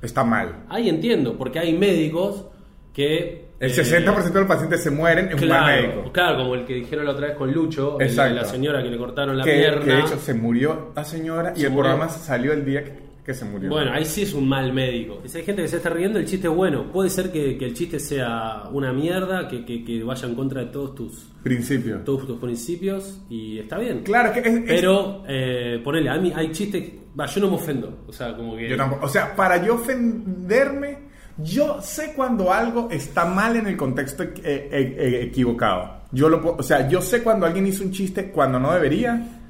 está 0.00 0.22
mal. 0.22 0.66
Ahí 0.68 0.88
entiendo, 0.88 1.36
porque 1.36 1.58
hay 1.58 1.76
médicos 1.76 2.44
que. 2.92 3.47
El 3.60 3.70
eh, 3.72 3.74
60% 3.74 4.32
de 4.32 4.38
los 4.40 4.48
pacientes 4.48 4.82
se 4.82 4.90
mueren 4.90 5.30
en 5.30 5.42
un 5.42 5.48
mal 5.48 5.82
médico. 5.82 6.12
claro, 6.12 6.38
como 6.38 6.54
el 6.54 6.64
que 6.64 6.74
dijeron 6.74 7.04
la 7.06 7.12
otra 7.12 7.26
vez 7.28 7.36
con 7.36 7.52
Lucho, 7.52 7.98
el 7.98 8.14
la 8.14 8.44
señora 8.44 8.82
que 8.82 8.88
le 8.90 8.96
cortaron 8.98 9.36
la 9.36 9.42
que, 9.44 9.52
pierna. 9.52 9.84
que 9.84 9.90
de 9.90 10.00
hecho 10.00 10.16
se 10.18 10.34
murió 10.34 10.92
la 10.94 11.04
señora 11.04 11.52
y 11.56 11.64
el 11.64 11.70
murió. 11.70 11.90
programa 11.90 12.08
salió 12.08 12.52
el 12.52 12.64
día 12.64 12.84
que, 12.84 12.92
que 13.26 13.34
se 13.34 13.44
murió. 13.44 13.68
Bueno, 13.68 13.92
ahí 13.92 14.04
sí 14.04 14.22
es 14.22 14.32
un 14.32 14.48
mal 14.48 14.72
médico. 14.72 15.20
Si 15.26 15.38
hay 15.38 15.44
gente 15.44 15.62
que 15.62 15.68
se 15.68 15.78
está 15.78 15.90
riendo, 15.90 16.20
el 16.20 16.24
chiste 16.26 16.46
es 16.46 16.54
bueno. 16.54 16.84
Puede 16.92 17.10
ser 17.10 17.32
que, 17.32 17.58
que 17.58 17.64
el 17.64 17.74
chiste 17.74 17.98
sea 17.98 18.62
una 18.72 18.92
mierda, 18.92 19.48
que, 19.48 19.64
que- 19.64 20.04
vaya 20.04 20.28
en 20.28 20.34
contra 20.36 20.60
de 20.60 20.66
todos 20.68 20.94
tus, 20.94 21.26
Principio. 21.42 21.96
todos 22.04 22.26
tus 22.28 22.38
principios 22.38 23.20
y 23.28 23.58
está 23.58 23.76
bien. 23.78 24.02
Claro, 24.04 24.32
que 24.32 24.38
es- 24.38 24.46
es- 24.46 24.62
Pero, 24.66 25.24
eh, 25.28 25.80
ponele, 25.82 26.10
a 26.10 26.16
mí 26.18 26.32
hay 26.34 26.52
chistes. 26.52 26.92
Va, 27.18 27.26
yo 27.26 27.40
no 27.40 27.48
me 27.48 27.56
ofendo. 27.56 28.04
O 28.06 28.12
sea, 28.12 28.36
como 28.36 28.56
que. 28.56 28.68
Yo 28.68 28.76
tampoco. 28.76 29.04
O 29.04 29.08
sea, 29.08 29.34
para 29.34 29.60
yo 29.66 29.74
ofenderme, 29.74 31.07
yo 31.38 31.80
sé 31.80 32.12
cuando 32.14 32.52
algo 32.52 32.88
está 32.90 33.24
mal 33.24 33.56
en 33.56 33.68
el 33.68 33.76
contexto 33.76 34.24
eh, 34.24 34.32
eh, 34.44 34.96
eh, 34.98 35.22
equivocado. 35.22 35.98
Yo 36.10 36.28
lo, 36.28 36.56
o 36.56 36.62
sea, 36.62 36.88
yo 36.88 37.00
sé 37.00 37.22
cuando 37.22 37.46
alguien 37.46 37.66
hizo 37.66 37.84
un 37.84 37.92
chiste 37.92 38.30
cuando 38.30 38.58
no 38.58 38.72
debería 38.72 39.40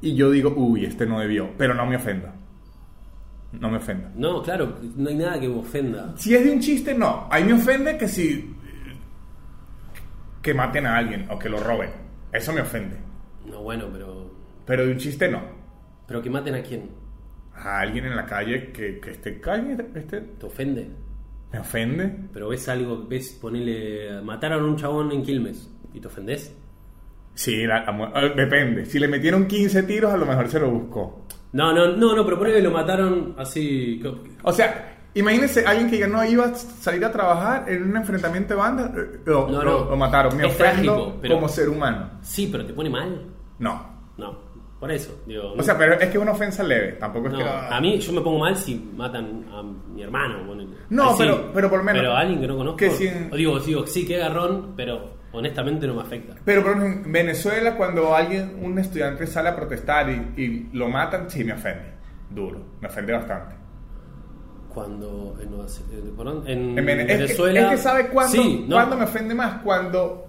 y 0.00 0.14
yo 0.14 0.30
digo, 0.30 0.52
uy, 0.56 0.84
este 0.84 1.06
no 1.06 1.20
debió, 1.20 1.50
pero 1.56 1.74
no 1.74 1.86
me 1.86 1.96
ofenda. 1.96 2.34
No 3.52 3.70
me 3.70 3.78
ofenda. 3.78 4.10
No, 4.14 4.42
claro, 4.42 4.78
no 4.96 5.08
hay 5.08 5.14
nada 5.14 5.40
que 5.40 5.48
me 5.48 5.56
ofenda. 5.56 6.12
Si 6.16 6.34
es 6.34 6.44
de 6.44 6.50
un 6.50 6.60
chiste, 6.60 6.92
no. 6.92 7.28
Ahí 7.30 7.44
me 7.44 7.54
ofende 7.54 7.96
que 7.96 8.08
si 8.08 8.54
que 10.42 10.54
maten 10.54 10.86
a 10.86 10.96
alguien 10.96 11.26
o 11.30 11.38
que 11.38 11.48
lo 11.48 11.58
roben. 11.60 11.90
Eso 12.32 12.52
me 12.52 12.60
ofende. 12.60 12.96
No, 13.46 13.62
bueno, 13.62 13.86
pero. 13.92 14.30
Pero 14.66 14.84
de 14.86 14.92
un 14.92 14.98
chiste 14.98 15.30
no. 15.30 15.40
Pero 16.06 16.20
que 16.20 16.30
maten 16.30 16.54
a 16.56 16.62
quién. 16.62 16.90
A 17.54 17.80
alguien 17.80 18.06
en 18.06 18.16
la 18.16 18.26
calle 18.26 18.70
que, 18.70 19.00
que 19.00 19.10
esté 19.10 19.40
calle, 19.40 19.76
este, 19.94 20.20
¿Te 20.20 20.46
ofende? 20.46 20.88
Me 21.52 21.58
ofende. 21.58 22.14
Pero 22.32 22.48
ves 22.48 22.68
algo, 22.68 23.06
ves, 23.08 23.38
ponele. 23.40 24.20
Mataron 24.22 24.62
a 24.64 24.66
un 24.66 24.76
chabón 24.76 25.12
en 25.12 25.22
Quilmes. 25.22 25.70
¿Y 25.94 26.00
te 26.00 26.06
ofendés? 26.08 26.54
Sí, 27.34 27.64
la- 27.66 27.84
eh, 28.16 28.32
depende. 28.36 28.84
Si 28.86 28.98
le 28.98 29.08
metieron 29.08 29.46
15 29.46 29.82
tiros, 29.84 30.12
a 30.12 30.16
lo 30.16 30.26
mejor 30.26 30.48
se 30.48 30.58
lo 30.60 30.70
buscó. 30.70 31.24
No, 31.52 31.72
no, 31.72 31.96
no, 31.96 32.14
no, 32.14 32.24
pero 32.24 32.38
ponele 32.38 32.56
que 32.56 32.62
lo 32.62 32.70
mataron 32.72 33.34
así. 33.38 34.00
co- 34.02 34.18
O 34.42 34.52
sea, 34.52 34.98
imagínense 35.14 35.64
alguien 35.64 35.88
que 35.88 35.98
ya 35.98 36.06
no 36.08 36.22
iba 36.24 36.44
a 36.46 36.54
salir 36.54 37.04
a 37.04 37.10
trabajar 37.12 37.64
en 37.70 37.84
un 37.84 37.96
enfrentamiento 37.96 38.54
de 38.54 38.60
banda, 38.60 38.92
eh, 38.94 39.20
lo, 39.24 39.48
No, 39.48 39.62
lo- 39.62 39.84
no. 39.84 39.90
lo 39.90 39.96
mataron. 39.96 40.36
Me 40.36 40.46
Es 40.46 40.52
ofendo 40.54 40.94
trágico, 40.94 41.18
pero- 41.22 41.34
como 41.36 41.48
ser 41.48 41.68
humano. 41.68 42.10
Sí, 42.22 42.48
pero 42.52 42.66
te 42.66 42.72
pone 42.74 42.90
mal. 42.90 43.24
No. 43.60 43.96
No, 44.18 44.36
por 44.78 44.92
eso. 44.92 45.20
Digo, 45.26 45.54
O 45.58 45.62
sea, 45.62 45.76
pero 45.76 45.94
es 45.94 45.98
que 46.08 46.16
es 46.16 46.22
una 46.22 46.32
ofensa 46.32 46.62
leve. 46.62 46.92
Tampoco 46.92 47.26
es 47.28 47.32
no, 47.32 47.38
que. 47.40 47.44
a 47.44 47.80
mí 47.80 47.98
yo 47.98 48.12
me 48.12 48.20
pongo 48.20 48.38
mal 48.38 48.56
si 48.56 48.76
matan 48.96 49.44
a 49.52 49.62
mi 49.62 50.02
hermano. 50.02 50.38
No, 50.90 51.14
pero- 51.18 51.50
pero 51.52 51.68
por 51.68 51.78
lo 51.78 51.84
menos- 51.84 52.00
Pero 52.02 52.12
a 52.14 52.20
alguien 52.20 52.40
que 52.40 52.46
no 52.46 52.56
conozco. 52.56 52.76
que 52.76 52.90
si 52.90 53.06
en- 53.08 53.28
o 53.32 53.36
digo, 53.36 53.58
digo, 53.60 53.86
sí, 53.86 54.06
que 54.06 54.18
garrón, 54.18 54.74
pero 54.76 55.16
honestamente 55.32 55.86
no 55.86 55.94
me 55.94 56.02
afecta. 56.02 56.36
Pero 56.44 56.62
por 56.62 56.76
ejemplo, 56.76 57.04
en 57.06 57.12
Venezuela, 57.12 57.76
cuando 57.76 58.14
alguien, 58.14 58.58
un 58.62 58.78
estudiante 58.78 59.26
sale 59.26 59.48
a 59.48 59.56
protestar 59.56 60.08
y, 60.10 60.40
y 60.42 60.68
lo 60.76 60.88
matan, 60.88 61.28
sí 61.28 61.42
me 61.44 61.52
ofende. 61.54 61.94
Duro. 62.30 62.60
Me 62.80 62.88
ofende 62.88 63.12
bastante. 63.12 63.54
Cuando 64.72 65.36
en, 65.42 65.48
eh, 65.54 66.12
perdón, 66.16 66.44
en 66.46 66.78
En 66.78 66.84
Vene- 66.86 67.02
es 67.02 67.06
que- 67.08 67.14
Venezuela. 67.14 67.60
Es 67.60 67.68
que, 67.70 67.76
sabe 67.78 68.06
cuándo, 68.08 68.32
Sí, 68.32 68.64
no, 68.68 68.76
cuándo 68.76 68.96
me 68.96 69.04
ofende 69.04 69.34
más. 69.34 69.60
Cuando 69.62 70.27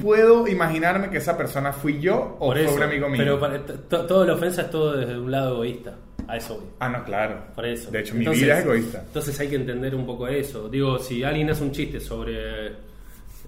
puedo 0.00 0.46
imaginarme 0.48 1.10
que 1.10 1.18
esa 1.18 1.36
persona 1.36 1.72
fui 1.72 2.00
yo 2.00 2.36
o 2.40 2.52
fue 2.52 2.66
un 2.74 2.82
amigo 2.82 3.08
mío. 3.08 3.18
Pero 3.18 3.40
para- 3.40 3.64
to- 3.64 3.74
to- 3.80 4.06
toda 4.06 4.26
la 4.26 4.34
ofensa 4.34 4.62
es 4.62 4.70
todo 4.70 4.96
desde 4.96 5.18
un 5.18 5.30
lado 5.30 5.54
egoísta. 5.54 5.96
A 6.28 6.36
eso 6.36 6.56
voy. 6.56 6.66
Ah, 6.78 6.88
no, 6.88 7.02
claro. 7.04 7.42
Por 7.54 7.66
eso. 7.66 7.90
De 7.90 8.00
hecho, 8.00 8.14
mi 8.14 8.20
Entonces- 8.20 8.44
vida 8.44 8.58
es 8.58 8.64
egoísta. 8.64 9.02
Entonces 9.06 9.40
hay 9.40 9.48
que 9.48 9.56
entender 9.56 9.94
un 9.94 10.06
poco 10.06 10.28
eso. 10.28 10.68
Digo, 10.68 10.98
si 10.98 11.24
alguien 11.24 11.50
hace 11.50 11.64
un 11.64 11.72
chiste 11.72 11.98
sobre, 12.00 12.68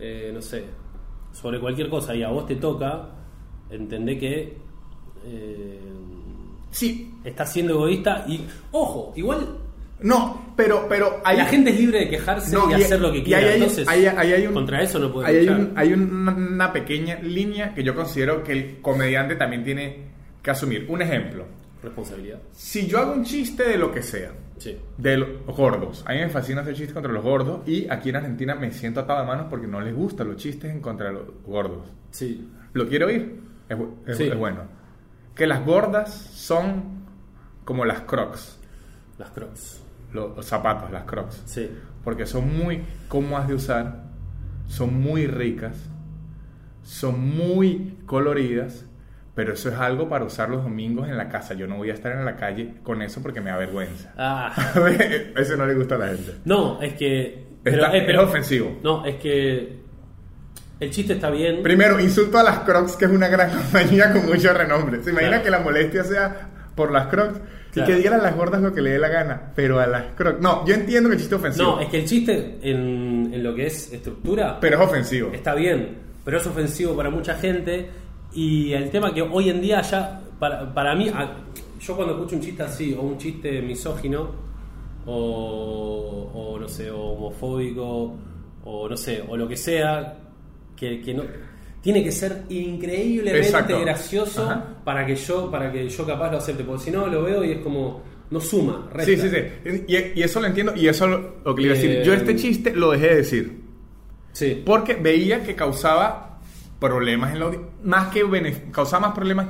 eh, 0.00 0.30
no 0.34 0.40
sé, 0.42 0.64
sobre 1.32 1.60
cualquier 1.60 1.88
cosa 1.88 2.14
y 2.14 2.22
a 2.22 2.28
vos 2.28 2.46
te 2.46 2.56
toca, 2.56 3.08
entendé 3.70 4.18
que 4.18 4.56
eh, 5.24 5.78
Sí. 6.70 7.14
estás 7.22 7.52
siendo 7.52 7.74
egoísta 7.74 8.24
y, 8.26 8.40
ojo, 8.72 9.12
igual 9.14 9.46
No, 10.02 10.52
pero, 10.56 10.86
pero 10.88 11.20
hay, 11.24 11.36
la 11.36 11.46
gente 11.46 11.70
es 11.70 11.78
libre 11.78 12.00
de 12.00 12.08
quejarse 12.08 12.54
No, 12.54 12.70
y, 12.70 12.74
hacer 12.74 13.00
lo 13.00 13.12
que 13.12 13.22
quiera. 13.22 13.46
hay- 13.48 13.54
Entonces, 13.54 13.86
ahí 13.88 14.04
hay 14.06 14.46
un- 14.46 14.54
contra 14.54 14.82
eso 14.82 14.98
no 14.98 15.12
puede 15.12 15.26
hay, 15.28 15.48
un- 15.48 15.72
hay 15.76 15.92
una, 15.92 16.72
pequeña 16.72 17.16
línea 17.20 17.74
que 17.74 17.82
yo 17.82 17.94
considero 17.94 18.42
que 18.42 18.52
el 18.52 18.80
comediante 18.80 19.36
también 19.36 19.64
tiene 19.64 19.96
que 20.42 20.50
asumir. 20.50 20.86
Un 20.88 21.02
ejemplo. 21.02 21.44
Responsabilidad. 21.82 22.38
Si 22.52 22.86
yo 22.86 22.98
hago 23.00 23.12
un 23.12 23.24
chiste 23.24 23.64
de 23.64 23.76
lo 23.76 23.90
que 23.90 24.02
sea, 24.02 24.30
Sí. 24.58 24.76
de 24.98 25.16
los 25.16 25.28
gordos. 25.46 26.04
A 26.06 26.12
mí 26.12 26.18
me 26.18 26.28
fascina 26.28 26.60
hacer 26.60 26.74
chistes 26.74 26.92
contra 26.94 27.10
los 27.10 27.24
gordos 27.24 27.66
y 27.66 27.88
aquí 27.90 28.10
en 28.10 28.16
Argentina 28.16 28.54
me 28.54 28.70
siento 28.70 29.00
atado 29.00 29.20
de 29.22 29.26
manos 29.26 29.46
porque 29.50 29.66
no 29.66 29.80
les 29.80 29.92
gustan 29.92 30.28
los 30.28 30.36
chistes 30.36 30.70
en 30.70 30.80
contra 30.80 31.08
de 31.08 31.14
los 31.14 31.24
gordos. 31.44 31.88
Sí. 32.12 32.48
¿Lo 32.72 32.86
quiero 32.88 33.06
oír? 33.08 33.40
Es, 33.68 33.76
bu- 33.76 33.94
es- 34.06 34.16
Sí. 34.16 34.24
es 34.28 34.36
bueno. 34.38 34.60
Que 35.34 35.46
las 35.48 35.64
gordas 35.66 36.12
son 36.14 37.02
como 37.64 37.84
las 37.84 38.02
crocs, 38.02 38.58
Las 39.18 39.30
crocs. 39.30 39.81
Los, 40.12 40.44
zapatos, 40.46 40.90
las 40.90 41.04
crocs. 41.04 41.42
Sí. 41.46 41.70
Porque 42.04 42.26
son 42.26 42.56
muy 42.56 42.82
cómodas 43.08 43.48
de 43.48 43.54
usar, 43.54 44.04
son 44.66 45.00
muy 45.00 45.26
ricas, 45.26 45.76
son 46.82 47.20
muy 47.36 47.98
coloridas, 48.06 48.84
pero 49.34 49.52
eso 49.54 49.68
es 49.70 49.76
algo 49.76 50.08
para 50.08 50.24
usar 50.24 50.50
los 50.50 50.62
domingos 50.62 51.08
en 51.08 51.16
la 51.16 51.28
casa. 51.28 51.54
Yo 51.54 51.66
no 51.66 51.76
voy 51.76 51.90
a 51.90 51.94
estar 51.94 52.12
en 52.12 52.24
la 52.24 52.36
calle 52.36 52.74
con 52.82 53.00
eso 53.02 53.22
porque 53.22 53.40
me 53.40 53.50
da 53.50 53.56
vergüenza. 53.56 54.12
Ah. 54.18 54.52
eso 55.36 55.56
no 55.56 55.66
le 55.66 55.74
gusta 55.74 55.94
a 55.94 55.98
la 55.98 56.08
gente. 56.08 56.34
No, 56.44 56.80
es 56.82 56.94
que. 56.94 57.46
Está- 57.64 57.96
eh, 57.96 58.04
es 58.10 58.18
ofensivo. 58.18 58.78
No, 58.82 59.04
es 59.04 59.16
que. 59.16 59.80
El 60.80 60.90
chiste 60.90 61.12
está 61.12 61.30
bien. 61.30 61.62
Primero, 61.62 62.00
insulto 62.00 62.38
a 62.38 62.42
las 62.42 62.58
Crocs, 62.60 62.96
que 62.96 63.04
es 63.04 63.10
una 63.12 63.28
gran 63.28 63.50
compañía 63.56 64.12
con 64.12 64.26
mucho 64.26 64.52
renombre. 64.52 65.00
¿Se 65.02 65.10
imagina 65.10 65.30
Claro. 65.30 65.44
que 65.44 65.50
la 65.50 65.60
molestia 65.60 66.02
sea 66.02 66.48
por 66.74 66.90
las 66.90 67.06
Crocs? 67.06 67.40
Claro. 67.72 67.90
Y 67.90 67.94
que 67.94 67.98
digan 68.00 68.20
a 68.20 68.22
las 68.22 68.36
gordas 68.36 68.60
lo 68.60 68.72
que 68.74 68.82
le 68.82 68.90
dé 68.90 68.98
la 68.98 69.08
gana, 69.08 69.50
pero 69.54 69.80
a 69.80 69.86
las 69.86 70.12
Crocs... 70.14 70.40
No, 70.40 70.66
yo 70.66 70.74
entiendo 70.74 71.08
que 71.08 71.14
el 71.14 71.20
chiste 71.20 71.34
es 71.36 71.40
ofensivo, 71.40 71.66
No, 71.70 71.80
es 71.80 71.88
que 71.88 71.98
el 72.00 72.04
chiste 72.04 72.58
en, 72.62 73.30
en 73.32 73.42
lo 73.42 73.54
que 73.54 73.66
es 73.66 73.92
estructura 73.92 74.58
pero 74.60 74.76
es 74.76 74.82
ofensivo. 74.82 75.30
está 75.32 75.54
bien, 75.54 75.96
pero 76.24 76.36
es 76.36 76.46
ofensivo 76.46 76.94
para 76.94 77.08
mucha 77.08 77.34
gente. 77.34 77.88
Y 78.34 78.72
el 78.72 78.90
tema 78.90 79.12
que 79.14 79.22
hoy 79.22 79.48
en 79.50 79.60
día 79.62 79.80
ya, 79.82 80.20
para, 80.38 80.72
para 80.72 80.94
mí, 80.94 81.10
yo 81.80 81.96
cuando 81.96 82.14
escucho 82.14 82.36
un 82.36 82.42
chiste 82.42 82.62
así, 82.62 82.94
o 82.94 83.02
un 83.02 83.16
chiste 83.18 83.62
misógino, 83.62 84.30
o, 85.06 86.30
o 86.34 86.58
no 86.58 86.68
sé, 86.68 86.90
o 86.90 86.98
homofóbico, 87.00 88.14
o 88.64 88.88
no 88.88 88.96
sé, 88.96 89.24
o 89.28 89.36
lo 89.36 89.48
que 89.48 89.56
sea, 89.56 90.16
que, 90.76 91.00
que 91.00 91.14
no. 91.14 91.22
Tiene 91.82 92.02
que 92.04 92.12
ser 92.12 92.44
increíblemente 92.48 93.46
Exacto. 93.46 93.80
gracioso 93.80 94.44
Ajá. 94.48 94.76
para 94.84 95.04
que 95.04 95.16
yo 95.16 95.50
para 95.50 95.70
que 95.72 95.88
yo 95.88 96.06
capaz 96.06 96.30
lo 96.30 96.38
acepte, 96.38 96.62
porque 96.64 96.84
si 96.84 96.90
no 96.90 97.06
lo 97.08 97.22
veo 97.24 97.44
y 97.44 97.52
es 97.52 97.58
como 97.58 98.02
no 98.30 98.40
suma, 98.40 98.88
resta. 98.92 99.12
Sí, 99.12 99.16
sí, 99.18 99.28
sí. 99.28 99.84
Y, 99.88 100.20
y 100.20 100.22
eso 100.22 100.40
lo 100.40 100.46
entiendo, 100.46 100.74
y 100.74 100.86
eso 100.88 101.06
lo, 101.06 101.34
lo 101.44 101.54
que 101.54 101.60
le 101.62 101.66
iba 101.68 101.74
a 101.74 101.78
decir. 101.78 101.90
Eh, 101.98 102.02
Yo 102.04 102.14
este 102.14 102.34
chiste 102.36 102.74
lo 102.74 102.92
dejé 102.92 103.08
de 103.08 103.16
decir, 103.16 103.60
Sí. 104.32 104.62
porque 104.64 104.94
veía 104.94 105.42
que 105.42 105.54
causaba 105.54 106.38
problemas 106.80 107.32
en 107.34 107.40
la 107.40 107.50
más 107.84 108.08
que 108.08 108.22
causaba 108.72 109.08
más 109.08 109.14
problemas 109.14 109.48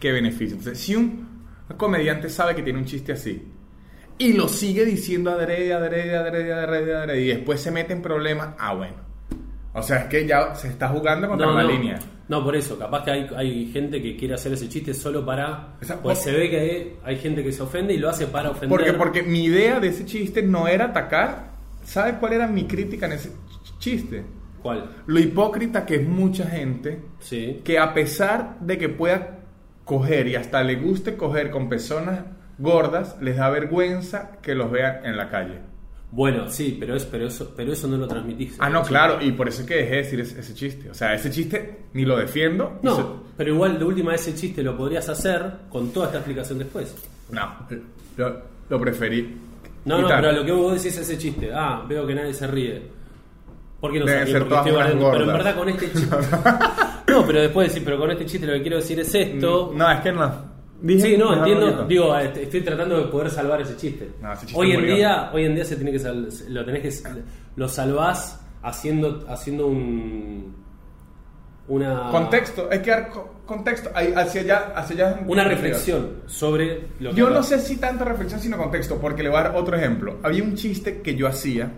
que 0.00 0.12
beneficios. 0.12 0.58
Entonces, 0.60 0.78
si 0.82 0.96
un 0.96 1.28
comediante 1.76 2.28
sabe 2.28 2.54
que 2.54 2.62
tiene 2.62 2.78
un 2.78 2.84
chiste 2.86 3.12
así 3.12 3.42
y 4.18 4.32
lo 4.32 4.48
sigue 4.48 4.84
diciendo 4.84 5.30
adrede, 5.30 5.72
adrede, 5.72 6.16
adrede, 6.16 6.52
adrede, 6.52 6.94
adrede, 6.94 7.20
y 7.20 7.26
después 7.28 7.60
se 7.60 7.70
mete 7.70 7.92
en 7.92 8.02
problemas, 8.02 8.54
ah, 8.58 8.74
bueno. 8.74 8.94
O 9.74 9.82
sea, 9.82 9.98
es 9.98 10.04
que 10.06 10.26
ya 10.26 10.54
se 10.54 10.68
está 10.68 10.88
jugando 10.88 11.28
contra 11.28 11.46
no, 11.46 11.54
la 11.54 11.62
no. 11.62 11.70
línea. 11.70 11.98
No, 12.28 12.44
por 12.44 12.54
eso, 12.56 12.78
capaz 12.78 13.04
que 13.04 13.10
hay, 13.10 13.26
hay 13.36 13.72
gente 13.72 14.02
que 14.02 14.16
quiere 14.16 14.34
hacer 14.34 14.52
ese 14.52 14.68
chiste 14.68 14.92
solo 14.94 15.24
para. 15.24 15.76
Esa- 15.80 16.00
Pues 16.00 16.18
se 16.18 16.30
ve 16.32 16.50
que 16.50 16.96
hay, 17.04 17.16
gente 17.16 17.42
que 17.42 17.52
se 17.52 17.62
ofende 17.62 17.94
y 17.94 17.98
lo 17.98 18.08
hace 18.10 18.26
para 18.26 18.50
ofender. 18.50 18.68
Porque, 18.68 18.92
porque 18.92 19.22
mi 19.22 19.44
idea 19.44 19.80
de 19.80 19.88
ese 19.88 20.04
chiste 20.04 20.42
no 20.42 20.68
era 20.68 20.86
atacar. 20.86 21.52
¿Sabes 21.84 22.14
cuál 22.20 22.34
era 22.34 22.46
mi 22.46 22.64
crítica 22.64 23.06
en 23.06 23.12
ese 23.12 23.30
ch- 23.30 23.78
chiste? 23.78 24.24
¿Cuál? 24.62 24.88
Lo 25.06 25.18
hipócrita 25.18 25.84
que 25.84 25.96
es 25.96 26.06
mucha 26.08 26.46
gente 26.46 27.00
Sí. 27.18 27.60
que 27.64 27.78
a 27.78 27.92
pesar 27.92 28.58
de 28.60 28.78
que 28.78 28.88
pueda 28.88 29.40
coger 29.84 30.28
y 30.28 30.36
hasta 30.36 30.62
le 30.62 30.76
guste 30.76 31.16
coger 31.16 31.50
con 31.50 31.68
personas 31.68 32.20
gordas, 32.58 33.16
les 33.20 33.36
da 33.36 33.50
vergüenza 33.50 34.32
que 34.42 34.54
los 34.54 34.70
vean 34.70 35.04
en 35.04 35.16
la 35.16 35.28
calle. 35.28 35.58
Bueno, 36.12 36.48
sí, 36.48 36.76
pero, 36.78 36.94
es, 36.94 37.06
pero, 37.06 37.26
eso, 37.26 37.52
pero 37.56 37.72
eso 37.72 37.88
no 37.88 37.96
lo 37.96 38.06
transmitís. 38.06 38.56
Ah, 38.58 38.68
no, 38.68 38.82
claro, 38.82 39.18
y 39.22 39.32
por 39.32 39.48
eso 39.48 39.62
es 39.62 39.66
que 39.66 39.76
dejé 39.76 39.90
de 39.90 39.96
decir 39.96 40.20
ese, 40.20 40.40
ese 40.40 40.54
chiste. 40.54 40.90
O 40.90 40.94
sea, 40.94 41.14
ese 41.14 41.30
chiste 41.30 41.86
ni 41.94 42.04
lo 42.04 42.18
defiendo. 42.18 42.78
No, 42.82 43.22
pero 43.36 43.54
igual 43.54 43.78
de 43.78 43.84
última 43.86 44.14
ese 44.14 44.34
chiste 44.34 44.62
lo 44.62 44.76
podrías 44.76 45.08
hacer 45.08 45.50
con 45.70 45.90
toda 45.90 46.06
esta 46.06 46.18
explicación 46.18 46.58
después. 46.58 46.94
no, 47.30 47.66
lo, 48.18 48.42
lo 48.68 48.78
preferí. 48.78 49.38
No, 49.86 50.00
no, 50.02 50.08
pero 50.08 50.32
lo 50.32 50.44
que 50.44 50.52
vos 50.52 50.72
decís 50.74 50.98
es 50.98 51.08
ese 51.08 51.18
chiste. 51.18 51.50
Ah, 51.52 51.84
veo 51.88 52.06
que 52.06 52.14
nadie 52.14 52.34
se 52.34 52.46
ríe. 52.46 52.82
¿Por 53.80 53.90
qué 53.90 53.98
no 53.98 54.06
se 54.06 54.12
Deben 54.12 54.26
ríe? 54.26 54.32
ser 54.34 54.42
Porque 54.42 54.56
estoy 54.56 54.72
bardeando. 54.72 55.10
Pero 55.12 55.24
en 55.24 55.32
verdad 55.32 55.56
con 55.56 55.68
este 55.70 55.92
chiste. 55.92 56.16
no, 57.08 57.26
pero 57.26 57.40
después 57.40 57.68
decir, 57.68 57.82
pero 57.84 57.98
con 57.98 58.10
este 58.10 58.26
chiste 58.26 58.46
lo 58.46 58.52
que 58.52 58.60
quiero 58.62 58.76
decir 58.76 59.00
es 59.00 59.14
esto. 59.14 59.72
No, 59.74 59.90
es 59.90 60.00
que 60.00 60.12
no. 60.12 60.51
Dije- 60.82 61.10
Sí, 61.10 61.16
no, 61.16 61.36
entiendo. 61.36 61.84
Digo, 61.84 62.16
est- 62.18 62.36
estoy 62.38 62.60
tratando 62.62 62.98
de 62.98 63.04
poder 63.04 63.30
salvar 63.30 63.60
ese 63.60 63.76
chiste. 63.76 64.10
No, 64.20 64.32
ese 64.32 64.46
chiste 64.46 64.60
hoy 64.60 64.72
en 64.72 64.80
murió. 64.80 64.94
día, 64.96 65.30
hoy 65.32 65.44
en 65.44 65.54
día 65.54 65.64
se 65.64 65.76
tiene 65.76 65.92
que 65.92 65.98
sal- 66.00 66.28
lo 66.48 66.64
tenés 66.64 66.82
que 66.82 67.12
lo 67.56 67.68
salvás 67.68 68.40
haciendo 68.62 69.24
haciendo 69.28 69.66
un 69.68 70.54
una 71.68 72.10
Contexto, 72.10 72.68
hay 72.70 72.80
que 72.80 72.90
dar 72.90 73.08
co- 73.10 73.34
contexto. 73.46 73.90
Ahí, 73.94 74.12
hacia 74.16 74.40
allá, 74.40 74.72
hacia 74.74 75.08
allá. 75.08 75.20
una 75.26 75.44
reflexión 75.44 76.22
sobre 76.26 76.88
lo 76.98 77.10
que 77.10 77.16
Yo 77.16 77.30
no 77.30 77.42
sé 77.44 77.60
si 77.60 77.76
tanta 77.76 78.04
reflexión, 78.04 78.40
sino 78.40 78.56
contexto, 78.58 78.98
porque 79.00 79.22
le 79.22 79.28
voy 79.28 79.38
a 79.38 79.42
dar 79.44 79.56
otro 79.56 79.76
ejemplo. 79.76 80.18
Había 80.24 80.42
un 80.42 80.54
chiste 80.56 81.00
que 81.02 81.14
yo 81.14 81.28
hacía, 81.28 81.70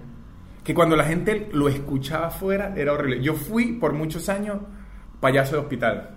que 0.64 0.74
cuando 0.74 0.96
la 0.96 1.04
gente 1.04 1.48
lo 1.52 1.68
escuchaba 1.68 2.28
afuera 2.28 2.72
era 2.74 2.94
horrible. 2.94 3.22
Yo 3.22 3.34
fui 3.34 3.72
por 3.74 3.92
muchos 3.92 4.28
años 4.30 4.58
payaso 5.20 5.56
de 5.56 5.62
hospital. 5.62 6.10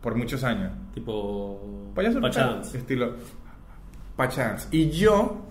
Por 0.00 0.14
muchos 0.14 0.42
años. 0.42 0.72
Tipo 0.96 1.92
Payaso. 1.94 2.20
Pachans. 2.20 2.74
Estilo 2.74 3.14
Pachans. 4.16 4.68
Y 4.72 4.88
yo 4.90 5.44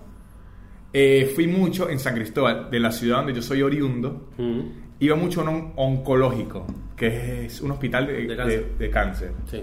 eh, 0.92 1.30
fui 1.34 1.46
mucho 1.46 1.88
en 1.88 1.98
San 2.00 2.14
Cristóbal, 2.14 2.68
de 2.70 2.80
la 2.80 2.90
ciudad 2.90 3.18
donde 3.18 3.32
yo 3.32 3.42
soy 3.42 3.62
oriundo. 3.62 4.28
Mm, 4.36 4.60
Iba 4.98 5.14
mucho 5.14 5.42
a 5.42 5.50
un 5.50 5.72
oncológico, 5.76 6.66
que 6.96 7.44
es 7.46 7.60
un 7.60 7.70
hospital 7.70 8.06
de, 8.06 8.26
De 8.26 8.36
cáncer. 8.36 8.64
de- 8.66 8.84
de 8.86 8.90
cáncer. 8.90 9.32
sí. 9.50 9.62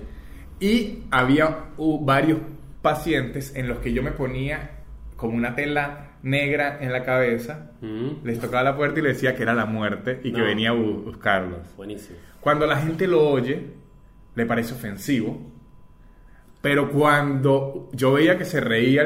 Y 0.59 0.99
había 1.11 1.71
uh, 1.77 2.05
varios 2.05 2.39
pacientes 2.81 3.53
en 3.55 3.67
los 3.67 3.79
que 3.79 3.91
yo 3.91 4.01
me 4.03 4.11
ponía 4.11 4.83
como 5.17 5.35
una 5.35 5.55
tela 5.55 6.11
negra 6.21 6.77
en 6.81 6.91
la 6.93 7.03
cabeza, 7.03 7.71
Mm, 7.81 8.23
les 8.25 8.39
tocaba 8.39 8.63
la 8.63 8.77
puerta 8.77 8.99
y 8.99 9.03
les 9.03 9.15
decía 9.15 9.35
que 9.35 9.43
era 9.43 9.53
la 9.53 9.65
muerte 9.65 10.21
y 10.23 10.31
que 10.31 10.37
No. 10.39 10.45
venía 10.45 10.69
a 10.69 10.73
bu- 10.73 11.03
buscarlos. 11.03 11.75
buenísimo. 11.75 12.17
Cuando 12.39 12.65
la 12.67 12.77
gente 12.77 13.07
lo 13.07 13.27
oye, 13.27 13.71
le 14.35 14.45
parece 14.45 14.73
ofensivo, 14.75 15.51
pero 16.63 16.89
cuando 16.91 17.89
yo 17.91 18.13
veía 18.13 18.37
que 18.37 18.45
se 18.45 18.59
reía 18.61 19.01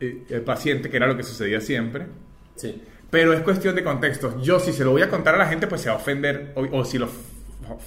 el, 0.00 0.22
el 0.30 0.40
paciente, 0.42 0.88
que 0.88 0.96
era 0.96 1.06
lo 1.06 1.16
que 1.16 1.22
sucedía 1.24 1.60
siempre, 1.60 2.06
Sí. 2.54 2.80
pero 3.10 3.32
es 3.34 3.40
cuestión 3.42 3.74
de 3.74 3.82
contextos. 3.84 4.40
Yo 4.42 4.58
si 4.60 4.72
se 4.72 4.84
lo 4.84 4.92
voy 4.92 5.02
a 5.02 5.10
contar 5.10 5.34
a 5.34 5.38
la 5.38 5.46
gente, 5.46 5.66
pues 5.66 5.80
se 5.82 5.88
va 5.90 5.96
a 5.96 5.98
ofender, 5.98 6.52
o, 6.56 6.78
o 6.78 6.84
si 6.84 6.96
los 6.98 7.10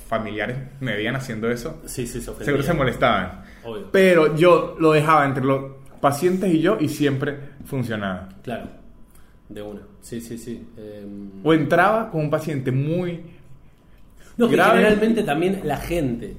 familiares 0.07 0.57
me 0.79 0.95
veían 0.95 1.15
haciendo 1.15 1.49
eso, 1.49 1.81
Sí, 1.85 2.05
sí, 2.07 2.19
se 2.21 2.29
ofendía. 2.29 2.45
seguro 2.45 2.63
se 2.63 2.73
molestaban. 2.73 3.43
Obvio. 3.63 3.89
Pero 3.91 4.35
yo 4.35 4.75
lo 4.79 4.91
dejaba 4.91 5.25
entre 5.25 5.43
los 5.43 5.71
pacientes 6.01 6.53
y 6.53 6.59
yo 6.61 6.77
y 6.79 6.89
siempre 6.89 7.37
funcionaba. 7.65 8.29
Claro. 8.43 8.69
De 9.49 9.61
una. 9.61 9.81
Sí, 10.01 10.21
sí, 10.21 10.37
sí. 10.37 10.65
Em, 10.77 11.29
O 11.43 11.53
entraba 11.53 12.09
con 12.11 12.21
un 12.21 12.29
paciente 12.29 12.71
muy... 12.71 13.21
No, 14.37 14.49
que 14.49 14.55
grave. 14.55 14.77
generalmente 14.79 15.23
también 15.23 15.61
la 15.63 15.77
gente 15.77 16.35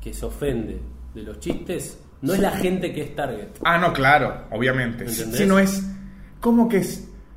que 0.00 0.12
se 0.12 0.24
ofende 0.26 0.78
de 1.14 1.22
los 1.22 1.38
chistes 1.40 1.98
no 2.20 2.34
es 2.34 2.40
la 2.40 2.50
gente 2.52 2.92
que 2.92 3.02
es 3.02 3.14
target. 3.14 3.48
Ah, 3.64 3.78
no, 3.78 3.92
claro, 3.92 4.46
obviamente. 4.50 5.04
¿Entendés? 5.04 5.38
Si 5.38 5.46
no 5.46 5.58
es 5.58 5.82
como 6.40 6.68
que 6.68 6.84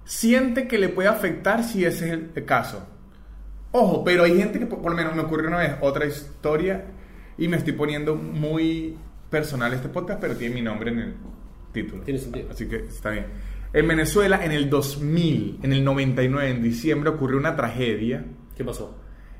siente 0.05 0.67
que 0.67 0.77
le 0.77 0.89
puede 0.89 1.09
afectar 1.09 1.63
si 1.63 1.85
ese 1.85 2.07
es 2.07 2.19
el, 2.35 2.45
caso. 2.45 2.87
Ojo, 3.71 4.03
pero 4.03 4.23
hay 4.23 4.37
gente 4.37 4.59
que 4.59 4.65
por, 4.65 4.81
por 4.81 4.91
lo 4.91 4.97
menos 4.97 5.15
me 5.15 5.21
ocurrió 5.21 5.47
una 5.47 5.59
vez 5.59 5.75
otra 5.81 6.05
historia 6.05 6.85
y 7.37 7.47
me 7.47 7.57
estoy 7.57 7.73
poniendo 7.73 8.15
muy 8.15 8.97
personal 9.29 9.73
este 9.73 9.89
podcast, 9.89 10.19
pero 10.19 10.35
tiene 10.35 10.55
mi 10.55 10.61
nombre 10.61 10.91
en 10.91 10.99
el 10.99 11.13
título. 11.71 12.03
Tiene 12.03 12.19
sentido. 12.19 12.49
Así 12.51 12.67
que 12.67 12.77
está 12.77 13.11
bien. 13.11 13.25
En 13.73 13.87
Venezuela, 13.87 14.43
en 14.43 14.51
el 14.51 14.69
2000, 14.69 15.59
en 15.63 15.73
el 15.73 15.83
99, 15.83 16.49
en 16.49 16.61
diciembre, 16.61 17.09
ocurrió 17.09 17.37
una 17.37 17.55
tragedia. 17.55 18.25
¿Qué 18.55 18.65
pasó? 18.65 18.97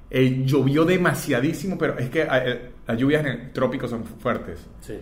Eh, 0.10 0.44
llovió 0.46 0.86
demasiadísimo, 0.86 1.78
pero 1.78 1.98
es 1.98 2.10
que 2.10 2.28
eh, 2.30 2.71
las 2.88 2.98
lluvias 2.98 3.22
en 3.22 3.28
el 3.28 3.52
trópico 3.52 3.88
son 3.88 4.04
fuertes. 4.06 4.60
Sí. 4.82 5.00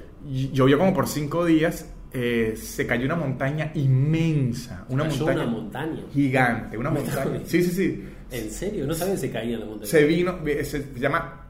Llovió 0.53 0.77
como 0.77 0.93
por 0.93 1.07
cinco 1.07 1.45
días. 1.45 1.91
eh, 2.11 2.55
se 2.57 2.88
cayó 2.88 3.05
una 3.05 3.15
montaña 3.15 3.71
inmensa. 3.75 4.86
Una 4.89 5.03
Cayó 5.03 5.17
montaña, 5.25 5.43
una 5.43 5.51
montaña. 5.51 6.01
gigante. 6.11 6.77
Una 6.77 6.89
montaña. 6.91 7.41
Sí, 7.45 7.61
sí, 7.63 7.71
sí. 7.71 8.09
¿En 8.32 8.49
serio? 8.51 8.86
No 8.88 8.93
que 8.95 9.17
se 9.17 9.32
caía 9.32 9.53
en 9.55 9.59
la 9.61 9.65
montaña. 9.67 9.89
Se 9.89 10.03
vino, 10.05 10.39
se 10.63 10.86
llama 10.99 11.45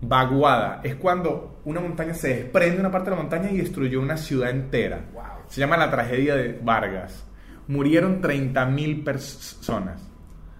vaguada. 0.00 0.80
Es 0.82 0.96
cuando 0.96 1.60
una 1.64 1.80
montaña 1.80 2.14
se 2.14 2.28
desprende 2.28 2.80
una 2.80 2.90
parte 2.90 3.10
de 3.10 3.16
la 3.16 3.22
montaña 3.22 3.50
y 3.50 3.58
destruyó 3.58 4.00
una 4.00 4.16
ciudad 4.16 4.50
entera. 4.50 5.04
Wow. 5.14 5.22
Se 5.48 5.60
llama 5.60 5.76
la 5.76 5.90
tragedia 5.90 6.34
de 6.34 6.58
Vargas. 6.62 7.24
Murieron 7.68 8.20
30.000 8.20 9.04
personas. 9.04 10.02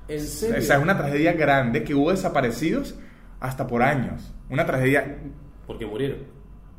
¿En 0.08 0.20
O 0.20 0.24
serio? 0.24 0.62
sea, 0.62 0.76
es 0.76 0.82
una 0.82 0.96
tragedia 0.96 1.32
grande 1.32 1.82
que 1.84 1.94
hubo 1.94 2.10
desaparecidos 2.10 2.94
hasta 3.42 3.66
por 3.66 3.82
años. 3.82 4.32
Una 4.48 4.64
tragedia 4.64 5.18
Porque 5.66 5.84
murieron. 5.86 6.18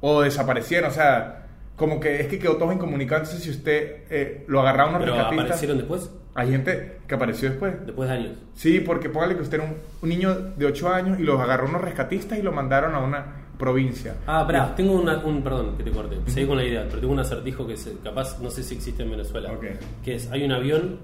o 0.01 0.21
desaparecieron, 0.21 0.89
o 0.89 0.93
sea, 0.93 1.47
como 1.75 1.99
que 1.99 2.21
es 2.21 2.27
que 2.27 2.39
quedó 2.39 2.57
todo 2.57 2.71
incomunicado. 2.71 3.25
Si 3.25 3.49
usted 3.49 4.03
eh, 4.09 4.45
lo 4.47 4.61
agarraba 4.61 4.89
unos 4.89 5.01
Pero 5.01 5.13
rescatistas, 5.13 5.43
aparecieron 5.45 5.77
después, 5.77 6.11
hay 6.35 6.49
gente 6.51 6.97
que 7.07 7.15
apareció 7.15 7.49
después. 7.49 7.85
después 7.85 8.09
de 8.09 8.15
años. 8.15 8.31
Sí, 8.53 8.79
porque 8.79 9.09
póngale 9.09 9.35
que 9.35 9.41
usted 9.41 9.59
era 9.59 9.67
un, 9.69 9.75
un 10.01 10.09
niño 10.09 10.33
de 10.55 10.65
8 10.65 10.89
años 10.93 11.19
y 11.19 11.23
los 11.23 11.39
agarró 11.39 11.67
unos 11.67 11.81
rescatistas 11.81 12.39
y 12.39 12.41
lo 12.41 12.51
mandaron 12.51 12.95
a 12.95 12.99
una 12.99 13.43
provincia. 13.57 14.15
Ah, 14.27 14.41
espera, 14.41 14.75
tengo 14.75 14.93
una, 14.93 15.17
un, 15.19 15.43
perdón, 15.43 15.77
que 15.77 15.83
te 15.83 15.91
corte, 15.91 16.17
seguí 16.27 16.47
con 16.47 16.57
la 16.57 16.63
idea, 16.65 16.85
pero 16.87 16.99
tengo 17.01 17.13
un 17.13 17.19
acertijo 17.19 17.65
que 17.67 17.77
se- 17.77 17.97
capaz, 17.99 18.39
no 18.41 18.49
sé 18.49 18.63
si 18.63 18.75
existe 18.75 19.03
en 19.03 19.11
Venezuela, 19.11 19.51
Ok. 19.53 19.65
que 20.03 20.15
es, 20.15 20.29
hay 20.31 20.43
un 20.43 20.51
avión 20.51 20.99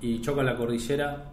y 0.00 0.20
choca 0.20 0.42
la 0.42 0.56
cordillera, 0.56 1.30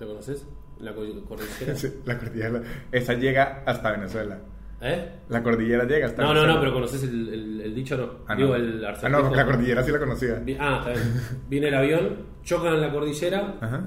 ¿lo 0.00 0.06
conoces? 0.06 0.46
La 0.80 0.94
co- 0.94 1.02
cordillera. 1.28 1.74
Sí, 1.76 1.88
La 2.04 2.18
cordillera, 2.18 2.62
esa 2.92 3.14
llega 3.14 3.62
hasta 3.66 3.92
Venezuela. 3.92 4.38
¿Eh? 4.80 5.08
La 5.28 5.42
cordillera 5.42 5.84
llega 5.84 6.06
hasta 6.06 6.22
No, 6.22 6.28
no, 6.28 6.40
Venezuela. 6.40 6.54
no, 6.54 6.60
pero 6.60 6.72
conoces 6.74 7.02
el, 7.04 7.28
el- 7.32 7.60
el 7.62 7.74
dicho, 7.74 7.96
no. 7.96 8.10
Ah, 8.26 8.34
Digo, 8.34 8.50
no. 8.50 8.54
el 8.56 8.84
Ah, 8.84 9.08
no, 9.08 9.34
la 9.34 9.44
cordillera 9.46 9.82
sí 9.82 9.90
la 9.92 9.98
conocía. 9.98 10.42
Ah, 10.58 10.76
está 10.80 10.90
bien. 10.90 11.20
Viene 11.48 11.68
el 11.68 11.74
avión, 11.74 12.16
chocan 12.42 12.74
en 12.74 12.80
la 12.82 12.92
cordillera, 12.92 13.54
Ajá. 13.60 13.86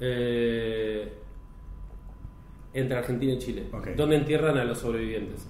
eh, 0.00 1.12
entre 2.72 2.96
Argentina 2.98 3.32
y 3.34 3.38
Chile. 3.38 3.66
¿Dónde 3.96 4.16
entierran 4.16 4.56
a 4.58 4.64
los 4.64 4.78
sobrevivientes? 4.78 5.46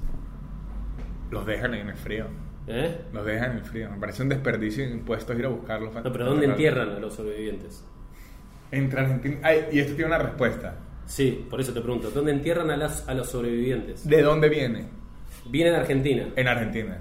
Los 1.30 1.46
dejan 1.46 1.74
en 1.74 1.88
el 1.88 1.96
frío. 1.96 2.26
¿Eh? 2.66 2.98
Los 3.12 3.24
dejan 3.24 3.53
en 3.53 3.59
el 3.59 3.64
frío. 3.64 3.90
Me 3.90 3.98
parece 3.98 4.22
un 4.22 4.28
desperdicio 4.28 4.84
de 4.84 4.90
impuestos 4.92 5.38
ir 5.38 5.44
a 5.46 5.48
buscarlos. 5.48 5.94
No, 5.94 6.12
pero 6.12 6.26
¿dónde 6.26 6.46
entierran 6.46 6.90
a 6.90 6.98
los 6.98 7.14
sobrevivientes? 7.14 7.84
Entre 8.73 9.01
Argentina. 9.01 9.39
Ay, 9.43 9.66
y 9.73 9.79
esto 9.81 9.95
tiene 9.95 10.07
una 10.07 10.18
respuesta. 10.18 10.77
Sí, 11.07 11.45
por 11.51 11.61
eso 11.61 11.73
te 11.73 11.81
pregunto, 11.81 12.11
¿dónde 12.11 12.31
entierran 12.33 12.71
a, 12.71 12.77
las, 12.77 13.09
a 13.09 13.14
los 13.14 13.29
sobrevivientes? 13.29 14.09
¿De 14.09 14.23
dónde 14.23 14.49
viene? 14.49 14.85
Viene 15.49 15.71
de 15.71 15.77
Argentina. 15.77 16.29
En 16.37 16.47
Argentina. 16.49 16.99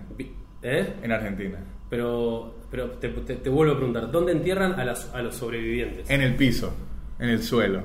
¿Eh? 0.64 0.94
En 1.04 1.12
Argentina. 1.12 1.60
Pero, 1.90 2.56
pero 2.72 2.90
te, 2.92 3.10
te- 3.10 3.36
te 3.36 3.50
vuelvo 3.50 3.74
a 3.74 3.78
preguntar, 3.78 4.10
¿dónde 4.12 4.32
entierran 4.32 4.80
a, 4.80 4.84
las, 4.86 5.14
a 5.14 5.22
los 5.22 5.36
sobrevivientes? 5.36 6.10
En 6.10 6.22
el 6.22 6.36
piso. 6.36 6.74
En 7.20 7.30
el 7.30 7.44
suelo. 7.44 7.84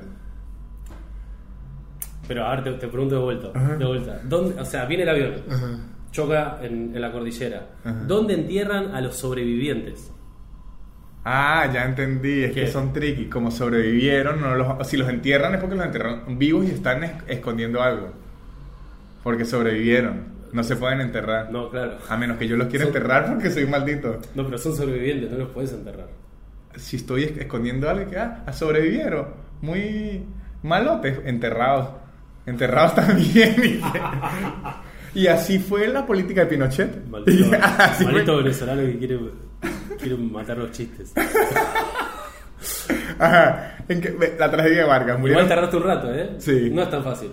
Pero 2.26 2.44
ahora 2.46 2.64
te, 2.64 2.72
te 2.72 2.88
pregunto 2.88 3.16
de 3.16 3.20
vuelta. 3.22 3.50
Ajá. 3.54 3.76
De 3.76 3.84
vuelta. 3.84 4.20
¿Dónde, 4.24 4.60
o 4.60 4.64
sea, 4.64 4.86
viene 4.86 5.02
el 5.02 5.08
avión, 5.10 5.32
choca 6.10 6.58
en, 6.62 6.92
en 6.94 7.00
la 7.00 7.12
cordillera. 7.12 7.68
Ajá. 7.84 8.04
¿Dónde 8.06 8.34
entierran 8.34 8.94
a 8.94 9.00
los 9.02 9.16
sobrevivientes? 9.16 10.10
Ah, 11.24 11.70
ya 11.72 11.84
entendí. 11.84 12.44
Es 12.44 12.52
¿Qué? 12.52 12.60
que 12.62 12.66
son 12.70 12.92
tricky. 12.92 13.26
Como 13.26 13.50
sobrevivieron, 13.50 14.40
no 14.40 14.54
los, 14.54 14.86
si 14.86 14.96
los 14.96 15.08
entierran 15.08 15.54
es 15.54 15.60
porque 15.60 15.74
los 15.76 15.86
enterraron 15.86 16.38
vivos 16.38 16.66
y 16.66 16.70
están 16.72 17.02
es- 17.04 17.12
escondiendo 17.28 17.82
algo. 17.82 18.12
Porque 19.22 19.44
sobrevivieron. 19.44 20.34
No 20.52 20.62
se 20.62 20.76
pueden 20.76 21.00
enterrar. 21.00 21.50
No, 21.50 21.70
claro. 21.70 21.94
A 22.08 22.16
menos 22.16 22.36
que 22.38 22.46
yo 22.46 22.56
los 22.56 22.68
quiera 22.68 22.84
Son- 22.84 22.94
enterrar 22.94 23.26
porque 23.32 23.50
soy 23.50 23.64
un 23.64 23.70
maldito. 23.70 24.20
No, 24.34 24.44
pero 24.44 24.58
son 24.58 24.76
sobrevivientes, 24.76 25.30
no 25.30 25.38
los 25.38 25.48
puedes 25.48 25.72
enterrar. 25.72 26.08
Si 26.76 26.96
estoy 26.96 27.24
es- 27.24 27.38
escondiendo 27.38 27.88
algo, 27.88 28.08
que 28.10 28.18
ah, 28.18 28.44
sobrevivieron. 28.52 29.26
Muy 29.62 30.22
malotes. 30.62 31.20
Enterrados. 31.24 31.88
Enterrados 32.46 32.94
también. 32.96 33.80
y, 35.14 35.26
así 35.26 35.58
fue 35.58 35.88
la 35.88 36.04
política 36.04 36.42
de 36.42 36.46
Pinochet. 36.48 37.06
Maldito, 37.06 37.50
maldito 38.04 38.36
venezolano 38.36 38.82
que 38.82 38.98
quiere, 38.98 39.18
quiere 39.98 40.16
matar 40.16 40.58
los 40.58 40.70
chistes. 40.72 41.12
Ajá. 43.18 43.78
En 43.88 44.00
que- 44.00 44.10
ve, 44.10 44.36
la 44.38 44.50
tragedia 44.50 44.78
de 44.78 44.84
Vargas. 44.84 45.18
Igual 45.24 45.48
tardaste 45.48 45.76
un 45.76 45.82
rato, 45.82 46.14
¿eh? 46.14 46.30
Sí. 46.38 46.70
No 46.72 46.82
es 46.82 46.90
tan 46.90 47.04
fácil. 47.04 47.30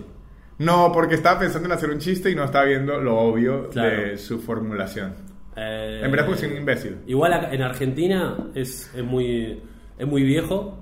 No, 0.58 0.92
porque 0.92 1.14
estaba 1.14 1.38
pensando 1.40 1.66
en 1.68 1.72
hacer 1.72 1.90
un 1.90 1.98
chiste 1.98 2.30
y 2.30 2.34
no 2.34 2.44
estaba 2.44 2.64
viendo 2.66 3.00
lo 3.00 3.18
obvio 3.18 3.68
Claro. 3.70 4.02
de 4.10 4.18
su 4.18 4.38
formulación. 4.40 5.14
Eh, 5.56 6.00
En 6.04 6.10
verdad, 6.10 6.26
porque 6.26 6.40
soy 6.40 6.50
un 6.52 6.58
imbécil. 6.58 6.98
Igual 7.06 7.48
en 7.52 7.62
Argentina 7.62 8.36
es, 8.54 8.90
es 8.94 9.04
muy 9.04 9.60
es 9.98 10.06
muy 10.06 10.22
viejo 10.22 10.78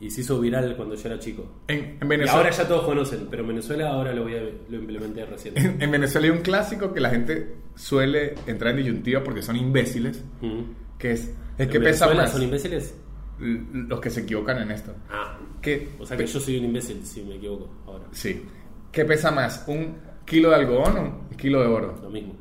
y 0.00 0.10
se 0.10 0.20
hizo 0.22 0.40
viral 0.40 0.74
cuando 0.76 0.94
yo 0.94 1.08
era 1.08 1.18
chico. 1.18 1.60
En, 1.68 1.78
en 1.78 1.98
Y 2.02 2.06
Venezuela, 2.06 2.38
ahora 2.38 2.50
ya 2.50 2.66
todos 2.68 2.84
conocen, 2.84 3.28
pero 3.30 3.42
en 3.42 3.48
Venezuela 3.48 3.90
ahora 3.90 4.12
lo 4.12 4.24
voy 4.24 4.34
a, 4.36 4.40
lo 4.40 4.76
implementé 4.78 5.24
recién. 5.26 5.56
en, 5.56 5.80
en 5.82 5.90
Venezuela 5.90 6.26
hay 6.26 6.32
un 6.32 6.42
clásico 6.42 6.92
que 6.92 7.00
la 7.00 7.10
gente 7.10 7.54
suele 7.76 8.34
entrar 8.46 8.72
en 8.72 8.78
disyuntiva 8.78 9.22
porque 9.22 9.42
son 9.42 9.56
imbéciles, 9.56 10.22
Mm. 10.40 10.62
Que 11.02 11.12
es, 11.12 11.20
es 11.24 11.34
¿En 11.58 11.68
que 11.68 11.80
pesa 11.80 12.06
Venezuela 12.06 12.22
más 12.22 12.32
son 12.32 12.42
imbéciles? 12.42 12.94
los 13.38 14.00
que 14.00 14.08
se 14.08 14.20
equivocan 14.20 14.58
en 14.62 14.70
esto. 14.70 14.92
Ah, 15.10 15.36
¿Qué, 15.60 15.88
o 15.98 16.06
sea 16.06 16.16
que 16.16 16.26
yo 16.26 16.38
soy 16.38 16.58
un 16.58 16.66
imbécil 16.66 17.04
si 17.04 17.22
me 17.22 17.34
equivoco 17.36 17.68
ahora. 17.88 18.04
Sí. 18.12 18.46
¿Qué 18.92 19.04
pesa 19.04 19.32
más? 19.32 19.64
¿Un 19.66 19.96
kilo 20.24 20.50
de 20.50 20.54
algodón 20.56 20.96
o 20.96 21.02
un 21.30 21.36
kilo 21.36 21.60
de 21.60 21.66
oro? 21.66 21.98
Lo 22.02 22.08
mismo. 22.10 22.34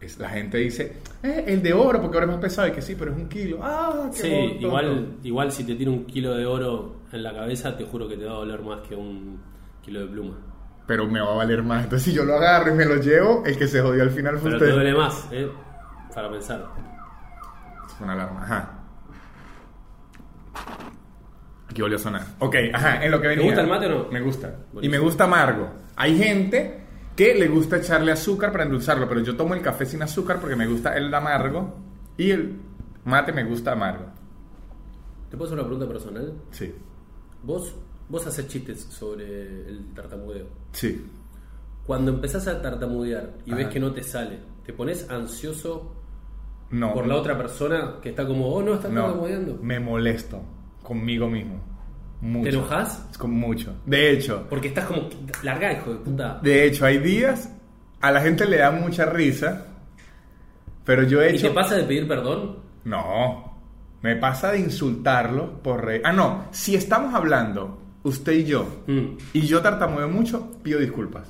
Es, 0.00 0.18
la 0.18 0.30
gente 0.30 0.56
dice, 0.58 0.96
eh, 1.22 1.44
el 1.46 1.62
de 1.62 1.72
oro 1.74 2.00
porque 2.00 2.16
ahora 2.16 2.26
es 2.26 2.32
más 2.32 2.40
pesado 2.40 2.68
y 2.68 2.72
que 2.72 2.80
sí, 2.80 2.94
pero 2.98 3.10
es 3.12 3.18
un 3.18 3.28
kilo. 3.28 3.58
Ah, 3.62 4.08
qué 4.14 4.22
Sí, 4.22 4.56
igual, 4.60 5.16
igual 5.22 5.52
si 5.52 5.64
te 5.64 5.74
tira 5.74 5.90
un 5.90 6.04
kilo 6.06 6.34
de 6.34 6.46
oro 6.46 6.96
en 7.12 7.22
la 7.22 7.34
cabeza, 7.34 7.76
te 7.76 7.84
juro 7.84 8.08
que 8.08 8.16
te 8.16 8.24
va 8.24 8.32
a 8.32 8.36
doler 8.36 8.62
más 8.62 8.80
que 8.88 8.94
un 8.94 9.38
kilo 9.82 10.00
de 10.00 10.06
pluma. 10.06 10.38
pero 10.86 11.06
me 11.06 11.20
va 11.20 11.32
a 11.32 11.36
valer 11.36 11.62
más. 11.62 11.84
Entonces, 11.84 12.04
si 12.10 12.14
yo 12.16 12.24
lo 12.24 12.36
agarro 12.36 12.72
y 12.72 12.74
me 12.76 12.84
lo 12.86 12.96
llevo, 12.96 13.42
el 13.44 13.58
que 13.58 13.66
se 13.68 13.80
jodió 13.82 14.02
al 14.02 14.10
final 14.10 14.38
fue 14.38 14.50
Pero 14.52 14.58
te 14.58 14.64
usted. 14.64 14.74
duele 14.76 14.94
más, 14.96 15.28
¿eh? 15.32 15.48
Para 16.14 16.30
pensar. 16.30 16.64
Una 18.00 18.12
alarma, 18.12 18.42
ajá. 18.42 18.72
Aquí 21.70 21.82
volvió 21.82 21.96
a 21.96 22.00
sonar. 22.00 22.22
Ok, 22.38 22.54
ajá, 22.72 23.04
en 23.04 23.10
lo 23.10 23.20
que 23.20 23.28
venía. 23.28 23.44
gusta 23.44 23.60
el 23.62 23.66
mate 23.68 23.86
o 23.86 23.88
no? 24.04 24.10
Me 24.10 24.20
gusta. 24.20 24.48
Y 24.48 24.72
Buenísimo. 24.74 24.92
me 24.92 24.98
gusta 24.98 25.24
amargo. 25.24 25.70
Hay 25.96 26.16
gente 26.18 26.84
que 27.16 27.34
le 27.34 27.48
gusta 27.48 27.78
echarle 27.78 28.12
azúcar 28.12 28.52
para 28.52 28.64
endulzarlo, 28.64 29.08
pero 29.08 29.20
yo 29.20 29.36
tomo 29.36 29.54
el 29.54 29.62
café 29.62 29.86
sin 29.86 30.02
azúcar 30.02 30.38
porque 30.40 30.56
me 30.56 30.66
gusta 30.66 30.96
el 30.96 31.12
amargo 31.12 31.74
y 32.16 32.30
el 32.30 32.56
mate 33.04 33.32
me 33.32 33.44
gusta 33.44 33.72
amargo. 33.72 34.06
¿Te 35.30 35.36
puedo 35.36 35.46
hacer 35.50 35.58
una 35.58 35.66
pregunta 35.68 35.92
personal? 35.92 36.32
Sí, 36.52 36.74
Vos, 37.42 37.74
vos 38.08 38.26
haces 38.26 38.46
chistes 38.48 38.80
sobre 38.82 39.68
el 39.68 39.92
tartamudeo. 39.94 40.46
sí. 40.72 41.04
Cuando 41.84 42.10
empezás 42.10 42.48
a 42.48 42.60
tartamudear 42.60 43.30
y 43.44 43.52
ves 43.52 43.66
Ajá. 43.66 43.72
que 43.72 43.78
no 43.78 43.92
te 43.92 44.02
sale, 44.02 44.40
¿te 44.64 44.72
pones 44.72 45.08
ansioso 45.08 45.95
No. 46.70 46.92
por 46.94 47.06
la 47.06 47.14
otra 47.16 47.36
persona 47.38 47.94
que 48.02 48.08
está 48.10 48.26
como, 48.26 48.48
oh 48.48 48.62
no, 48.62 48.74
está 48.74 48.88
No, 48.88 49.02
tartamudeando? 49.04 49.58
me 49.62 49.78
molesto 49.80 50.42
conmigo 50.82 51.28
mismo. 51.28 51.60
Mucho. 52.20 52.50
¿Te 52.50 52.56
enojas? 52.56 53.08
Es 53.10 53.18
con 53.18 53.30
mucho. 53.32 53.74
De 53.84 54.10
hecho, 54.10 54.46
Porque 54.48 54.68
estás 54.68 54.86
como, 54.86 55.08
larga, 55.42 55.72
hijo 55.72 55.92
de 55.92 55.98
puta. 55.98 56.40
de 56.42 56.64
hecho, 56.66 56.86
hay 56.86 56.98
días 56.98 57.52
a 58.00 58.10
la 58.10 58.20
gente 58.20 58.46
le 58.46 58.56
da 58.58 58.70
mucha 58.70 59.04
risa, 59.06 59.66
pero 60.84 61.02
yo 61.02 61.20
he 61.22 61.32
¿Y 61.32 61.36
hecho. 61.36 61.48
te 61.48 61.54
pasa 61.54 61.76
de 61.76 61.84
pedir 61.84 62.06
perdón? 62.08 62.56
No, 62.84 63.58
me 64.02 64.16
pasa 64.16 64.52
de 64.52 64.60
insultarlo 64.60 65.62
por 65.62 65.84
reír. 65.84 66.02
Ah, 66.04 66.12
no, 66.12 66.44
si 66.52 66.74
estamos 66.74 67.14
hablando, 67.14 67.78
usted 68.04 68.32
y 68.32 68.44
yo, 68.44 68.66
Mm. 68.86 69.16
y 69.32 69.40
yo 69.42 69.60
tartamudeo 69.62 70.08
mucho, 70.08 70.52
pido 70.62 70.78
disculpas. 70.80 71.28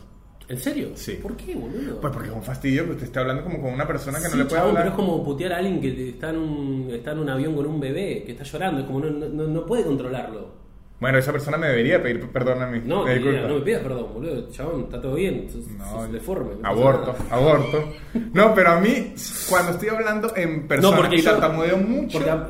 ¿En 0.49 0.59
serio? 0.59 0.90
Sí. 0.94 1.18
¿Por 1.22 1.36
qué, 1.36 1.55
boludo? 1.57 2.01
Pues 2.01 2.12
porque 2.12 2.28
es 2.28 2.34
un 2.34 2.42
fastidio 2.42 2.84
que 2.84 2.92
usted 2.92 3.05
esté 3.07 3.18
hablando 3.18 3.42
como 3.42 3.61
con 3.61 3.72
una 3.72 3.86
persona 3.86 4.18
que 4.18 4.26
Sí, 4.26 4.32
no 4.32 4.38
le 4.38 4.44
puede 4.44 4.61
chabón, 4.61 4.76
hablar. 4.76 4.84
pero 4.84 4.94
es 4.94 4.97
como 5.09 5.24
putear 5.24 5.53
a 5.55 5.57
alguien 5.59 5.80
que 5.80 6.09
está 6.11 6.30
en, 6.30 6.36
un, 6.36 6.88
está 6.92 7.12
en 7.12 7.18
un 7.18 7.28
avión 7.30 7.55
con 7.57 7.66
un 7.66 7.80
bebé, 7.80 8.22
que 8.24 8.32
está 8.32 8.44
llorando, 8.44 8.80
es 8.80 8.86
como 8.86 9.01
no, 9.01 9.11
no, 9.11 9.44
no 9.49 9.66
puede 9.66 9.82
controlarlo. 9.84 10.66
Bueno, 10.99 11.18
esa 11.18 11.30
persona 11.32 11.59
me 11.59 11.66
debería 11.68 12.03
pedir 12.03 12.26
perdón 12.30 12.62
a 12.62 12.66
mí. 12.68 12.80
No, 12.84 13.03
Me 13.05 13.11
te 13.12 13.18
diría, 13.18 13.32
disculpa. 13.32 13.53
no 13.53 13.59
me 13.59 13.64
pidas 13.66 13.82
perdón, 13.82 14.07
boludo, 14.14 14.51
chabón, 14.51 14.80
está 14.84 15.01
todo 15.01 15.14
bien, 15.16 15.47
sos, 15.51 15.66
No, 15.66 15.84
sos 15.90 16.12
deforme. 16.12 16.55
no 16.62 16.68
aborto, 16.68 17.14
aborto. 17.30 17.84
No, 18.32 18.55
pero 18.55 18.70
a 18.70 18.80
mí, 18.80 19.12
cuando 19.51 19.72
estoy 19.72 19.88
hablando 19.88 20.32
en 20.36 20.66
persona 20.68 20.97
No, 20.97 21.03
porque 21.03 21.18
yo- 21.18 21.30
tartamudeo 21.32 21.76
mucho. 21.76 22.18
Porque 22.18 22.30
a- 22.30 22.49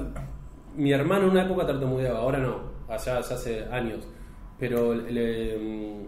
mi 0.76 0.92
hermano 0.92 1.24
en 1.24 1.30
una 1.30 1.42
época 1.44 1.66
tartamudeaba, 1.66 2.18
ahora 2.20 2.38
no, 2.38 2.60
allá 2.88 3.20
ya 3.22 3.34
hace 3.34 3.64
años. 3.72 4.06
Pero 4.60 4.94
le- 4.94 5.56
mm, 5.58 6.06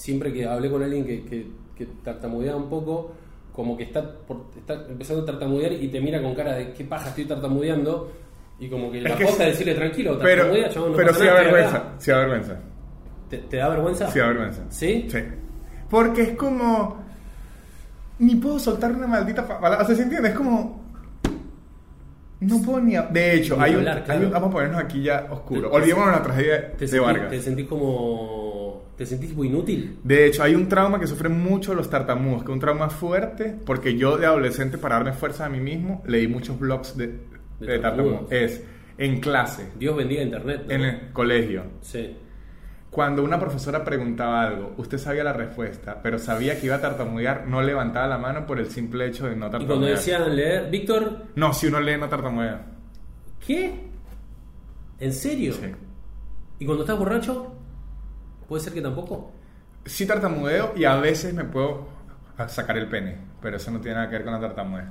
siempre 0.00 0.32
que 0.32 0.46
hablé 0.46 0.70
con 0.70 0.82
alguien 0.82 1.04
que, 1.04 1.24
que, 1.24 1.46
que 1.76 1.86
tartamudeaba 2.02 2.56
un 2.56 2.68
poco, 2.70 3.12
como 3.52 3.76
que 3.76 3.84
está, 3.84 4.02
por- 4.26 4.46
está 4.56 4.74
empezando 4.88 5.22
a 5.22 5.26
tartamudear 5.26 5.72
y 5.72 5.88
te 5.88 6.00
mira 6.00 6.22
con 6.22 6.34
cara 6.34 6.54
de 6.54 6.72
qué 6.72 6.84
paja 6.84 7.10
estoy 7.10 7.26
tartamudeando. 7.26 8.10
Y 8.58 8.68
como 8.68 8.90
que 8.92 9.00
la 9.00 9.10
cosa 9.12 9.26
sí. 9.26 9.42
es 9.42 9.48
decirle 9.52 9.74
tranquilo, 9.74 10.18
pero 10.20 10.42
tartamudea, 10.42 10.68
chabón, 10.70 10.90
no 10.92 10.96
pero 10.96 11.14
sí 11.14 11.24
da 11.26 11.34
vergüenza, 11.34 11.76
acá". 11.76 11.92
sí 11.98 12.10
da 12.10 12.18
vergüenza. 12.18 12.56
¿Te, 13.30 13.38
te 13.38 13.56
da 13.56 13.68
vergüenza? 13.68 14.10
Sí 14.10 14.18
da 14.18 14.26
vergüenza. 14.28 14.62
¿Sí? 14.70 15.06
Sí. 15.10 15.18
Porque 15.88 16.22
es 16.22 16.32
como. 16.36 17.02
Ni 18.18 18.34
puedo 18.36 18.58
soltar 18.58 18.92
una 18.92 19.06
maldita 19.06 19.46
pa- 19.48 19.58
palabra. 19.60 19.84
O 19.84 19.86
sea, 19.86 19.96
¿se 19.96 20.02
entiende? 20.02 20.28
Es 20.28 20.34
como. 20.34 20.78
No 22.40 22.60
puedo 22.62 22.80
ni. 22.80 22.96
De 23.10 23.34
hecho, 23.34 23.56
Ni 23.56 23.62
hay 23.64 23.70
un, 23.72 23.78
hablar, 23.78 23.96
hay 23.98 24.02
claro. 24.04 24.26
un- 24.26 24.30
Vamos 24.30 24.48
a 24.48 24.52
ponernos 24.52 24.80
aquí 24.82 25.02
ya 25.02 25.26
oscuro. 25.30 25.70
Olvidémonos 25.72 26.12
la 26.12 26.22
tragedia 26.22 26.72
¿Te 26.72 26.78
de 26.78 26.88
sentís, 26.88 27.00
Vargas. 27.06 27.30
te 27.30 27.40
sentís 27.40 27.66
como. 27.66 28.49
¿Te 28.96 29.06
sentís 29.06 29.30
tipo 29.30 29.44
inútil? 29.44 29.98
De 30.04 30.26
hecho, 30.26 30.42
hay 30.42 30.54
un 30.54 30.68
trauma 30.68 31.00
que 31.00 31.06
sufren 31.06 31.40
mucho 31.40 31.74
los 31.74 31.88
tartamudos, 31.88 32.42
que 32.42 32.50
es 32.50 32.54
un 32.54 32.60
trauma 32.60 32.90
fuerte, 32.90 33.56
porque 33.64 33.96
yo 33.96 34.16
de 34.18 34.26
adolescente, 34.26 34.76
para 34.78 34.96
darme 34.96 35.12
fuerza 35.12 35.46
a 35.46 35.48
mí 35.48 35.60
mismo, 35.60 36.02
leí 36.06 36.28
muchos 36.28 36.58
blogs 36.58 36.96
de, 36.96 37.06
De 37.06 37.12
de 37.60 37.78
tartamudos. 37.78 38.28
tartamudos. 38.28 38.32
Es 38.32 38.64
en 38.98 39.20
clase, 39.20 39.70
Dios 39.78 39.96
bendiga 39.96 40.22
internet. 40.22 40.64
¿no? 40.66 40.72
en 40.74 40.80
el 40.82 41.12
colegio. 41.12 41.62
Sí. 41.80 42.16
Cuando 42.90 43.22
una 43.22 43.38
profesora 43.38 43.84
preguntaba 43.84 44.42
algo, 44.42 44.74
usted 44.76 44.98
sabía 44.98 45.22
la 45.24 45.32
respuesta, 45.32 46.00
pero 46.02 46.18
sabía 46.18 46.58
que 46.60 46.66
iba 46.66 46.74
a 46.74 46.80
tartamudear, 46.80 47.46
no 47.46 47.62
levantaba 47.62 48.08
la 48.08 48.18
mano 48.18 48.44
por 48.46 48.58
el 48.58 48.66
simple 48.68 49.06
hecho 49.06 49.26
de 49.26 49.36
no 49.36 49.46
Y 49.46 49.50
cuando 49.50 49.58
tartamudear. 49.66 49.96
decían 49.96 50.36
leer, 50.36 50.70
Víctor, 50.70 51.26
No, 51.36 51.52
si 51.54 51.68
uno 51.68 51.80
lee, 51.80 51.96
no 51.98 52.08
tartamudea. 52.08 52.66
¿qué? 53.46 53.72
¿En 54.98 55.12
serio? 55.12 55.52
Sí. 55.54 55.66
¿Y 56.58 56.66
cuando 56.66 56.82
estás 56.82 56.98
borracho? 56.98 57.54
¿Puede 58.50 58.64
ser 58.64 58.72
que 58.72 58.82
tampoco? 58.82 59.30
Sí 59.84 60.06
tartamudeo 60.08 60.72
y 60.74 60.82
a 60.84 60.96
veces 60.96 61.32
me 61.32 61.44
puedo 61.44 61.86
sacar 62.48 62.76
el 62.78 62.88
pene, 62.88 63.16
pero 63.40 63.58
eso 63.58 63.70
no 63.70 63.80
tiene 63.80 63.94
nada 63.98 64.08
que 64.10 64.16
ver 64.16 64.24
con 64.24 64.32
la 64.32 64.40
tartamudez. 64.40 64.86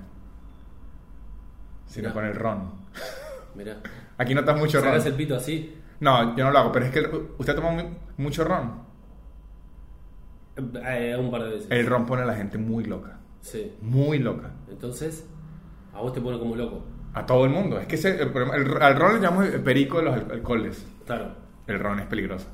Sino 1.86 2.04
Mirá. 2.08 2.14
con 2.14 2.26
el 2.26 2.36
ron. 2.36 2.72
Mirá. 3.56 3.76
Aquí 4.18 4.34
notas 4.34 4.58
mucho 4.58 4.80
ron. 4.80 4.94
El 5.06 5.14
pito 5.14 5.36
así. 5.36 5.78
No, 6.00 6.38
yo 6.38 6.46
no 6.46 6.52
lo 6.52 6.60
hago, 6.60 6.72
pero 6.72 6.86
es 6.86 6.92
que 6.94 7.02
usted 7.38 7.54
toma 7.54 7.72
mu- 7.72 7.90
mucho 8.16 8.46
ron. 8.46 8.82
Eh, 10.86 11.18
un 11.20 11.30
par 11.30 11.44
de 11.44 11.50
veces. 11.50 11.68
El 11.70 11.86
ron 11.86 12.06
pone 12.06 12.22
a 12.22 12.26
la 12.26 12.36
gente 12.36 12.58
muy 12.58 12.86
loca. 12.86 13.18
Sí. 13.42 13.76
Muy 13.82 14.20
loca. 14.20 14.52
Entonces, 14.70 15.26
a 15.94 16.00
vos 16.00 16.14
te 16.14 16.22
pone 16.22 16.40
como 16.40 16.56
loco. 16.56 16.86
A 17.14 17.26
todo 17.26 17.44
el 17.44 17.52
mundo. 17.52 17.78
Es 17.78 17.88
que 17.88 17.96
ese- 17.96 18.22
el, 18.22 18.32
al 18.82 18.96
ron 18.96 19.16
le 19.16 19.20
llamamos 19.20 19.48
el 19.48 19.62
perico 19.62 19.98
de 19.98 20.04
los 20.06 20.14
al- 20.14 20.32
alcoholes. 20.32 20.86
Claro. 21.06 21.34
El 21.68 21.80
ron 21.80 22.00
es 22.00 22.06
peligroso. 22.08 22.48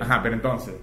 Ajá, 0.00 0.20
pero 0.22 0.34
entonces. 0.34 0.74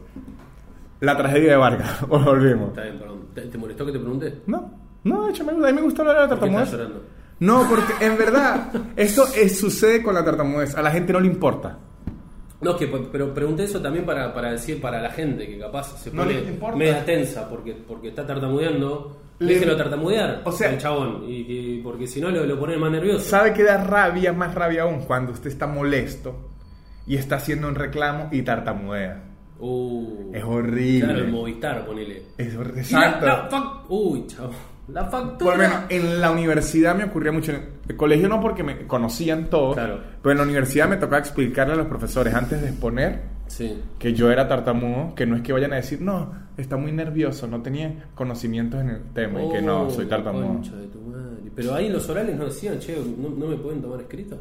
La 0.99 1.16
tragedia 1.16 1.51
de 1.51 1.58
Vargas. 1.58 2.01
Volvemos. 2.08 2.70
Está 2.70 2.84
bien, 2.84 2.97
perdón. 2.99 3.18
¿Te, 3.34 3.41
te 3.41 3.58
molestó 3.58 3.86
que 3.86 3.91
te 3.91 3.99
pregunté? 3.99 4.41
No, 4.47 4.72
no, 5.03 5.26
de 5.26 5.32
hecho, 5.32 5.43
me 5.45 5.53
gusta. 5.53 5.68
A 5.68 5.72
mí 5.72 5.76
me 5.78 5.82
gusta 5.84 6.01
hablar 6.01 6.16
de 6.16 6.22
la 6.24 6.28
¿Por 6.30 6.49
qué 6.49 6.55
tartamudez. 6.55 6.74
estás? 6.89 7.01
No, 7.39 7.68
porque 7.70 7.93
en 8.05 8.18
verdad, 8.18 8.72
esto 8.95 9.26
es- 9.36 9.60
sucede 9.60 10.01
con 10.01 10.16
la 10.16 10.26
tartamudez. 10.26 10.76
A 10.76 10.82
la 10.82 10.89
gente 10.91 11.14
no 11.14 11.20
le 11.20 11.28
importa. 11.28 11.78
No, 12.62 12.76
que, 12.76 12.88
pero 12.88 13.32
pregunté 13.36 13.66
eso 13.66 13.80
también 13.80 14.03
para, 14.03 14.34
para 14.34 14.51
decir 14.51 14.82
para 14.82 14.99
la 14.99 15.12
gente 15.12 15.47
que 15.47 15.60
capaz 15.60 15.99
se 16.01 16.10
No 16.12 16.24
pone 16.24 16.58
media 16.76 17.05
tensa 17.05 17.47
porque, 17.47 17.74
porque 17.88 18.08
está 18.08 18.26
tartamudeando. 18.26 19.22
Le- 19.38 19.53
Déjelo 19.53 19.78
tartamudear, 19.78 20.41
O 20.45 20.51
sea- 20.51 20.72
el 20.72 20.80
chabón. 20.80 21.24
Y, 21.28 21.45
y- 21.78 21.82
porque 21.84 22.08
si 22.08 22.20
no 22.20 22.32
lo, 22.32 22.43
lo 22.43 22.58
pone 22.60 22.76
más 22.78 22.89
nervioso. 22.91 23.20
¿Sabe 23.20 23.53
qué 23.53 23.62
da 23.62 23.78
rabia, 23.84 24.34
más 24.34 24.55
rabia 24.55 24.82
aún? 24.82 25.01
Cuando 25.03 25.32
usted 25.34 25.51
está 25.51 25.68
molesto 25.68 26.49
y 27.08 27.16
está 27.16 27.38
haciendo 27.38 27.68
un 27.68 27.76
reclamo 27.76 28.30
y 28.32 28.41
tartamudea. 28.43 29.24
Uh, 29.60 30.32
Es 30.34 30.43
horrible. 30.43 31.05
Claro, 31.05 31.20
el 31.20 31.32
Movistar, 31.32 31.86
ponele. 31.86 32.22
Es 32.38 32.55
horrible. 32.55 32.76
La- 32.76 32.82
Exacto. 32.82 33.26
la 33.26 33.49
fac- 33.49 33.82
Uy, 33.89 34.28
chavo. 34.28 34.51
La 34.89 35.03
factura. 35.05 35.38
Por 35.51 35.58
lo 35.58 35.64
menos 35.64 35.84
en 35.89 36.22
la 36.22 36.32
universidad 36.32 36.95
me 36.95 37.03
ocurría 37.05 37.32
mucho. 37.32 37.51
En 37.51 37.62
el 37.89 37.95
colegio 37.97 38.30
no 38.30 38.39
porque 38.39 38.64
me 38.64 38.86
conocían 38.88 39.49
todos, 39.49 39.76
Claro. 39.76 39.99
pero 40.22 40.32
en 40.32 40.38
la 40.38 40.43
universidad 40.45 40.88
me 40.88 40.95
tocaba 40.97 41.18
explicarle 41.18 41.74
a 41.74 41.78
los 41.78 41.88
profesores 41.88 42.34
antes 42.34 42.62
de 42.62 42.70
exponer 42.70 43.22
Sí. 43.47 43.82
que 43.99 44.14
yo 44.14 44.32
era 44.32 44.47
tartamudo, 44.47 45.14
que 45.16 45.26
no 45.26 45.36
es 45.36 45.41
que 45.41 45.51
vayan 45.51 45.74
a 45.74 45.78
decir, 45.78 45.99
no, 46.01 46.32
está 46.55 46.78
muy 46.78 46.91
nervioso, 46.93 47.47
no 47.47 47.62
tenía 47.62 48.05
conocimientos 48.16 48.80
en 48.80 48.89
el 48.91 49.01
tema 49.14 49.43
y 49.43 49.49
que 49.49 49.62
no, 49.62 49.84
Oh, 49.88 49.89
soy 49.89 50.05
la 50.05 50.10
tartamudo. 50.12 50.62
de 50.62 50.88
tu 50.88 51.01
madre. 51.01 51.38
Pero 51.55 51.74
ahí 51.74 51.88
en 51.88 51.93
los 51.93 52.08
orales 52.10 52.38
no 52.38 52.45
decían, 52.45 52.80
che, 52.80 52.95
no, 53.18 53.30
no 53.30 53.47
me 53.47 53.55
pueden 53.58 53.82
tomar 53.82 53.99
escrito. 54.01 54.38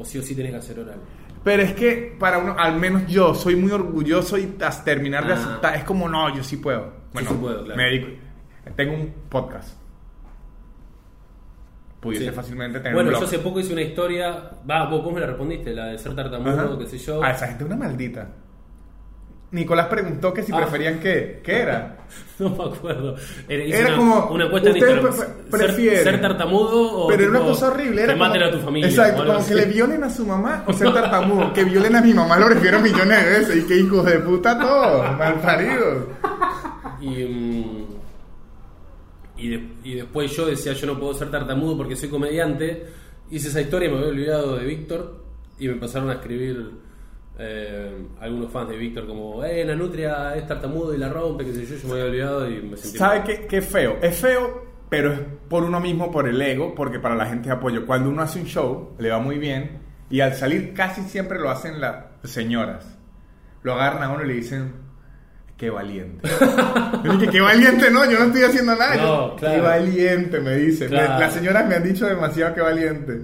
O 0.00 0.04
sí 0.04 0.18
o 0.18 0.22
sí 0.22 0.34
tenés 0.34 0.52
que 0.52 0.58
hacer 0.58 0.78
oral. 0.80 0.98
Pero 1.44 1.62
es 1.62 1.72
que 1.74 2.16
para 2.18 2.38
uno, 2.38 2.54
al 2.58 2.76
menos 2.76 3.06
yo, 3.06 3.34
soy 3.34 3.54
muy 3.56 3.70
orgulloso 3.70 4.38
y 4.38 4.46
tras 4.58 4.84
terminar 4.84 5.26
de 5.26 5.32
Ah. 5.34 5.36
aceptar, 5.36 5.74
es 5.76 5.84
como, 5.84 6.08
no, 6.08 6.34
yo 6.34 6.42
sí 6.42 6.56
puedo. 6.56 6.92
Bueno, 7.12 7.30
sí 7.30 7.36
puedo, 7.40 7.64
claro. 7.64 7.76
me 7.76 7.84
dedico, 7.84 8.06
tengo 8.76 8.94
un 8.94 9.12
podcast. 9.28 9.78
Pudiese 12.00 12.26
Sí. 12.26 12.30
fácilmente 12.32 12.78
tener 12.78 12.94
Bueno, 12.94 13.08
un 13.10 13.14
yo 13.14 13.20
blog. 13.20 13.28
hace 13.28 13.38
poco 13.40 13.60
hice 13.60 13.72
una 13.74 13.82
historia. 13.82 14.50
Va, 14.68 14.88
vos, 14.88 15.04
vos 15.04 15.12
me 15.12 15.20
la 15.20 15.26
respondiste, 15.26 15.74
la 15.74 15.86
de 15.86 15.98
ser 15.98 16.14
tartamudo, 16.16 16.50
Ajá. 16.58 16.78
qué 16.78 16.86
sé 16.86 16.96
yo. 16.98 17.22
Ah, 17.22 17.30
esa 17.32 17.46
gente 17.48 17.64
es 17.64 17.70
una 17.70 17.76
maldita. 17.76 18.28
Nicolás 19.52 19.86
preguntó 19.88 20.32
que 20.32 20.42
si 20.44 20.52
Ah. 20.52 20.58
preferían 20.58 21.00
qué. 21.00 21.40
¿Qué 21.44 21.58
era? 21.60 21.96
No 22.38 22.48
me 22.50 22.64
acuerdo. 22.74 23.16
Era, 23.48 23.64
hice 23.64 23.78
Era 23.80 23.88
una, 23.88 23.96
como, 23.96 24.26
una 24.34 24.44
encuesta 24.46 24.70
en 24.70 24.74
¿ustedes 24.76 25.02
Instagram. 25.04 25.34
pre- 25.50 25.96
Ser- 26.04 26.20
tartamudo 26.22 26.92
o. 26.92 27.08
Pero 27.08 27.22
era 27.22 27.30
una 27.32 27.40
cosa 27.40 27.68
horrible. 27.68 28.02
Era 28.02 28.12
que 28.14 28.18
maten 28.18 28.42
a 28.44 28.50
tu 28.50 28.58
familia. 28.60 28.88
Exacto, 28.88 29.26
como 29.26 29.46
que 29.46 29.54
le 29.54 29.64
violen 29.66 30.04
a 30.04 30.10
su 30.10 30.24
mamá 30.24 30.64
o 30.66 30.72
ser 30.72 30.90
tartamudo. 30.94 31.52
que 31.52 31.64
violen 31.64 31.96
a 31.96 32.00
mi 32.00 32.14
mamá 32.14 32.38
lo 32.38 32.46
prefiero 32.46 32.80
millones 32.80 33.24
de 33.24 33.30
veces. 33.30 33.56
Y 33.64 33.66
que 33.66 33.76
hijos 33.76 34.06
de 34.06 34.18
puta 34.20 34.58
todos, 34.58 35.18
malparidos. 35.18 36.04
Y, 37.02 37.08
mm, 37.24 37.86
y, 39.36 39.48
de- 39.48 39.68
y 39.84 39.94
después 39.96 40.34
yo 40.34 40.46
decía, 40.46 40.72
yo 40.72 40.86
no 40.86 40.98
puedo 40.98 41.12
ser 41.14 41.30
tartamudo 41.30 41.76
porque 41.76 41.96
soy 41.96 42.08
comediante. 42.08 42.86
Hice 43.30 43.48
esa 43.48 43.60
historia, 43.60 43.88
me 43.90 43.96
había 43.96 44.08
olvidado 44.08 44.56
de 44.56 44.64
Víctor. 44.64 45.24
Y 45.58 45.66
me 45.66 45.74
empezaron 45.74 46.08
a 46.08 46.14
escribir 46.14 46.70
eh, 47.38 48.06
algunos 48.20 48.50
fans 48.52 48.68
de 48.70 48.76
Víctor 48.76 49.06
como, 49.06 49.44
eh, 49.44 49.64
la 49.64 49.74
nutria 49.74 50.34
es 50.36 50.46
tartamudo 50.46 50.94
y 50.94 50.98
la 50.98 51.08
rompe, 51.08 51.44
qué 51.44 51.52
sé 51.54 51.66
yo. 51.66 51.76
Yo 51.76 51.88
me 51.88 51.92
había 51.94 52.04
olvidado 52.10 52.50
y 52.50 52.62
me 52.62 52.76
sentí... 52.76 52.98
¿Sabe 52.98 53.18
mal. 53.20 53.26
qué, 53.26 53.46
qué 53.46 53.62
feo? 53.62 53.96
Es 54.02 54.16
feo, 54.16 54.64
pero 54.88 55.12
es 55.12 55.20
por 55.48 55.62
uno 55.64 55.80
mismo, 55.80 56.10
por 56.10 56.28
el 56.28 56.40
ego, 56.42 56.74
porque 56.74 56.98
para 56.98 57.14
la 57.14 57.26
gente 57.26 57.48
es 57.48 57.54
apoyo. 57.54 57.86
Cuando 57.86 58.10
uno 58.10 58.22
hace 58.22 58.40
un 58.40 58.46
show, 58.46 58.90
le 58.98 59.10
va 59.10 59.18
muy 59.20 59.38
bien, 59.38 59.78
y 60.10 60.20
al 60.20 60.34
salir 60.34 60.74
casi 60.74 61.02
siempre 61.02 61.38
lo 61.38 61.50
hacen 61.50 61.80
las 61.80 61.96
señoras. 62.24 62.98
Lo 63.62 63.74
agarran 63.74 64.02
a 64.02 64.10
uno 64.12 64.24
y 64.24 64.28
le 64.28 64.34
dicen, 64.34 64.72
qué 65.56 65.70
valiente. 65.70 66.28
yo 67.04 67.12
dije, 67.16 67.30
qué 67.30 67.40
valiente, 67.40 67.90
no, 67.90 68.10
yo 68.10 68.18
no 68.18 68.24
estoy 68.26 68.42
haciendo 68.42 68.74
nada. 68.74 68.96
No, 68.96 69.36
claro. 69.36 69.54
Qué 69.54 69.60
valiente, 69.60 70.40
me 70.40 70.56
dice. 70.56 70.84
Me- 70.88 70.96
Claro. 70.96 71.20
las 71.20 71.32
señoras 71.34 71.68
me 71.68 71.74
han 71.76 71.84
dicho 71.84 72.06
demasiado 72.06 72.54
que 72.54 72.60
valiente. 72.60 73.20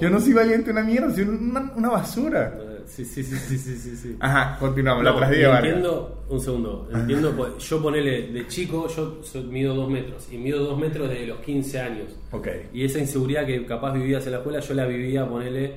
Yo 0.00 0.10
no 0.10 0.20
soy 0.20 0.32
valiente 0.32 0.70
una 0.70 0.82
mierda, 0.82 1.10
soy 1.12 1.22
una, 1.24 1.72
una 1.76 1.88
basura. 1.90 2.52
Sí, 2.88 3.04
sí, 3.04 3.22
sí, 3.22 3.36
sí, 3.36 3.58
sí, 3.58 3.76
sí. 3.76 3.96
sí. 3.96 4.16
Ajá, 4.18 4.56
continuamos, 4.58 5.04
la 5.04 5.10
No, 5.12 5.16
tragedia 5.18 5.48
Vargas. 5.50 5.64
entiendo, 5.66 6.24
un 6.28 6.40
segundo, 6.40 6.88
entiendo, 6.92 7.32
pues, 7.36 7.50
yo 7.58 7.80
ponele 7.82 8.28
de 8.32 8.46
chico, 8.48 8.88
yo 8.88 9.18
so- 9.22 9.42
mido 9.44 9.74
dos 9.74 9.88
metros, 9.90 10.26
y 10.32 10.38
mido 10.38 10.64
dos 10.64 10.78
metros 10.78 11.08
desde 11.08 11.26
los 11.26 11.38
15 11.40 11.80
años. 11.80 12.16
Ok. 12.32 12.48
Y 12.72 12.84
esa 12.84 12.98
inseguridad 12.98 13.46
que 13.46 13.64
capaz 13.66 13.92
vivías 13.92 14.24
en 14.26 14.32
la 14.32 14.38
escuela, 14.38 14.60
yo 14.60 14.74
la 14.74 14.86
vivía, 14.86 15.28
ponele, 15.28 15.74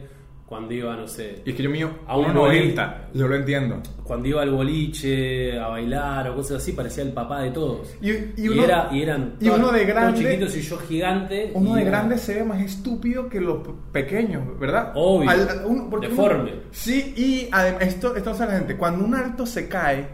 cuando 0.52 0.74
iba, 0.74 0.94
no 0.98 1.08
sé, 1.08 1.42
Y 1.46 1.52
es 1.52 1.56
que 1.56 1.64
yo 1.64 1.70
mío 1.70 1.90
A 2.08 2.18
un 2.18 2.26
1.90, 2.26 3.08
yo 3.14 3.26
lo 3.26 3.36
entiendo. 3.38 3.82
cuando 4.04 4.28
iba 4.28 4.42
al 4.42 4.52
boliche 4.52 5.58
a 5.58 5.68
bailar 5.70 6.28
o 6.30 6.36
cosas 6.36 6.58
así, 6.58 6.74
parecía 6.74 7.04
el 7.04 7.14
papá 7.14 7.42
de 7.42 7.52
todos. 7.52 7.96
Y- 8.02 8.12
y 8.42 8.50
uno- 8.50 8.62
era, 8.66 8.90
y 8.92 9.02
eran 9.02 9.36
y 9.40 9.48
uno 9.48 9.72
de 9.72 9.80
todos 9.84 9.88
grande- 9.88 10.20
chiquitos 10.20 10.58
y 10.58 10.62
yo 10.62 10.78
gigante. 10.80 11.52
Uno 11.54 11.76
de 11.76 11.86
grande 11.86 12.18
se 12.18 12.36
ve 12.36 12.44
más 12.44 12.62
estúpido 12.62 13.30
que 13.30 13.40
los 13.40 13.66
pe- 13.66 13.72
pequeños, 13.94 14.60
¿verdad? 14.60 14.92
Obvio. 14.94 15.30
uno- 15.66 15.90
porque 15.90 16.08
uno- 16.08 16.16
Deforme. 16.18 16.52
sí, 16.72 17.14
y 17.16 17.48
además, 17.50 17.84
esto, 17.84 18.14
esto 18.18 18.32
hace 18.32 18.46
la 18.46 18.52
gente. 18.58 18.76
Cuando 18.76 19.06
un 19.06 19.16
alto 19.16 19.46
se 19.46 19.70
cae, 19.70 20.06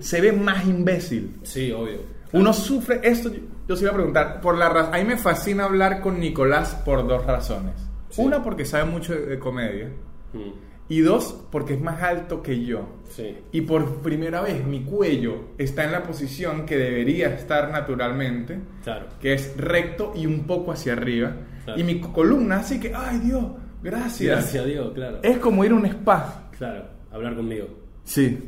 se 0.00 0.20
ve 0.22 0.32
más 0.32 0.64
imbécil. 0.64 1.40
Sí, 1.42 1.70
obvio. 1.72 1.98
Uno 2.32 2.54
sufre 2.54 3.00
esto. 3.02 3.30
yo- 3.30 3.40
Yo 3.68 3.76
se 3.76 3.82
iba 3.84 3.90
a 3.90 3.96
preguntar, 3.96 4.40
por 4.40 4.56
la 4.56 4.68
a 4.68 4.96
mí 4.96 5.04
me 5.04 5.18
fascina 5.18 5.64
hablar 5.64 6.00
con 6.00 6.18
Nicolás 6.18 6.74
por 6.86 7.06
dos 7.06 7.26
razones. 7.26 7.74
Sí. 8.18 8.26
Una, 8.26 8.42
porque 8.42 8.64
sabe 8.64 8.84
mucho 8.84 9.14
de, 9.14 9.38
comedia. 9.38 9.88
Mm, 10.32 10.50
Y 10.90 11.00
dos, 11.00 11.44
porque 11.50 11.74
es 11.74 11.80
más 11.80 12.02
alto 12.02 12.42
que 12.42 12.64
yo. 12.64 12.88
Sí. 13.10 13.36
Y 13.52 13.60
por 13.62 13.96
primera 14.02 14.40
vez 14.40 14.64
mi 14.64 14.84
cuello 14.84 15.48
está 15.58 15.84
en 15.84 15.92
la 15.92 16.02
posición 16.02 16.64
que 16.66 16.76
debería 16.78 17.28
estar 17.34 17.70
naturalmente, 17.70 18.58
Claro. 18.84 19.06
que 19.20 19.34
es 19.34 19.54
recto 19.56 20.12
y 20.16 20.24
un 20.26 20.44
poco 20.46 20.72
hacia 20.72 20.94
arriba. 20.94 21.32
Claro. 21.64 21.78
Y 21.80 21.84
mi 21.84 22.00
columna 22.00 22.60
así 22.60 22.80
que, 22.80 22.92
ay 22.94 23.18
Dios, 23.18 23.44
gracias. 23.82 24.30
Gracias 24.38 24.64
a 24.64 24.66
Dios, 24.66 24.92
claro. 24.94 25.18
Es 25.22 25.38
como 25.38 25.64
ir 25.64 25.72
a 25.72 25.74
un 25.74 25.84
spa. 25.86 26.48
Claro, 26.56 26.84
hablar 27.12 27.36
conmigo. 27.36 27.66
Sí. 28.04 28.38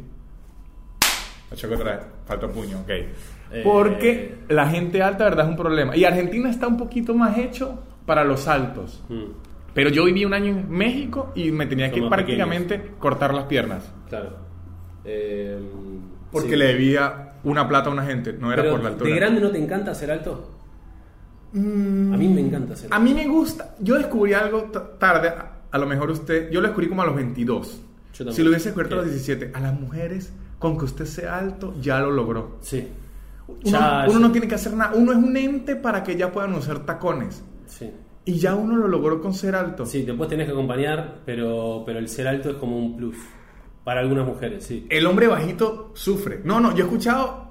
Choco 1.54 1.74
otra 1.74 1.96
vez. 1.96 2.06
Falta 2.26 2.48
puño, 2.48 2.80
ok. 2.80 2.88
Eh, 2.90 3.62
Porque 3.64 4.36
la 4.48 4.68
gente 4.68 5.02
alta, 5.02 5.24
¿verdad? 5.24 5.44
Es 5.46 5.50
un 5.50 5.56
problema. 5.56 5.96
Y 5.96 6.04
Argentina 6.04 6.48
está 6.48 6.68
un 6.68 6.76
poquito 6.76 7.12
más 7.14 7.36
hecho 7.36 7.82
para 8.06 8.22
los 8.24 8.46
altos. 8.46 9.02
Mm, 9.08 9.24
Pero 9.74 9.90
yo 9.90 10.04
viví 10.04 10.24
un 10.24 10.34
año 10.34 10.48
en 10.58 10.70
México 10.70 11.32
y 11.34 11.50
me 11.52 11.66
tenía 11.66 11.90
Son 11.90 12.00
que 12.00 12.08
prácticamente 12.08 12.92
cortar 12.98 13.32
las 13.34 13.44
piernas. 13.44 13.84
Claro. 14.08 14.36
Eh, 15.04 15.58
Porque 16.32 16.50
sí. 16.50 16.56
le 16.56 16.66
debía 16.66 17.34
una 17.44 17.68
plata 17.68 17.88
a 17.88 17.92
una 17.92 18.04
gente, 18.04 18.32
no 18.32 18.52
era 18.52 18.62
Pero, 18.62 18.74
por 18.74 18.82
la 18.82 18.88
altura. 18.90 19.08
¿De 19.10 19.16
grande 19.16 19.40
no 19.40 19.50
te 19.50 19.58
encanta 19.58 19.94
ser 19.94 20.10
alto? 20.10 20.50
Mm, 21.52 22.12
A 22.14 22.16
mí 22.16 22.28
me 22.28 22.40
encanta 22.42 22.76
ser 22.76 22.92
A 22.92 22.96
alto. 22.96 23.04
mí 23.08 23.14
me 23.14 23.26
gusta. 23.26 23.74
Yo 23.80 23.96
descubrí 23.96 24.34
algo 24.34 24.64
tarde. 24.98 25.28
A, 25.28 25.52
a 25.70 25.78
lo 25.78 25.86
mejor 25.86 26.10
usted. 26.10 26.50
Yo 26.50 26.60
lo 26.60 26.68
descubrí 26.68 26.88
como 26.88 27.02
a 27.02 27.06
los 27.06 27.14
22. 27.16 27.80
Yo 28.12 28.18
también. 28.18 28.34
Si 28.34 28.42
lo 28.42 28.50
hubiese 28.50 28.66
descubierto 28.66 28.94
a 28.94 28.98
los 28.98 29.06
¿Qué? 29.06 29.12
17, 29.12 29.50
a 29.54 29.60
las 29.60 29.78
mujeres, 29.80 30.32
con 30.58 30.76
que 30.78 30.84
usted 30.84 31.06
sea 31.06 31.38
alto, 31.38 31.74
ya 31.80 32.00
lo 32.00 32.10
logró. 32.10 32.58
Sí. 32.60 32.88
Uno, 33.48 33.58
Ya, 33.64 34.04
uno 34.08 34.12
ya. 34.20 34.26
no 34.26 34.32
tiene 34.32 34.46
que 34.46 34.54
hacer 34.54 34.74
nada. 34.74 34.92
Uno 34.94 35.12
es 35.12 35.18
un 35.18 35.36
ente 35.36 35.74
para 35.76 36.02
que 36.04 36.16
ya 36.16 36.30
puedan 36.30 36.54
usar 36.54 36.80
tacones. 36.86 37.42
Sí. 37.66 37.90
Y 38.24 38.38
ya 38.38 38.54
uno 38.54 38.76
lo 38.76 38.86
logró 38.88 39.20
con 39.20 39.32
ser 39.34 39.54
alto. 39.54 39.86
Sí, 39.86 40.02
después 40.02 40.28
tenés 40.28 40.46
que 40.46 40.52
acompañar, 40.52 41.20
pero, 41.24 41.82
pero 41.86 41.98
el 41.98 42.08
ser 42.08 42.28
alto 42.28 42.50
es 42.50 42.56
como 42.56 42.76
un 42.78 42.96
plus. 42.96 43.16
Para 43.84 44.00
algunas 44.00 44.26
mujeres, 44.26 44.64
sí. 44.64 44.86
El 44.90 45.06
hombre 45.06 45.26
bajito 45.26 45.90
sufre. 45.94 46.40
No, 46.44 46.60
no, 46.60 46.72
yo 46.76 46.84
he 46.84 46.86
escuchado 46.86 47.48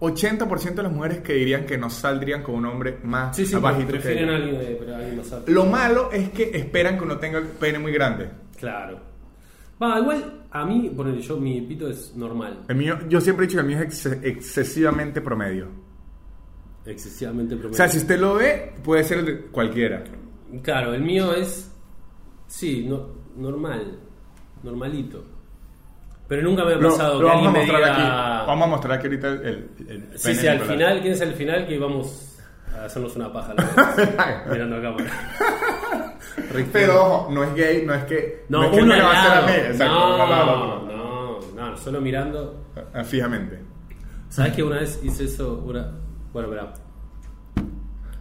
80% 0.00 0.74
de 0.74 0.82
las 0.82 0.92
mujeres 0.92 1.20
que 1.20 1.34
dirían 1.34 1.64
que 1.64 1.78
no 1.78 1.88
saldrían 1.88 2.42
con 2.42 2.56
un 2.56 2.66
hombre 2.66 2.98
más 3.04 3.36
Sí, 3.36 3.46
sí, 3.46 3.54
bajito 3.56 3.92
que 3.92 3.98
a 4.08 4.34
alguien, 4.34 4.56
eh, 4.56 4.76
pero 4.78 4.94
a 4.94 4.96
alguien 4.98 5.16
más 5.18 5.32
alto. 5.32 5.50
Lo 5.50 5.64
malo 5.66 6.10
es 6.10 6.30
que 6.30 6.50
esperan 6.52 6.98
que 6.98 7.04
uno 7.04 7.18
tenga 7.18 7.38
el 7.38 7.46
pene 7.46 7.78
muy 7.78 7.92
grande. 7.92 8.28
Claro. 8.58 8.98
Va, 9.80 9.98
igual 10.00 10.42
a 10.50 10.64
mí, 10.66 10.90
ponele 10.94 11.22
yo, 11.22 11.36
mi 11.36 11.60
pito 11.62 11.88
es 11.88 12.14
normal. 12.16 12.58
El 12.68 12.76
mío, 12.76 12.98
yo 13.08 13.20
siempre 13.20 13.44
he 13.44 13.48
dicho 13.48 13.58
que 13.58 13.62
el 13.62 13.66
mío 13.68 13.78
es 13.78 14.04
ex- 14.06 14.24
excesivamente 14.24 15.20
promedio. 15.20 15.68
Excesivamente 16.84 17.54
O 17.54 17.58
promedio. 17.58 17.76
sea, 17.76 17.88
si 17.88 17.98
usted 17.98 18.18
lo 18.18 18.34
ve, 18.34 18.72
puede 18.82 19.04
ser 19.04 19.18
el 19.18 19.26
de 19.26 19.40
cualquiera. 19.46 20.02
Claro, 20.62 20.94
el 20.94 21.02
mío 21.02 21.32
es. 21.34 21.70
Sí, 22.46 22.84
no, 22.88 23.08
normal. 23.36 23.98
Normalito. 24.62 25.24
Pero 26.28 26.42
nunca 26.42 26.64
me 26.64 26.72
ha 26.72 26.76
Lo, 26.76 26.90
pasado 26.90 27.14
lo 27.20 27.28
que 27.28 27.34
vamos 27.34 27.46
a 27.48 27.50
me 27.50 27.58
mostrar 27.58 27.78
diga. 27.80 27.92
aquí. 28.40 28.46
Vamos 28.48 28.64
a 28.64 28.70
mostrar 28.70 28.98
aquí 28.98 29.06
ahorita 29.06 29.28
el, 29.28 29.70
el 29.88 30.08
Sí, 30.18 30.22
pene 30.24 30.34
sí, 30.34 30.42
de 30.42 30.48
al 30.50 30.60
final, 30.60 31.00
¿quién 31.02 31.12
es 31.14 31.20
el 31.20 31.32
final? 31.34 31.66
Que 31.66 31.78
vamos 31.78 32.38
a 32.74 32.84
hacernos 32.86 33.14
una 33.16 33.32
paja 33.32 33.54
dos, 33.54 33.66
mirando 34.52 34.76
a 34.76 34.82
cámara. 34.82 36.16
Pero 36.72 37.02
ojo, 37.02 37.30
no 37.32 37.44
es 37.44 37.54
gay, 37.54 37.84
no 37.86 37.94
es 37.94 38.04
que. 38.04 38.44
No, 38.48 38.64
es 38.64 38.70
que 38.70 38.76
uno 38.76 38.86
me 38.86 38.94
al 38.94 39.00
lo 39.00 39.04
va 39.06 39.12
a 39.12 39.20
hacer 39.20 39.30
a 39.30 39.34
lado. 39.34 39.46
mí. 39.46 39.52
Exacto, 39.72 39.94
uno 39.94 40.22
al 40.22 40.30
lado, 40.30 40.56
No, 40.86 41.40
no, 41.54 41.70
no, 41.70 41.76
solo 41.76 42.00
mirando. 42.00 42.64
Ah, 42.94 43.04
Fijamente. 43.04 43.58
¿Sabes 44.28 44.54
que 44.54 44.62
una 44.62 44.76
vez 44.80 44.98
hice 45.02 45.24
eso? 45.24 45.62
Una... 45.66 45.92
Bueno, 46.32 46.48
verá. 46.50 46.72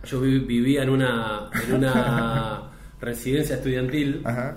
Yo 0.06 0.20
vi- 0.20 0.40
vivía 0.40 0.84
en 0.84 0.90
una, 0.90 1.50
en 1.68 1.76
una 1.76 2.64
residencia 3.02 3.56
estudiantil 3.56 4.22
Ajá. 4.26 4.56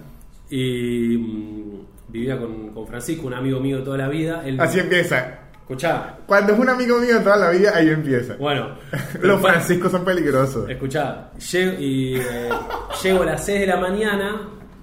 y 0.51 1.17
mm, 1.19 1.81
vivía 2.09 2.39
con, 2.39 2.71
con 2.71 2.87
Francisco, 2.87 3.27
un 3.27 3.35
amigo 3.35 3.61
mío 3.61 3.79
de 3.79 3.83
toda 3.85 3.99
la 3.99 4.09
vida. 4.09 4.43
Él, 4.45 4.59
Así 4.61 4.79
empieza. 4.81 5.41
Escuchá, 5.61 6.19
Cuando 6.27 6.53
es 6.53 6.59
un 6.59 6.69
amigo 6.69 6.99
mío 6.99 7.15
de 7.19 7.21
toda 7.25 7.37
la 7.39 7.51
vida, 7.51 7.73
ahí 7.75 7.89
empieza. 7.89 8.37
bueno. 8.37 8.77
Los 9.23 9.41
franciscos 9.41 9.93
son 9.93 10.05
peligrosos. 10.05 10.69
Escuchá, 10.69 11.31
llego, 11.53 11.73
y, 11.81 12.17
eh, 12.17 12.49
llego 13.03 13.23
a 13.23 13.27
las 13.27 13.45
6 13.47 13.61
de 13.61 13.67
la 13.67 13.77
mañana, 13.79 14.43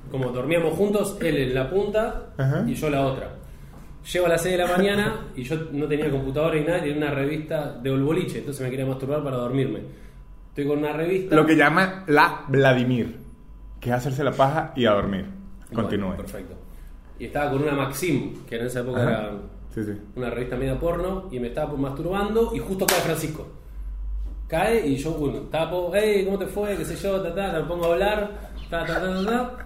como 0.09 0.31
dormíamos 0.31 0.73
juntos, 0.75 1.17
él 1.21 1.37
en 1.37 1.53
la 1.53 1.69
punta 1.69 2.33
Ajá. 2.37 2.63
y 2.67 2.73
yo 2.73 2.89
la 2.89 3.01
otra. 3.01 3.29
Llego 4.11 4.25
a 4.25 4.29
las 4.29 4.41
6 4.41 4.57
de 4.57 4.63
la 4.65 4.77
mañana 4.77 5.27
y 5.35 5.43
yo 5.43 5.55
no 5.71 5.87
tenía 5.87 6.09
computadora 6.09 6.55
ni 6.55 6.65
nada, 6.65 6.79
tenía 6.79 6.97
una 6.97 7.11
revista 7.11 7.73
de 7.73 7.91
boliche, 7.95 8.39
entonces 8.39 8.61
me 8.63 8.69
quería 8.71 8.85
masturbar 8.85 9.23
para 9.23 9.37
dormirme. 9.37 9.81
Estoy 10.49 10.65
con 10.67 10.79
una 10.79 10.91
revista. 10.93 11.35
Lo 11.35 11.45
que 11.45 11.55
llama 11.55 12.03
la 12.07 12.43
Vladimir, 12.47 13.15
que 13.79 13.89
es 13.89 13.95
hacerse 13.95 14.23
la 14.23 14.31
paja 14.31 14.73
y 14.75 14.85
a 14.85 14.91
dormir. 14.93 15.25
Bueno, 15.71 15.83
Continúe. 15.89 16.15
perfecto. 16.17 16.55
Y 17.19 17.25
estaba 17.25 17.51
con 17.51 17.61
una 17.61 17.73
Maxim, 17.73 18.43
que 18.49 18.55
en 18.57 18.65
esa 18.65 18.79
época 18.81 19.01
Ajá. 19.01 19.09
era 19.11 19.31
Sí, 19.73 19.83
sí. 19.85 19.91
una 20.15 20.29
revista 20.31 20.57
media 20.57 20.77
porno, 20.79 21.29
y 21.31 21.39
me 21.39 21.47
estaba 21.49 21.73
masturbando 21.77 22.51
y 22.55 22.59
justo 22.59 22.85
cae 22.85 22.99
Francisco. 22.99 23.47
Cae 24.47 24.85
y 24.85 24.97
yo, 24.97 25.11
bueno, 25.13 25.39
tapo, 25.43 25.91
hey, 25.93 26.23
¿cómo 26.25 26.37
te 26.37 26.47
fue? 26.47 26.75
¿Qué 26.75 26.83
sé 26.83 26.95
yo? 26.97 27.21
Ta, 27.21 27.33
ta, 27.33 27.53
me 27.53 27.63
pongo 27.65 27.85
a 27.85 27.93
hablar, 27.93 28.50
ta, 28.71 28.85
ta, 28.85 29.25
ta. 29.25 29.57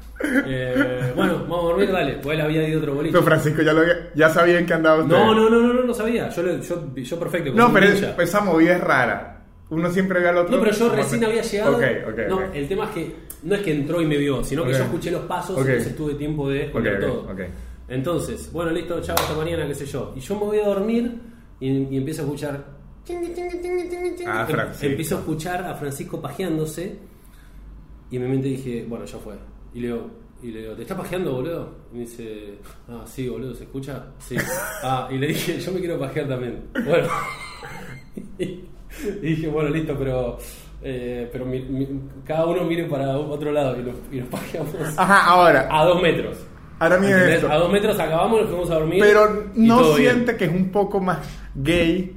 Eh, 0.45 1.14
bueno, 1.16 1.39
vamos 1.41 1.60
a 1.60 1.68
dormir, 1.70 1.91
dale. 1.91 2.14
Pues 2.22 2.38
él 2.38 2.41
había 2.45 2.68
ido 2.68 2.78
a 2.80 2.82
otro 2.82 2.95
boliche. 2.95 3.14
Pero 3.14 3.24
Francisco 3.24 3.62
ya, 3.62 3.72
lo 3.74 3.82
ya 4.16 4.30
sabía 4.30 4.60
en 4.60 4.66
qué 4.66 4.74
andaba 4.74 5.01
usted. 5.03 5.16
No, 5.16 5.34
no, 5.34 5.49
no, 5.49 5.62
no, 5.62 5.74
no, 5.74 5.84
no 5.84 5.93
sabía. 5.93 6.30
Yo, 6.30 6.41
yo, 6.60 6.93
yo 6.95 7.20
perfecto. 7.20 7.51
No, 7.53 7.72
pero 7.72 7.86
es- 7.88 8.03
esa 8.20 8.41
movida 8.41 8.76
es 8.76 8.82
rara. 8.82 9.32
Uno 9.70 9.89
siempre 9.91 10.20
ve 10.20 10.30
al 10.30 10.38
otro. 10.38 10.56
No, 10.58 10.64
pero 10.64 10.76
yo 10.76 10.89
recién 10.89 11.20
que- 11.22 11.26
había 11.26 11.41
llegado. 11.41 11.78
Ok, 11.78 11.84
ok. 12.10 12.20
no, 12.30 12.36
ok. 12.36 12.41
el 12.53 12.68
tema 12.68 12.84
es 12.86 12.89
que 12.91 13.16
no 13.43 13.56
es 13.56 13.62
que 13.62 13.72
entró 13.74 14.01
y 14.01 14.06
me 14.06 14.18
vio, 14.18 14.43
sino 14.43 14.64
que 14.64 14.72
yo 14.74 14.84
escuché 14.84 15.12
los 15.12 15.22
pasos 15.24 15.58
y 15.58 15.62
entonces 15.70 15.95
tuve 15.95 16.14
tiempo 16.16 16.49
de 16.49 16.66
escuchar 16.66 16.99
todo. 16.99 17.28
Entonces, 17.88 18.51
bueno, 18.51 18.72
listo, 18.72 18.99
chao, 19.01 19.16
hasta 19.20 19.36
mañana, 19.36 19.68
qué 19.68 19.76
sé 19.76 19.86
yo. 19.86 20.12
Y 20.16 20.20
yo 20.20 20.36
me 20.39 20.45
voy 20.45 20.60
a 20.60 20.66
dormir 20.66 21.20
y, 21.60 21.68
y 21.68 21.97
empiezo 21.97 22.24
a 22.24 22.26
escuchar. 22.26 22.64
Ah, 23.08 24.45
Em- 24.47 24.47
Francisco. 24.56 24.86
Empiezo 24.88 25.16
a 25.16 25.20
escuchar 25.20 25.64
a 25.66 25.76
Francisco 25.76 26.20
pajeándose 26.22 26.97
y 28.12 28.16
en 28.18 28.24
mi 28.24 28.30
mente 28.30 28.47
dije, 28.49 28.86
bueno, 28.88 29.06
ya 29.06 29.18
fue. 29.18 29.34
Y 29.74 29.80
le 29.82 29.88
digo, 29.88 30.10
y 30.43 30.47
le 30.51 30.62
digo, 30.62 30.74
¿te 30.74 30.82
estás 30.84 30.97
pajeando, 30.97 31.34
boludo? 31.34 31.76
Y 31.91 31.95
me 31.95 32.01
dice, 32.01 32.56
ah, 32.89 33.03
sí, 33.06 33.28
boludo, 33.28 33.53
¿se 33.56 33.64
escucha? 33.64 34.06
Sí. 34.20 34.36
Ah, 34.84 35.08
y 35.12 35.18
le 35.18 35.28
dije, 35.28 35.60
yo 35.60 35.72
me 35.72 35.80
quiero 35.80 35.97
pajear 35.99 36.28
también. 36.28 36.62
Bueno. 36.86 37.08
y 38.38 38.66
dije, 39.22 39.47
bueno, 39.47 39.70
listo, 39.70 39.95
pero. 39.97 40.38
eh, 40.84 41.28
pero 41.32 41.45
mi- 41.45 41.62
mi- 41.62 41.88
cada 42.26 42.45
uno 42.45 42.64
mire 42.66 42.86
para 42.86 43.18
otro 43.18 43.51
lado 43.51 43.80
y 43.80 43.84
nos, 43.84 43.95
y 44.12 44.20
nos 44.20 44.30
pajeamos 44.30 44.76
Ajá, 44.97 45.26
ahora. 45.26 45.68
a 45.72 45.86
dos 45.86 46.01
metros. 46.01 46.38
Ahora 46.80 46.97
mire 46.99 47.14
¿Entendés? 47.14 47.36
esto. 47.38 47.51
A 47.51 47.58
dos 47.58 47.72
metros 47.72 47.99
acabamos, 47.99 48.41
nos 48.41 48.49
fuimos 48.49 48.70
a 48.70 48.76
dormir. 48.76 48.99
Pero 49.01 49.45
no 49.56 49.95
bien. 49.95 49.95
siente 49.95 50.36
que 50.38 50.45
es 50.45 50.51
un 50.51 50.70
poco 50.72 50.99
más 50.99 51.20
gay 51.56 52.16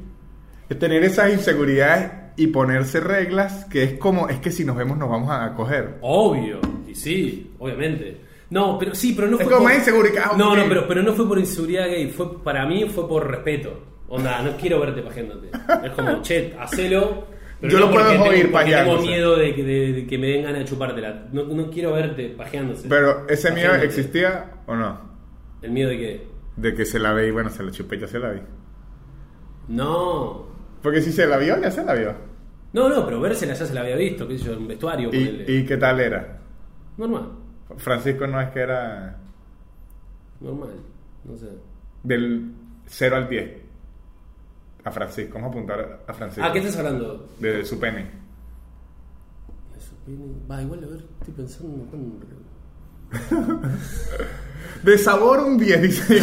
tener 0.79 1.03
esas 1.05 1.33
inseguridades 1.33 2.11
y 2.39 2.47
ponerse 2.49 3.01
reglas 3.01 3.67
que 3.67 3.83
es 3.83 3.93
como, 3.99 4.29
es 4.29 4.39
que 4.39 4.51
si 4.51 4.65
nos 4.65 4.77
vemos 4.77 4.97
nos 4.97 5.11
vamos 5.11 5.31
a 5.31 5.53
coger. 5.55 5.99
Obvio, 6.01 6.61
y 6.87 6.95
sí, 6.95 7.53
obviamente. 7.59 8.23
No, 8.51 8.79
pero 8.79 8.95
sí, 8.95 9.13
pero 9.15 9.29
no 9.29 9.37
Es 9.39 9.43
fue 9.45 9.53
como 9.53 9.67
por... 9.69 9.75
inseguridad, 9.77 10.33
No, 10.39 10.57
no, 10.57 10.65
pero, 10.69 10.89
pero 10.89 11.03
no 11.03 11.13
fue 11.13 11.29
por 11.29 11.39
inseguridad 11.39 11.87
gay, 11.87 12.09
fue 12.11 12.43
para 12.43 12.65
mí 12.67 12.87
fue 12.89 13.07
por 13.07 13.31
respeto. 13.31 13.83
Onda, 14.09 14.41
no 14.43 14.57
quiero 14.57 14.81
verte 14.81 15.03
pajeándote. 15.03 15.49
Es 15.85 15.91
como, 15.93 16.23
che, 16.23 16.55
hacelo. 16.59 17.27
Pero 17.61 17.73
Yo 17.73 17.79
no 17.81 17.87
lo 17.87 17.93
puedo 17.93 18.07
porque 18.07 18.23
oír 18.31 18.41
tengo, 18.47 18.53
porque 18.53 18.71
tengo 18.71 18.79
pajeándose. 18.85 19.07
miedo 19.09 19.37
de 19.37 19.55
que, 19.55 19.65
de- 19.65 19.93
de 19.93 20.07
que 20.07 20.17
me 20.19 20.27
den 20.29 20.43
ganas 20.45 20.61
de 20.61 20.65
chupártela. 20.65 21.27
No, 21.33 21.43
no 21.45 21.69
quiero 21.71 21.93
verte 21.93 22.29
pajeándose. 22.31 22.89
Pero 22.89 23.27
ese 23.29 23.51
miedo 23.51 23.75
existía 23.75 24.53
o 24.67 24.75
no? 24.77 24.99
¿El 25.61 25.73
miedo 25.73 25.91
de 25.91 25.99
qué? 25.99 26.27
De 26.57 26.73
que 26.75 26.85
se 26.87 26.99
la 26.99 27.13
ve 27.13 27.27
y 27.29 27.31
bueno, 27.33 27.51
se 27.51 27.63
la 27.63 27.71
chupé, 27.71 27.99
yo 27.99 28.07
se 28.09 28.19
la 28.19 28.31
vi. 28.31 28.41
No. 29.69 30.47
Porque 30.83 31.03
si 31.03 31.13
se 31.13 31.27
la 31.27 31.37
vio, 31.37 31.61
ya 31.61 31.71
se 31.71 31.85
la 31.85 31.95
vio. 31.95 32.15
No, 32.73 32.89
no, 32.89 33.05
pero 33.05 33.21
vérsela 33.21 33.55
ya 33.55 33.65
se 33.67 33.75
la 33.75 33.81
había 33.81 33.97
visto, 33.97 34.29
qué 34.29 34.39
sé 34.39 34.45
yo, 34.45 34.53
en 34.53 34.69
vestuario. 34.69 35.11
¿Y. 35.13 35.45
¿Y 35.47 35.65
qué 35.65 35.77
tal 35.77 36.01
era? 36.01 36.39
Normal, 36.97 37.31
Francisco 37.77 38.27
no 38.27 38.41
es 38.41 38.51
que 38.51 38.61
era 38.61 39.17
normal. 40.41 40.71
No 41.25 41.37
sé. 41.37 41.49
del 42.03 42.53
0 42.87 43.17
al 43.17 43.29
10. 43.29 43.63
A 44.85 44.91
Francisco, 44.91 45.35
vamos 45.35 45.49
a 45.49 45.53
apuntar 45.53 46.01
a 46.07 46.15
Francisco. 46.15 46.47
Ah, 46.49 46.53
¿qué 46.53 46.61
estás 46.61 46.77
hablando? 46.79 47.29
De 47.39 47.65
su 47.65 47.79
pene. 47.79 48.07
De 49.75 49.81
su 49.81 49.95
pene. 49.97 50.19
Va, 50.51 50.63
igual, 50.63 50.85
a 50.85 50.87
ver, 50.87 51.05
estoy 51.21 51.35
pensando. 51.35 51.85
¿cuándo? 51.91 52.27
De 54.83 54.99
sabor 54.99 55.41
un 55.41 55.59
10, 55.59 55.83
dice. 55.83 56.21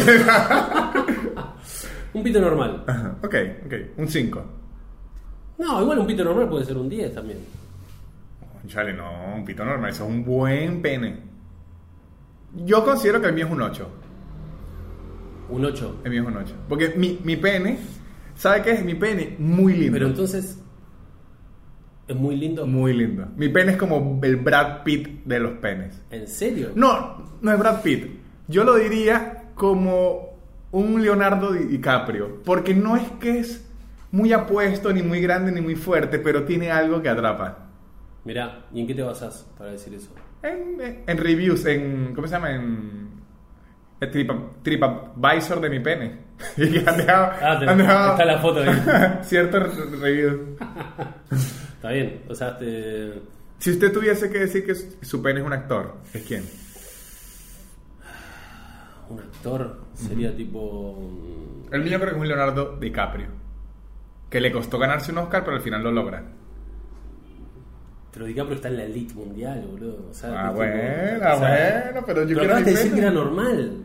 Un 2.14 2.22
pito 2.22 2.40
normal. 2.40 2.82
Ajá, 2.86 3.18
ok, 3.22 3.34
ok. 3.66 3.72
Un 3.98 4.08
5. 4.08 4.44
No, 5.58 5.80
igual 5.82 5.98
un 5.98 6.06
pito 6.06 6.22
normal 6.24 6.48
puede 6.48 6.64
ser 6.64 6.76
un 6.76 6.88
10 6.88 7.14
también. 7.14 7.38
Chale, 8.68 8.92
no, 8.92 9.34
un 9.36 9.44
pito 9.44 9.64
normal, 9.64 9.90
eso 9.90 10.04
es 10.04 10.10
un 10.10 10.24
buen 10.24 10.82
pene. 10.82 11.16
Yo 12.64 12.84
considero 12.84 13.20
que 13.20 13.28
el 13.28 13.34
mío 13.34 13.46
es 13.46 13.52
un 13.52 13.62
8. 13.62 13.88
Un 15.50 15.64
8. 15.64 16.00
El 16.04 16.10
mío 16.10 16.22
es 16.22 16.28
un 16.28 16.36
8. 16.36 16.54
Porque 16.68 16.94
mi, 16.96 17.20
mi 17.22 17.36
pene, 17.36 17.78
¿sabe 18.34 18.62
qué 18.62 18.72
es? 18.72 18.84
Mi 18.84 18.94
pene, 18.94 19.36
muy 19.38 19.74
lindo. 19.74 19.92
Pero 19.92 20.06
entonces. 20.08 20.58
Es 22.08 22.16
muy 22.16 22.36
lindo. 22.36 22.66
Muy 22.66 22.92
lindo. 22.92 23.26
Mi 23.36 23.48
pene 23.48 23.72
es 23.72 23.76
como 23.78 24.18
el 24.22 24.36
Brad 24.36 24.82
Pitt 24.84 25.24
de 25.24 25.38
los 25.40 25.52
penes. 25.58 26.00
¿En 26.10 26.26
serio? 26.28 26.70
No, 26.74 27.24
no 27.40 27.52
es 27.52 27.58
Brad 27.58 27.82
Pitt. 27.82 28.06
Yo 28.48 28.64
lo 28.64 28.74
diría 28.76 29.50
como 29.54 30.36
un 30.72 31.02
Leonardo 31.02 31.52
Di- 31.52 31.64
DiCaprio. 31.64 32.42
Porque 32.44 32.74
no 32.74 32.96
es 32.96 33.08
que 33.20 33.38
es 33.40 33.65
muy 34.12 34.32
apuesto, 34.32 34.92
ni 34.92 35.02
muy 35.02 35.20
grande, 35.20 35.52
ni 35.52 35.60
muy 35.60 35.74
fuerte, 35.74 36.18
pero 36.18 36.44
tiene 36.44 36.70
algo 36.70 37.02
que 37.02 37.08
atrapa. 37.08 37.68
Mirá, 38.24 38.66
¿y 38.72 38.80
en 38.80 38.86
qué 38.86 38.94
te 38.94 39.02
basás 39.02 39.46
para 39.56 39.72
decir 39.72 39.94
eso? 39.94 40.10
En, 40.42 40.80
en- 40.80 41.04
en 41.06 41.18
reviews, 41.18 41.64
en. 41.66 42.12
¿Cómo 42.14 42.26
se 42.26 42.34
llama? 42.34 42.50
En. 42.54 43.10
el 44.00 44.10
Tripa- 44.10 44.50
TripAdvisor 44.62 45.60
de 45.60 45.70
mi 45.70 45.80
pene. 45.80 46.26
Y 46.56 46.78
han 46.86 46.96
dejado- 46.98 47.32
Ah, 47.40 47.56
te- 47.58 47.66
han 47.68 47.78
dejado 47.78 48.10
está 48.12 48.24
la 48.24 48.38
foto 48.38 48.60
ahí. 48.60 49.18
Ciertos 49.22 49.76
re- 49.76 49.96
reviews. 49.98 50.40
Está 51.76 51.90
bien, 51.90 52.22
o 52.28 52.34
sea, 52.34 52.58
te... 52.58 53.12
Si 53.58 53.70
usted 53.70 53.92
tuviese 53.92 54.28
que 54.30 54.40
decir 54.40 54.66
que 54.66 54.74
su 54.74 54.96
su 55.02 55.22
pene 55.22 55.40
es 55.40 55.46
un 55.46 55.52
actor, 55.52 55.94
¿es 56.12 56.22
quién? 56.26 56.42
un 59.08 59.20
actor 59.20 59.82
sería 59.94 60.34
tipo... 60.36 60.98
El 61.70 61.82
mío 61.84 61.98
creo 61.98 62.10
que 62.10 62.16
es 62.16 62.20
un 62.20 62.28
Leonardo 62.28 62.76
DiCaprio. 62.76 63.28
Que 64.30 64.40
le 64.40 64.50
costó 64.52 64.78
ganarse 64.78 65.12
un 65.12 65.18
Oscar, 65.18 65.44
pero 65.44 65.56
al 65.56 65.62
final 65.62 65.82
lo 65.82 65.92
logra. 65.92 66.22
Pero 68.12 68.24
DiCaprio 68.26 68.56
está 68.56 68.68
en 68.68 68.76
la 68.78 68.84
elite 68.84 69.14
mundial, 69.14 69.66
boludo. 69.70 70.06
O 70.10 70.14
sea, 70.14 70.48
Ah, 70.48 70.50
bueno, 70.50 70.72
sea, 70.72 71.84
bueno, 71.92 72.06
pero 72.06 72.22
yo 72.22 72.28
quiero 72.28 72.42
acabas 72.44 72.64
de 72.64 72.70
decir 72.72 72.92
que 72.94 73.00
era 73.00 73.10
normal. 73.10 73.82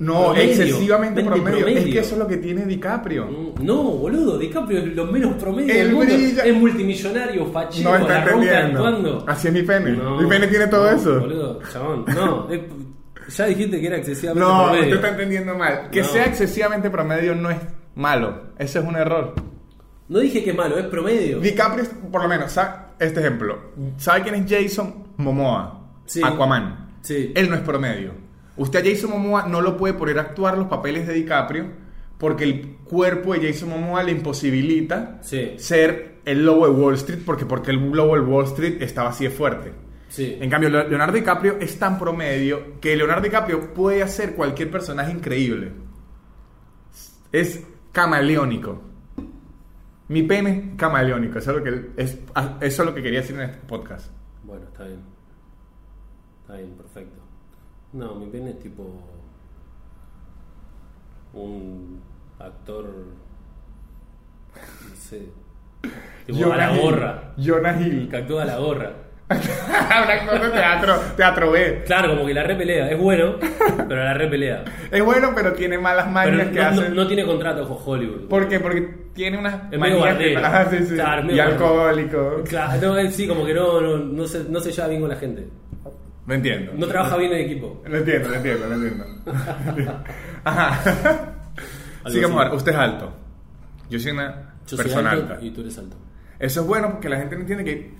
No, 0.00 0.24
Promedio. 0.24 0.50
excesivamente 0.50 1.22
promedio. 1.22 1.66
Es 1.68 1.84
que 1.84 1.98
eso 2.00 2.14
es 2.14 2.18
lo 2.18 2.26
que 2.26 2.38
tiene 2.38 2.66
DiCaprio. 2.66 3.26
Mm, 3.26 3.64
No, 3.64 3.80
boludo, 3.92 4.36
DiCaprio 4.38 4.78
es 4.80 4.86
lo 4.96 5.06
menos 5.06 5.34
promedio 5.34 5.72
Él 5.72 5.78
del 5.86 5.92
mundo. 5.94 6.12
brilla- 6.14 6.44
Es 6.44 6.54
multimillonario, 6.56 7.46
fachero, 7.46 7.90
No 7.90 7.96
está 7.98 8.08
la 8.12 8.20
entendiendo. 8.24 8.84
actuando. 8.86 9.24
Así 9.28 9.48
es 9.48 9.54
mi 9.54 9.62
pene. 9.62 9.92
No, 9.92 10.20
mi 10.20 10.28
pene 10.28 10.48
tiene 10.48 10.66
todo 10.66 10.90
no, 10.90 10.96
eso. 10.96 11.20
Boludo, 11.20 11.60
chabón. 11.72 12.04
No, 12.12 12.50
es- 12.50 12.60
ya 13.36 13.46
dijiste 13.46 13.80
que 13.80 13.86
era 13.86 13.96
excesivamente 13.98 14.44
No, 14.44 14.62
promedio. 14.64 14.82
usted 14.82 14.96
está 14.96 15.08
entendiendo 15.10 15.54
mal. 15.54 15.90
Que 15.92 16.00
No. 16.02 16.08
sea 16.08 16.24
excesivamente 16.26 16.90
promedio 16.90 17.34
no 17.36 17.50
es 17.50 17.58
malo. 17.94 18.48
Ese 18.58 18.80
es 18.80 18.84
un 18.84 18.96
error. 18.96 19.32
No 20.08 20.18
dije 20.18 20.44
que 20.44 20.50
es 20.50 20.56
malo, 20.56 20.76
es 20.78 20.86
promedio. 20.86 21.40
DiCaprio, 21.40 21.82
es- 21.84 21.90
por 22.10 22.22
lo 22.22 22.28
menos, 22.28 22.56
este 22.98 23.20
ejemplo. 23.20 23.58
¿Sabe 23.96 24.22
quién 24.22 24.34
es 24.34 24.44
Jason 24.50 25.08
Momoa? 25.16 25.80
Sí. 26.06 26.20
Aquaman. 26.22 26.96
Sí. 27.00 27.32
Él 27.34 27.48
no 27.48 27.56
es 27.56 27.62
promedio. 27.62 28.12
Usted 28.56 28.86
a 28.86 28.90
Jason 28.90 29.10
Momoa 29.10 29.46
no 29.48 29.60
lo 29.60 29.76
puede 29.76 29.94
poner 29.94 30.18
a 30.18 30.22
actuar 30.22 30.56
los 30.58 30.68
papeles 30.68 31.06
de 31.06 31.14
DiCaprio 31.14 31.66
porque 32.18 32.44
el 32.44 32.76
cuerpo 32.84 33.34
de 33.34 33.48
Jason 33.52 33.70
Momoa 33.70 34.02
le 34.02 34.12
imposibilita 34.12 35.18
Sí. 35.22 35.54
ser 35.56 36.20
el 36.24 36.44
lobo 36.44 36.66
de 36.66 36.72
Wall 36.72 36.94
Street 36.94 37.20
porque, 37.24 37.46
porque 37.46 37.70
el 37.70 37.78
lobo 37.90 38.14
de 38.14 38.20
Wall 38.20 38.44
Street 38.44 38.80
estaba 38.80 39.10
así 39.10 39.24
de 39.24 39.30
fuerte. 39.30 39.72
Sí. 40.08 40.36
En 40.40 40.48
cambio, 40.48 40.68
Le- 40.70 40.88
Leonardo 40.88 41.14
DiCaprio 41.16 41.56
es 41.60 41.78
tan 41.78 41.98
promedio 41.98 42.78
que 42.80 42.94
Leonardo 42.96 43.22
DiCaprio 43.24 43.72
puede 43.74 44.02
hacer 44.02 44.34
cualquier 44.34 44.70
personaje 44.70 45.10
increíble. 45.10 45.72
Es 47.32 47.62
camaleónico. 47.92 48.80
Mi 50.08 50.22
pene 50.22 50.50
es 50.50 50.76
camaleónico. 50.76 51.38
Eso 51.38 51.52
es 51.52 51.56
lo 51.58 51.62
que, 51.64 51.90
es, 51.96 52.18
eso 52.60 52.82
es 52.82 52.86
lo 52.88 52.94
que 52.94 53.02
quería 53.02 53.20
decir 53.20 53.36
en 53.36 53.42
este 53.42 53.66
podcast. 53.66 54.10
Bueno, 54.42 54.66
está 54.66 54.84
bien. 54.84 55.00
Está 56.42 56.56
bien, 56.56 56.70
perfecto. 56.74 57.20
No, 57.92 58.14
mi 58.16 58.26
pene 58.26 58.50
es 58.50 58.58
tipo. 58.58 58.84
Un 61.32 62.00
actor. 62.38 62.86
No 64.54 64.96
sé. 64.96 65.30
Tipo 66.26 66.52
a 66.52 66.56
la 66.56 66.74
Hill. 66.74 66.82
gorra. 66.82 67.34
Jonah 67.36 67.80
Hill. 67.80 68.08
Que 68.08 68.16
actúa 68.18 68.42
a 68.42 68.46
la 68.46 68.58
gorra. 68.58 68.92
Un 69.30 70.10
actor 70.10 70.40
de 70.42 70.50
teatro, 70.50 70.94
teatro 71.16 71.50
B. 71.50 71.82
Claro, 71.86 72.10
como 72.14 72.26
que 72.26 72.34
la 72.34 72.42
repelea. 72.42 72.90
Es 72.90 72.98
bueno, 72.98 73.36
pero 73.88 74.04
la 74.04 74.12
repelea. 74.14 74.64
Es 74.90 75.02
bueno, 75.02 75.32
pero 75.34 75.52
tiene 75.54 75.78
malas 75.78 76.10
mañas 76.10 76.46
no, 76.48 76.52
que 76.52 76.60
no- 76.60 76.66
hacen. 76.66 76.94
no 76.94 77.06
tiene 77.06 77.24
contrato 77.24 77.66
con 77.66 77.78
Hollywood. 77.84 78.28
¿Por 78.28 78.48
qué? 78.48 78.60
Porque 78.60 78.82
tiene 79.14 79.38
unas 79.38 79.72
Es 79.72 79.78
manías 79.78 79.98
que- 79.98 80.04
bardero. 80.04 80.40
Ah, 80.44 80.66
sí, 80.70 80.76
sí. 80.86 80.94
Claro, 80.94 81.32
y 81.32 81.40
alcohólico. 81.40 82.42
Claro, 82.46 82.80
no, 82.82 82.98
él 82.98 83.12
sí, 83.12 83.26
como 83.26 83.46
que 83.46 83.54
no, 83.54 83.80
no, 83.80 83.96
no, 83.98 84.26
se, 84.26 84.44
no 84.44 84.60
se 84.60 84.72
lleva 84.72 84.88
bien 84.88 85.00
con 85.00 85.08
la 85.10 85.16
gente. 85.16 85.48
Lo 86.26 86.34
entiendo. 86.34 86.72
No 86.76 86.86
trabaja 86.86 87.16
bien 87.16 87.32
en 87.32 87.40
equipo. 87.40 87.82
Lo 87.86 87.96
entiendo, 87.98 88.28
lo 88.28 88.34
entiendo, 88.36 88.66
lo 88.68 88.74
entiendo. 88.74 89.04
Ajá. 90.44 90.80
Sigamos 92.08 92.40
a 92.40 92.44
ver, 92.44 92.54
usted 92.54 92.72
es 92.72 92.78
alto. 92.78 93.12
Yo 93.88 93.98
soy 93.98 94.12
una 94.12 94.54
Yo 94.66 94.76
soy 94.76 94.84
persona 94.84 95.10
alto 95.12 95.32
alta. 95.34 95.44
y 95.44 95.50
tú 95.50 95.60
eres 95.62 95.78
alto. 95.78 95.96
Eso 96.38 96.60
es 96.62 96.66
bueno 96.66 96.90
porque 96.90 97.08
la 97.08 97.16
gente 97.18 97.34
no 97.36 97.40
entiende 97.42 97.64
que 97.64 97.94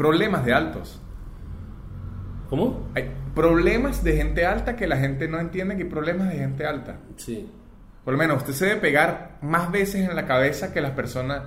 problemas 0.00 0.46
de 0.46 0.54
altos. 0.54 0.98
¿Cómo? 2.48 2.88
Hay 2.94 3.10
problemas 3.34 4.02
de 4.02 4.16
gente 4.16 4.46
alta 4.46 4.74
que 4.74 4.86
la 4.86 4.96
gente 4.96 5.28
no 5.28 5.38
entiende 5.38 5.76
que 5.76 5.82
hay 5.82 5.88
problemas 5.90 6.30
de 6.30 6.36
gente 6.36 6.64
alta. 6.64 7.00
Sí. 7.16 7.46
Por 8.02 8.14
lo 8.14 8.18
menos 8.18 8.38
usted 8.38 8.54
se 8.54 8.64
debe 8.64 8.80
pegar 8.80 9.36
más 9.42 9.70
veces 9.70 10.08
en 10.08 10.16
la 10.16 10.24
cabeza 10.26 10.72
que 10.72 10.80
las 10.80 10.92
personas 10.92 11.42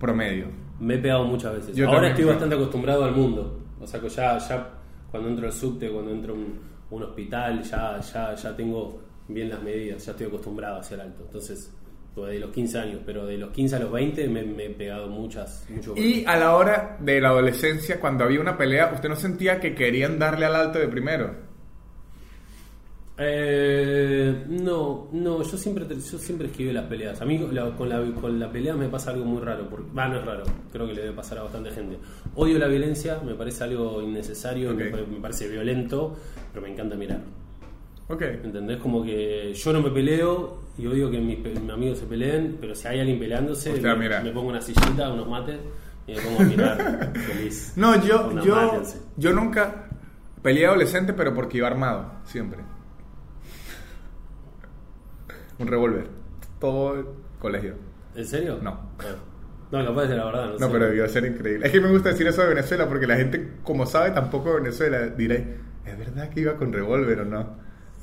promedio. 0.00 0.46
Me 0.80 0.94
he 0.94 0.98
pegado 0.98 1.24
muchas 1.24 1.56
veces. 1.56 1.76
Yo 1.76 1.84
Ahora 1.84 1.96
también. 1.98 2.12
estoy 2.12 2.24
bastante 2.24 2.54
acostumbrado 2.54 3.04
al 3.04 3.12
mundo. 3.12 3.60
O 3.78 3.86
sea 3.86 4.00
que 4.00 4.08
ya, 4.08 4.38
ya 4.38 4.66
cuando 5.10 5.28
entro 5.28 5.46
al 5.46 5.52
subte, 5.52 5.90
cuando 5.90 6.10
entro 6.10 6.32
a 6.32 6.36
un, 6.36 6.58
un 6.90 7.02
hospital, 7.02 7.62
ya, 7.64 8.00
ya, 8.00 8.34
ya 8.34 8.56
tengo 8.56 9.02
bien 9.28 9.50
las 9.50 9.62
medidas, 9.62 10.06
ya 10.06 10.12
estoy 10.12 10.28
acostumbrado 10.28 10.78
a 10.78 10.82
ser 10.82 11.02
alto. 11.02 11.24
Entonces, 11.26 11.70
pues, 12.14 12.32
de 12.32 12.38
los 12.40 12.50
15 12.50 12.78
años, 12.78 13.00
pero 13.04 13.26
de 13.26 13.36
los 13.38 13.50
15 13.50 13.76
a 13.76 13.78
los 13.80 13.92
20 13.92 14.28
me, 14.28 14.42
me 14.44 14.66
he 14.66 14.70
pegado 14.70 15.08
muchas, 15.08 15.66
Y 15.96 16.24
a 16.26 16.36
la 16.36 16.54
hora 16.56 16.96
de 17.00 17.20
la 17.20 17.28
adolescencia, 17.30 18.00
cuando 18.00 18.24
había 18.24 18.40
una 18.40 18.56
pelea, 18.56 18.92
usted 18.94 19.08
no 19.08 19.16
sentía 19.16 19.60
que 19.60 19.74
querían 19.74 20.18
darle 20.18 20.46
al 20.46 20.54
alto 20.56 20.78
de 20.78 20.88
primero. 20.88 21.34
Eh, 23.16 24.44
no, 24.48 25.08
no, 25.12 25.42
yo 25.44 25.56
siempre, 25.56 25.86
yo 25.88 26.18
siempre 26.18 26.48
esquivé 26.48 26.72
las 26.72 26.86
peleas. 26.86 27.20
A 27.20 27.24
mí 27.24 27.38
con 27.38 27.54
la, 27.54 27.70
con, 27.76 27.88
la, 27.88 28.02
con 28.20 28.40
la 28.40 28.50
pelea 28.50 28.74
me 28.74 28.88
pasa 28.88 29.10
algo 29.12 29.24
muy 29.24 29.40
raro. 29.40 29.68
Porque, 29.68 29.86
va, 29.96 30.08
no 30.08 30.18
es 30.18 30.24
raro, 30.24 30.42
creo 30.72 30.86
que 30.88 30.94
le 30.94 31.02
debe 31.02 31.14
pasar 31.14 31.38
a 31.38 31.42
bastante 31.44 31.70
gente. 31.70 31.98
Odio 32.34 32.58
la 32.58 32.66
violencia, 32.66 33.20
me 33.24 33.34
parece 33.34 33.64
algo 33.64 34.02
innecesario, 34.02 34.72
Ok. 34.72 34.76
me, 34.78 34.90
me 35.06 35.20
parece 35.20 35.48
violento, 35.48 36.16
pero 36.52 36.66
me 36.66 36.72
encanta 36.72 36.96
mirar. 36.96 37.20
Ok. 38.08 38.22
¿Entendés? 38.22 38.78
Como 38.78 39.04
que 39.04 39.54
yo 39.54 39.72
no 39.72 39.80
me 39.80 39.90
peleo 39.90 40.63
y 40.76 40.86
odio 40.86 41.10
que 41.10 41.18
mis, 41.18 41.38
mis 41.38 41.70
amigos 41.70 41.98
se 41.98 42.06
peleen, 42.06 42.58
pero 42.60 42.74
si 42.74 42.88
hay 42.88 43.00
alguien 43.00 43.18
peleándose, 43.18 43.72
me, 43.80 44.30
pongo 44.32 44.48
una 44.48 44.60
sillita, 44.60 45.12
unos 45.12 45.28
mates 45.28 45.58
y 46.06 46.14
me 46.14 46.20
pongo 46.20 46.40
a 46.40 46.44
mirar 46.44 47.12
feliz. 47.26 47.72
No, 47.76 48.02
yo, 48.04 48.40
yo, 48.42 48.82
yo 49.16 49.32
nunca 49.32 49.88
peleé 50.42 50.66
adolescente, 50.66 51.12
pero 51.12 51.32
porque 51.34 51.58
iba 51.58 51.66
armado, 51.68 52.12
siempre. 52.24 52.60
Un 55.58 55.66
revólver. 55.68 56.08
Todo 56.60 56.94
el 56.94 57.06
colegio. 57.38 57.76
¿En 58.16 58.26
serio? 58.26 58.58
No. 58.62 58.70
Ah. 58.98 59.14
No, 59.70 59.84
capaz 59.84 60.06
de 60.06 60.16
la 60.16 60.24
verdad, 60.26 60.46
no, 60.46 60.52
No, 60.52 60.66
sé. 60.66 60.72
pero 60.72 60.86
debió 60.86 61.08
ser 61.08 61.24
increíble. 61.24 61.66
Es 61.66 61.72
que 61.72 61.80
me 61.80 61.90
gusta 61.90 62.10
decir 62.10 62.26
eso 62.26 62.42
de 62.42 62.48
Venezuela 62.48 62.88
porque 62.88 63.06
la 63.06 63.16
gente, 63.16 63.54
como 63.62 63.86
sabe 63.86 64.10
tampoco 64.10 64.50
de 64.50 64.56
Venezuela, 64.60 65.06
diré, 65.08 65.56
¿es 65.84 65.98
verdad 65.98 66.28
que 66.28 66.40
iba 66.40 66.54
con 66.56 66.72
revólver 66.72 67.20
o 67.20 67.24
no? 67.24 67.56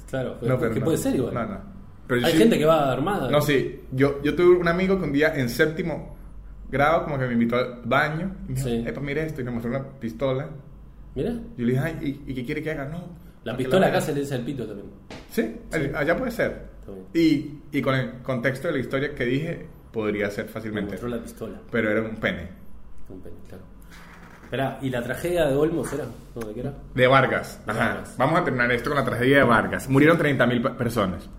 Claro, 0.09 0.37
pero, 0.39 0.53
No, 0.53 0.59
pero 0.59 0.73
que 0.73 0.79
no. 0.79 0.85
puede 0.85 0.97
ser 0.97 1.15
igual. 1.15 1.33
No, 1.33 1.45
no. 1.45 1.80
Pero 2.11 2.25
Hay 2.25 2.33
sí- 2.33 2.39
gente 2.39 2.59
que 2.59 2.65
va 2.65 2.91
armada. 2.91 3.29
No, 3.31 3.39
sí. 3.41 3.79
Yo, 3.93 4.21
yo 4.21 4.35
tuve 4.35 4.57
un 4.57 4.67
amigo 4.67 4.97
que 4.99 5.05
un 5.05 5.13
día 5.13 5.33
en 5.33 5.47
séptimo 5.47 6.13
grado 6.69 7.05
como 7.05 7.17
que 7.17 7.25
me 7.25 7.31
invitó 7.33 7.55
al 7.55 7.79
baño 7.85 8.35
y 8.49 8.51
me 8.51 8.55
dijo, 8.55 8.67
Sí. 8.67 8.83
epa, 8.85 8.99
mira 8.99 9.21
esto, 9.23 9.39
y 9.39 9.43
me 9.45 9.51
mostró 9.51 9.71
una 9.71 9.81
pistola. 9.97 10.49
Mira, 11.15 11.31
yo 11.31 11.65
le 11.65 11.71
dije, 11.71 11.79
ay, 11.81 12.21
¿y, 12.27 12.31
y 12.31 12.35
qué 12.35 12.45
quiere 12.45 12.61
que 12.61 12.71
haga? 12.71 12.83
No. 12.85 13.01
la 13.45 13.55
pistola 13.55 13.87
haga". 13.87 13.97
acá 13.97 14.05
se 14.05 14.13
le 14.13 14.19
dice 14.21 14.35
al 14.35 14.41
pito 14.43 14.65
también. 14.67 14.89
Sí, 15.29 15.55
allá 15.95 16.17
puede 16.17 16.31
ser. 16.31 16.69
Y, 17.13 17.59
y 17.71 17.81
con 17.81 17.95
el 17.95 18.11
contexto 18.23 18.67
de 18.67 18.73
la 18.73 18.79
historia 18.81 19.15
que 19.15 19.23
dije, 19.23 19.65
podría 19.93 20.29
ser 20.29 20.47
Me 20.47 20.51
fácilmente. 20.51 20.91
mostró 20.91 21.07
la 21.09 21.17
pistola. 21.21 21.61
Pero 21.71 21.91
era 21.91 22.01
un 22.01 22.17
pene. 22.17 22.49
Un 23.07 23.21
pene, 23.21 23.35
claro. 23.47 23.63
Esperá, 24.43 24.79
¿y 24.81 24.89
la 24.89 25.01
tragedia 25.01 25.45
de 25.47 25.55
Olmos 25.55 25.93
era? 25.93 26.03
¿No, 26.35 26.41
¿De 26.45 26.53
qué 26.53 26.59
era? 26.59 26.73
De 26.93 27.07
Vargas. 27.07 27.61
Ajá. 27.65 27.79
Vargas. 27.87 28.15
Vamos 28.17 28.41
a 28.41 28.43
terminar 28.43 28.69
esto 28.73 28.89
con 28.89 28.99
la 28.99 29.05
tragedia 29.05 29.37
de 29.37 29.43
Vargas. 29.43 29.87
Murieron 29.87 30.17
30.000 30.17 30.61
pe- 30.61 30.69
personas. 30.71 31.29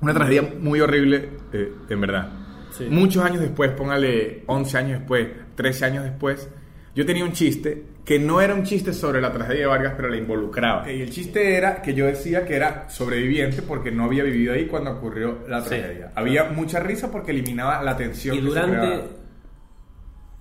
Una 0.00 0.14
tragedia 0.14 0.42
muy 0.60 0.80
horrible, 0.80 1.28
eh, 1.52 1.72
en 1.88 2.00
verdad. 2.00 2.28
Sí. 2.70 2.86
Muchos 2.88 3.22
años 3.24 3.40
después, 3.40 3.70
póngale 3.72 4.44
11 4.46 4.78
años 4.78 4.98
después, 5.00 5.28
13 5.56 5.84
años 5.84 6.04
después, 6.04 6.48
yo 6.94 7.04
tenía 7.06 7.24
un 7.24 7.32
chiste 7.32 7.84
que 8.04 8.18
no 8.18 8.40
era 8.40 8.54
un 8.54 8.62
chiste 8.64 8.92
sobre 8.92 9.20
la 9.20 9.32
tragedia 9.32 9.60
de 9.60 9.66
Vargas, 9.66 9.92
pero 9.96 10.08
la 10.08 10.16
involucraba. 10.16 10.90
Y 10.90 11.02
el 11.02 11.10
chiste 11.10 11.56
era 11.56 11.82
que 11.82 11.94
yo 11.94 12.06
decía 12.06 12.44
que 12.44 12.56
era 12.56 12.88
sobreviviente 12.88 13.62
porque 13.62 13.90
no 13.92 14.04
había 14.04 14.24
vivido 14.24 14.54
ahí 14.54 14.66
cuando 14.66 14.90
ocurrió 14.92 15.40
la 15.48 15.60
Sí. 15.62 15.68
tragedia. 15.68 16.12
Había 16.16 16.44
mucha 16.50 16.80
risa 16.80 17.10
porque 17.10 17.30
eliminaba 17.32 17.82
la 17.82 17.96
tensión. 17.96 18.34
Y 18.36 18.40
que 18.40 18.46
durante, 18.46 18.76
creaba. 18.78 19.02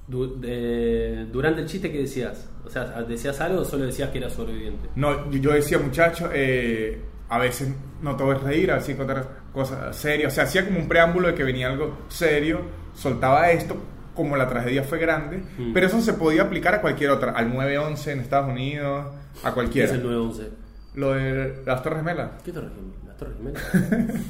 du- 0.08 0.40
de- 0.40 1.28
durante 1.32 1.62
el 1.62 1.68
chiste, 1.68 1.92
¿qué 1.92 2.00
decías? 2.00 2.50
O 2.66 2.70
sea, 2.70 2.86
¿decías 3.04 3.40
algo 3.42 3.62
o 3.62 3.66
solo 3.66 3.86
decías 3.86 4.10
que 4.10 4.18
era 4.20 4.30
sobreviviente? 4.30 4.90
No, 4.96 5.30
yo- 5.32 5.52
decía, 5.52 5.78
muchacho, 5.78 6.30
eh, 6.34 7.00
a 7.30 7.38
veces 7.38 7.70
no 8.02 8.16
todo 8.16 8.34
es 8.34 8.42
reír, 8.42 8.72
a 8.72 8.76
veces 8.76 8.90
que 8.92 8.98
contar 8.98 9.39
cosas 9.54 9.96
serias. 9.96 10.32
O 10.32 10.36
sea, 10.36 10.44
hacía 10.46 10.66
como 10.66 10.80
un 10.80 10.88
preámbulo 10.88 11.28
de 11.30 11.34
que 11.36 11.44
venía 11.44 11.68
algo 11.70 11.98
serio, 12.10 12.62
soltaba 12.94 13.52
esto, 13.52 13.76
como 14.16 14.36
la 14.36 14.48
tragedia 14.48 14.84
fue 14.84 15.00
grande, 15.00 15.42
Mm. 15.58 15.74
pero 15.74 15.88
eso 15.88 16.02
se 16.02 16.14
podía 16.14 16.42
aplicar 16.44 16.76
a 16.76 16.82
cualquier 16.82 17.12
otra, 17.12 17.32
al 17.32 17.54
911 17.54 18.12
en 18.12 18.20
Estados 18.20 18.50
Unidos, 18.50 19.06
a 19.44 19.54
¿Qué 19.54 19.84
es 19.84 19.92
el 19.92 20.04
911? 20.04 20.50
Lo 20.96 21.14
de 21.14 21.62
las 21.66 21.82
Torres 21.84 22.00
Gemelas. 22.00 22.32
¿Qué 22.44 22.52
torre 22.52 22.68
gemela? 22.76 22.98
¿Las 23.08 23.18
torres 23.18 23.36
gemelas? 23.38 24.24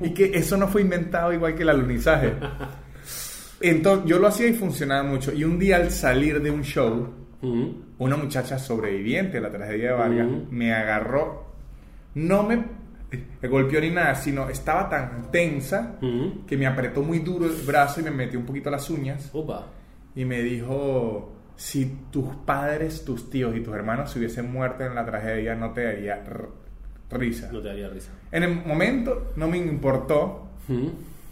Y 0.00 0.14
que 0.14 0.26
eso 0.32 0.56
no 0.56 0.68
fue 0.68 0.82
inventado 0.82 1.32
igual 1.32 1.54
que 1.56 1.62
el 1.64 1.68
alunizaje. 1.70 2.32
Entonces, 3.60 4.08
yo 4.08 4.18
lo 4.20 4.28
hacía 4.28 4.46
y 4.46 4.54
funcionaba 4.54 5.02
mucho. 5.02 5.32
Y 5.32 5.42
un 5.44 5.58
día 5.58 5.76
al 5.76 5.90
salir 5.90 6.40
de 6.40 6.50
un 6.50 6.62
show, 6.62 7.08
una 7.98 8.16
muchacha 8.16 8.58
sobreviviente 8.58 9.34
de 9.38 9.40
la 9.40 9.50
tragedia 9.50 9.90
de 9.90 9.96
Vargas 9.98 10.28
me 10.50 10.72
agarró, 10.72 11.46
no 12.14 12.44
me 12.44 12.64
golpeó 13.48 13.80
ni 13.80 13.90
nada, 13.90 14.14
sino 14.14 14.48
estaba 14.48 14.88
tan 14.88 15.30
tensa 15.30 15.96
Mm. 16.00 16.46
que 16.46 16.56
me 16.56 16.66
apretó 16.66 17.02
muy 17.02 17.20
duro 17.20 17.46
el 17.46 17.52
brazo 17.66 18.00
y 18.00 18.04
me 18.04 18.10
metió 18.10 18.38
un 18.38 18.44
poquito 18.46 18.70
las 18.70 18.88
uñas 18.90 19.30
Opa. 19.32 19.66
y 20.14 20.24
me 20.24 20.42
dijo, 20.42 21.32
si 21.56 21.86
tus 22.10 22.34
padres, 22.44 23.04
tus 23.04 23.30
tíos 23.30 23.56
y 23.56 23.60
tus 23.60 23.74
hermanos 23.74 24.10
se 24.10 24.18
hubiesen 24.18 24.52
muerto 24.52 24.84
en 24.84 24.94
la 24.94 25.04
tragedia, 25.04 25.54
no 25.54 25.72
te 25.72 25.84
daría 25.84 26.22
risa. 27.10 27.50
No 27.52 27.60
te 27.60 27.68
daría 27.68 27.88
risa. 27.88 28.12
En 28.30 28.42
el 28.42 28.54
momento 28.64 29.32
no 29.36 29.48
me 29.48 29.56
importó. 29.58 30.48
Mm. 30.68 30.86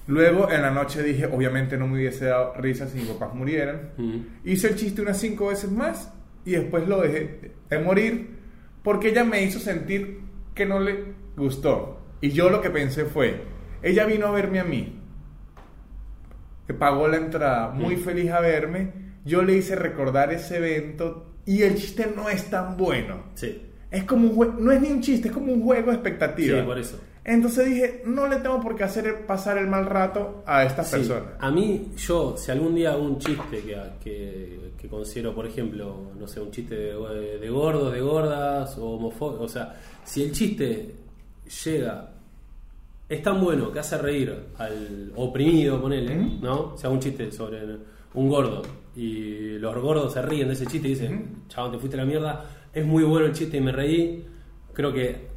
Luego 0.09 0.51
en 0.51 0.63
la 0.63 0.71
noche 0.71 1.03
dije, 1.03 1.27
obviamente 1.27 1.77
no 1.77 1.87
me 1.89 1.95
hubiese 1.97 2.27
dado 2.27 2.55
risa 2.55 2.89
si 2.89 2.99
mis 2.99 3.09
papás 3.09 3.35
murieran. 3.35 3.91
Mm. 3.97 4.17
Hice 4.45 4.69
el 4.69 4.77
chiste 4.77 5.03
unas 5.03 5.19
cinco 5.19 5.49
veces 5.49 5.71
más 5.71 6.13
y 6.45 6.53
después 6.53 6.87
lo 6.89 7.01
dejé 7.03 7.53
de 7.69 7.79
morir 7.81 8.31
porque 8.83 9.09
ella 9.09 9.25
me 9.25 9.43
hizo 9.43 9.59
sentir 9.59 10.21
que 10.55 10.65
no 10.65 10.79
le 10.79 11.26
gustó. 11.37 11.99
Y 12.21 12.31
yo 12.31 12.49
lo 12.51 12.61
que 12.61 12.71
pensé 12.71 13.05
fue, 13.05 13.43
ella 13.83 14.05
vino 14.07 14.27
a 14.27 14.31
verme 14.31 14.61
a 14.61 14.65
mí, 14.65 15.01
que 16.67 16.75
pagó 16.75 17.07
la 17.09 17.17
entrada, 17.19 17.71
muy 17.71 17.97
Mm. 17.97 18.01
feliz 18.01 18.31
a 18.33 18.41
verme, 18.41 18.93
yo 19.25 19.43
le 19.43 19.55
hice 19.57 19.77
recordar 19.77 20.33
ese 20.33 20.57
evento 20.59 21.35
y 21.45 21.63
el 21.63 21.77
chiste 21.77 22.13
no 22.15 22.29
es 22.29 22.51
tan 22.51 22.77
bueno. 22.77 23.25
Sí. 23.35 23.63
Es 23.91 24.05
como 24.05 24.29
un 24.29 24.37
jue- 24.37 24.55
no 24.59 24.73
es 24.73 24.81
ni 24.81 24.89
un 24.91 25.01
chiste, 25.01 25.29
es 25.29 25.35
como 25.35 25.53
un 25.53 25.63
juego 25.63 25.91
de 25.91 25.97
expectativa. 25.97 26.59
Sí, 26.61 26.67
por 26.67 26.79
eso. 26.79 26.99
Entonces 27.25 27.67
dije, 27.67 28.03
no 28.07 28.29
le 28.29 28.37
tengo 28.37 28.61
por 28.61 28.77
qué 28.77 28.85
hacer 28.85 29.27
pasar 29.27 29.59
el 29.59 29.67
mal 29.67 29.87
rato 29.87 30.43
a 30.47 30.65
estas 30.65 30.89
Sí. 30.91 30.97
personas. 30.97 31.33
A 31.41 31.51
mí, 31.51 31.93
yo, 31.97 32.37
si 32.37 32.51
algún 32.53 32.75
día 32.75 32.93
hago 32.93 33.03
un 33.03 33.19
chiste 33.19 33.63
que, 33.63 33.77
que, 34.03 34.71
que 34.79 34.89
considero, 34.89 35.35
por 35.35 35.47
ejemplo, 35.47 36.13
no 36.19 36.27
sé, 36.29 36.41
un 36.41 36.51
chiste 36.53 36.75
de, 36.77 37.39
de 37.39 37.49
gordos, 37.49 37.93
de 37.93 38.01
gordas, 38.01 38.77
o 38.79 38.91
homofóbicos, 38.95 39.45
o 39.51 39.53
sea, 39.53 39.75
si 40.05 40.23
el 40.23 40.33
chiste 40.33 40.95
llega, 41.65 42.13
es 43.09 43.23
tan 43.23 43.41
bueno 43.41 43.73
que 43.73 43.79
hace 43.79 43.99
reír 43.99 44.35
al 44.59 45.13
oprimido, 45.15 45.81
ponele, 45.81 46.19
Ujú. 46.19 46.45
¿no? 46.45 46.77
Si 46.77 46.87
hago 46.87 46.95
un 46.95 47.01
chiste 47.01 47.31
sobre 47.31 47.61
un 48.15 48.29
gordo 48.29 48.63
y 48.97 49.59
los 49.59 49.75
gordos 49.81 50.13
se 50.13 50.23
ríen 50.23 50.49
de 50.49 50.55
ese 50.55 50.67
chiste 50.67 50.89
y 50.89 50.91
dicen, 50.93 51.45
chabón, 51.49 51.73
te 51.73 51.79
fuiste 51.79 51.97
a 51.97 52.01
la 52.01 52.07
mierda, 52.07 52.45
es 52.73 52.85
muy 52.85 53.05
bueno 53.05 53.27
el 53.27 53.33
chiste 53.33 53.59
y 53.59 53.61
me 53.61 53.73
reí, 53.73 54.27
creo 54.73 54.93
que 54.93 55.29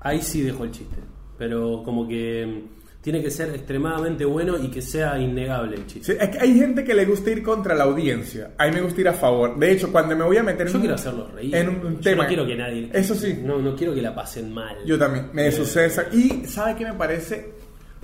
ahí 0.00 0.20
sí 0.20 0.42
dejo 0.42 0.64
el 0.64 0.70
chiste. 0.72 0.96
Pero 1.38 1.82
como 1.82 2.06
que 2.06 2.46
mm, 2.46 2.79
tiene 3.00 3.22
que 3.22 3.30
ser 3.30 3.48
extremadamente 3.54 4.24
bueno 4.26 4.58
y 4.58 4.68
que 4.70 4.82
sea 4.82 5.18
innegable 5.18 5.76
el 5.76 5.86
chiste. 5.86 6.12
Sí, 6.12 6.18
es 6.20 6.28
que 6.28 6.38
hay 6.38 6.54
gente 6.58 6.84
que 6.84 6.92
le 6.94 7.06
gusta 7.06 7.30
ir 7.30 7.42
contra 7.42 7.74
la 7.74 7.84
audiencia. 7.84 8.52
A 8.58 8.66
mí 8.66 8.72
me 8.74 8.82
gusta 8.82 9.00
ir 9.00 9.08
a 9.08 9.14
favor. 9.14 9.58
De 9.58 9.72
hecho, 9.72 9.90
cuando 9.90 10.14
me 10.14 10.24
voy 10.24 10.36
a 10.36 10.42
meter 10.42 10.66
en 10.66 10.72
Yo 10.72 10.78
un, 10.78 10.80
quiero 10.82 10.94
hacerlos 10.96 11.32
reír. 11.32 11.54
en 11.56 11.68
un 11.70 11.94
Yo 11.96 12.00
tema. 12.00 12.22
no 12.24 12.28
quiero 12.28 12.46
que 12.46 12.56
nadie. 12.56 12.90
Eso 12.92 13.14
sí. 13.14 13.40
No, 13.42 13.58
no 13.58 13.74
quiero 13.74 13.94
que 13.94 14.02
la 14.02 14.14
pasen 14.14 14.52
mal. 14.52 14.76
Yo 14.84 14.98
también. 14.98 15.30
Me 15.32 15.46
Eh, 15.46 15.52
sucede. 15.52 15.86
esa- 15.86 16.06
Y 16.12 16.44
¿sabe 16.46 16.76
qué 16.76 16.84
me 16.84 16.92
parece? 16.94 17.54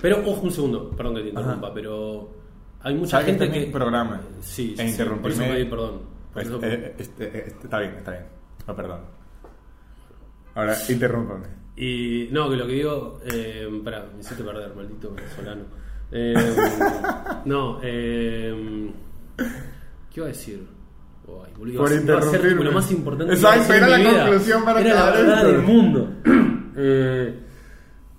Pero, 0.01 0.19
ojo 0.25 0.41
un 0.41 0.51
segundo, 0.51 0.89
perdón 0.91 1.15
que 1.15 1.21
te 1.23 1.29
interrumpa, 1.29 1.73
pero 1.73 2.31
hay 2.81 2.95
mucha 2.95 3.11
¿Sabe 3.11 3.25
que 3.25 3.31
gente 3.31 3.45
este 3.45 3.65
que. 3.65 3.71
programa? 3.71 4.21
Sí, 4.41 4.73
E 4.77 4.87
sí, 4.87 4.95
interrumpirme- 4.95 5.21
Por 5.21 5.31
eso 5.31 5.69
perdón. 5.69 6.01
Por 6.33 6.33
Pues, 6.33 6.47
eso- 6.47 6.59
eh, 6.63 6.95
este, 6.97 7.23
eh, 7.25 7.43
este, 7.47 7.63
está 7.63 7.79
bien, 7.79 7.93
está 7.97 8.11
bien. 8.11 8.23
No, 8.67 8.75
perdón. 8.75 8.99
Ahora, 10.55 10.75
interrúmpame. 10.89 11.47
Y 11.77 12.29
no, 12.31 12.49
que 12.49 12.55
lo 12.57 12.65
que 12.67 12.73
digo. 12.73 13.19
Eh, 13.31 13.69
pará, 13.83 14.09
me 14.13 14.19
hiciste 14.21 14.43
perder, 14.43 14.73
maldito 14.75 15.11
venezolano. 15.13 15.63
Eh, 16.11 16.33
no, 17.45 17.79
eh, 17.83 18.91
¿qué 19.37 20.19
iba 20.19 20.25
a 20.25 20.29
decir? 20.29 20.65
Ay, 21.27 21.51
boludo, 21.57 21.79
Por 21.83 21.91
interrumpirme. 21.91 22.63
lo 22.63 22.71
más 22.71 22.89
importante 22.91 23.33
Exacto, 23.33 23.73
era 23.73 23.87
la 23.89 23.97
vida. 23.97 24.21
conclusión 24.23 24.63
para 24.65 24.79
Era 24.81 24.95
la 24.95 25.11
verdad 25.11 25.37
esto. 25.39 25.47
del 25.51 25.61
mundo. 25.61 26.09
Eh, 26.79 27.39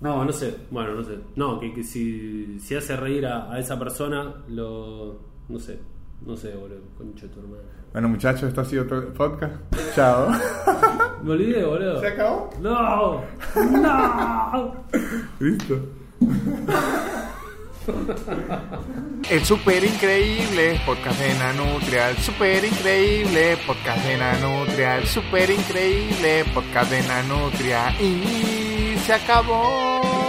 no, 0.01 0.25
no 0.25 0.33
sé. 0.33 0.53
Bueno, 0.69 0.93
no 0.93 1.01
sé. 1.01 1.17
No, 1.37 1.61
que, 1.61 1.73
que 1.73 1.81
si, 1.81 2.59
si 2.59 2.75
hace 2.75 2.97
reír 2.97 3.25
a, 3.25 3.49
a 3.49 3.57
esa 3.57 3.79
persona, 3.79 4.33
lo. 4.49 5.17
No 5.47 5.59
sé. 5.59 5.79
No 6.25 6.35
sé, 6.35 6.55
boludo. 6.55 6.81
Concha 6.97 7.27
de 7.27 7.33
tu. 7.33 7.41
Bueno, 7.91 8.09
muchachos, 8.09 8.43
esto 8.43 8.61
ha 8.61 8.65
sido 8.65 8.85
todo 8.85 8.99
el 8.99 9.07
podcast. 9.07 9.55
Chao. 9.95 10.29
Me 11.23 11.31
olvidé, 11.31 11.63
boludo. 11.65 11.99
¿Se 11.99 12.07
acabó? 12.07 12.49
¡No! 12.61 13.23
¡No! 13.55 14.75
Listo. 15.39 15.79
El 19.29 19.45
super 19.45 19.83
increíble 19.83 20.79
podcast 20.85 21.19
de 21.19 21.33
Nanutria, 21.39 22.09
el 22.11 22.17
super 22.17 22.63
increíble 22.63 23.57
podcast 23.65 24.05
de 24.05 24.17
Nanutria, 24.17 24.97
el 24.97 25.07
super 25.07 25.49
increíble 25.49 26.45
podcast 26.53 26.91
de 26.91 27.01
Nanutria 27.07 27.99
y 27.99 28.95
se 28.99 29.13
acabó. 29.13 30.28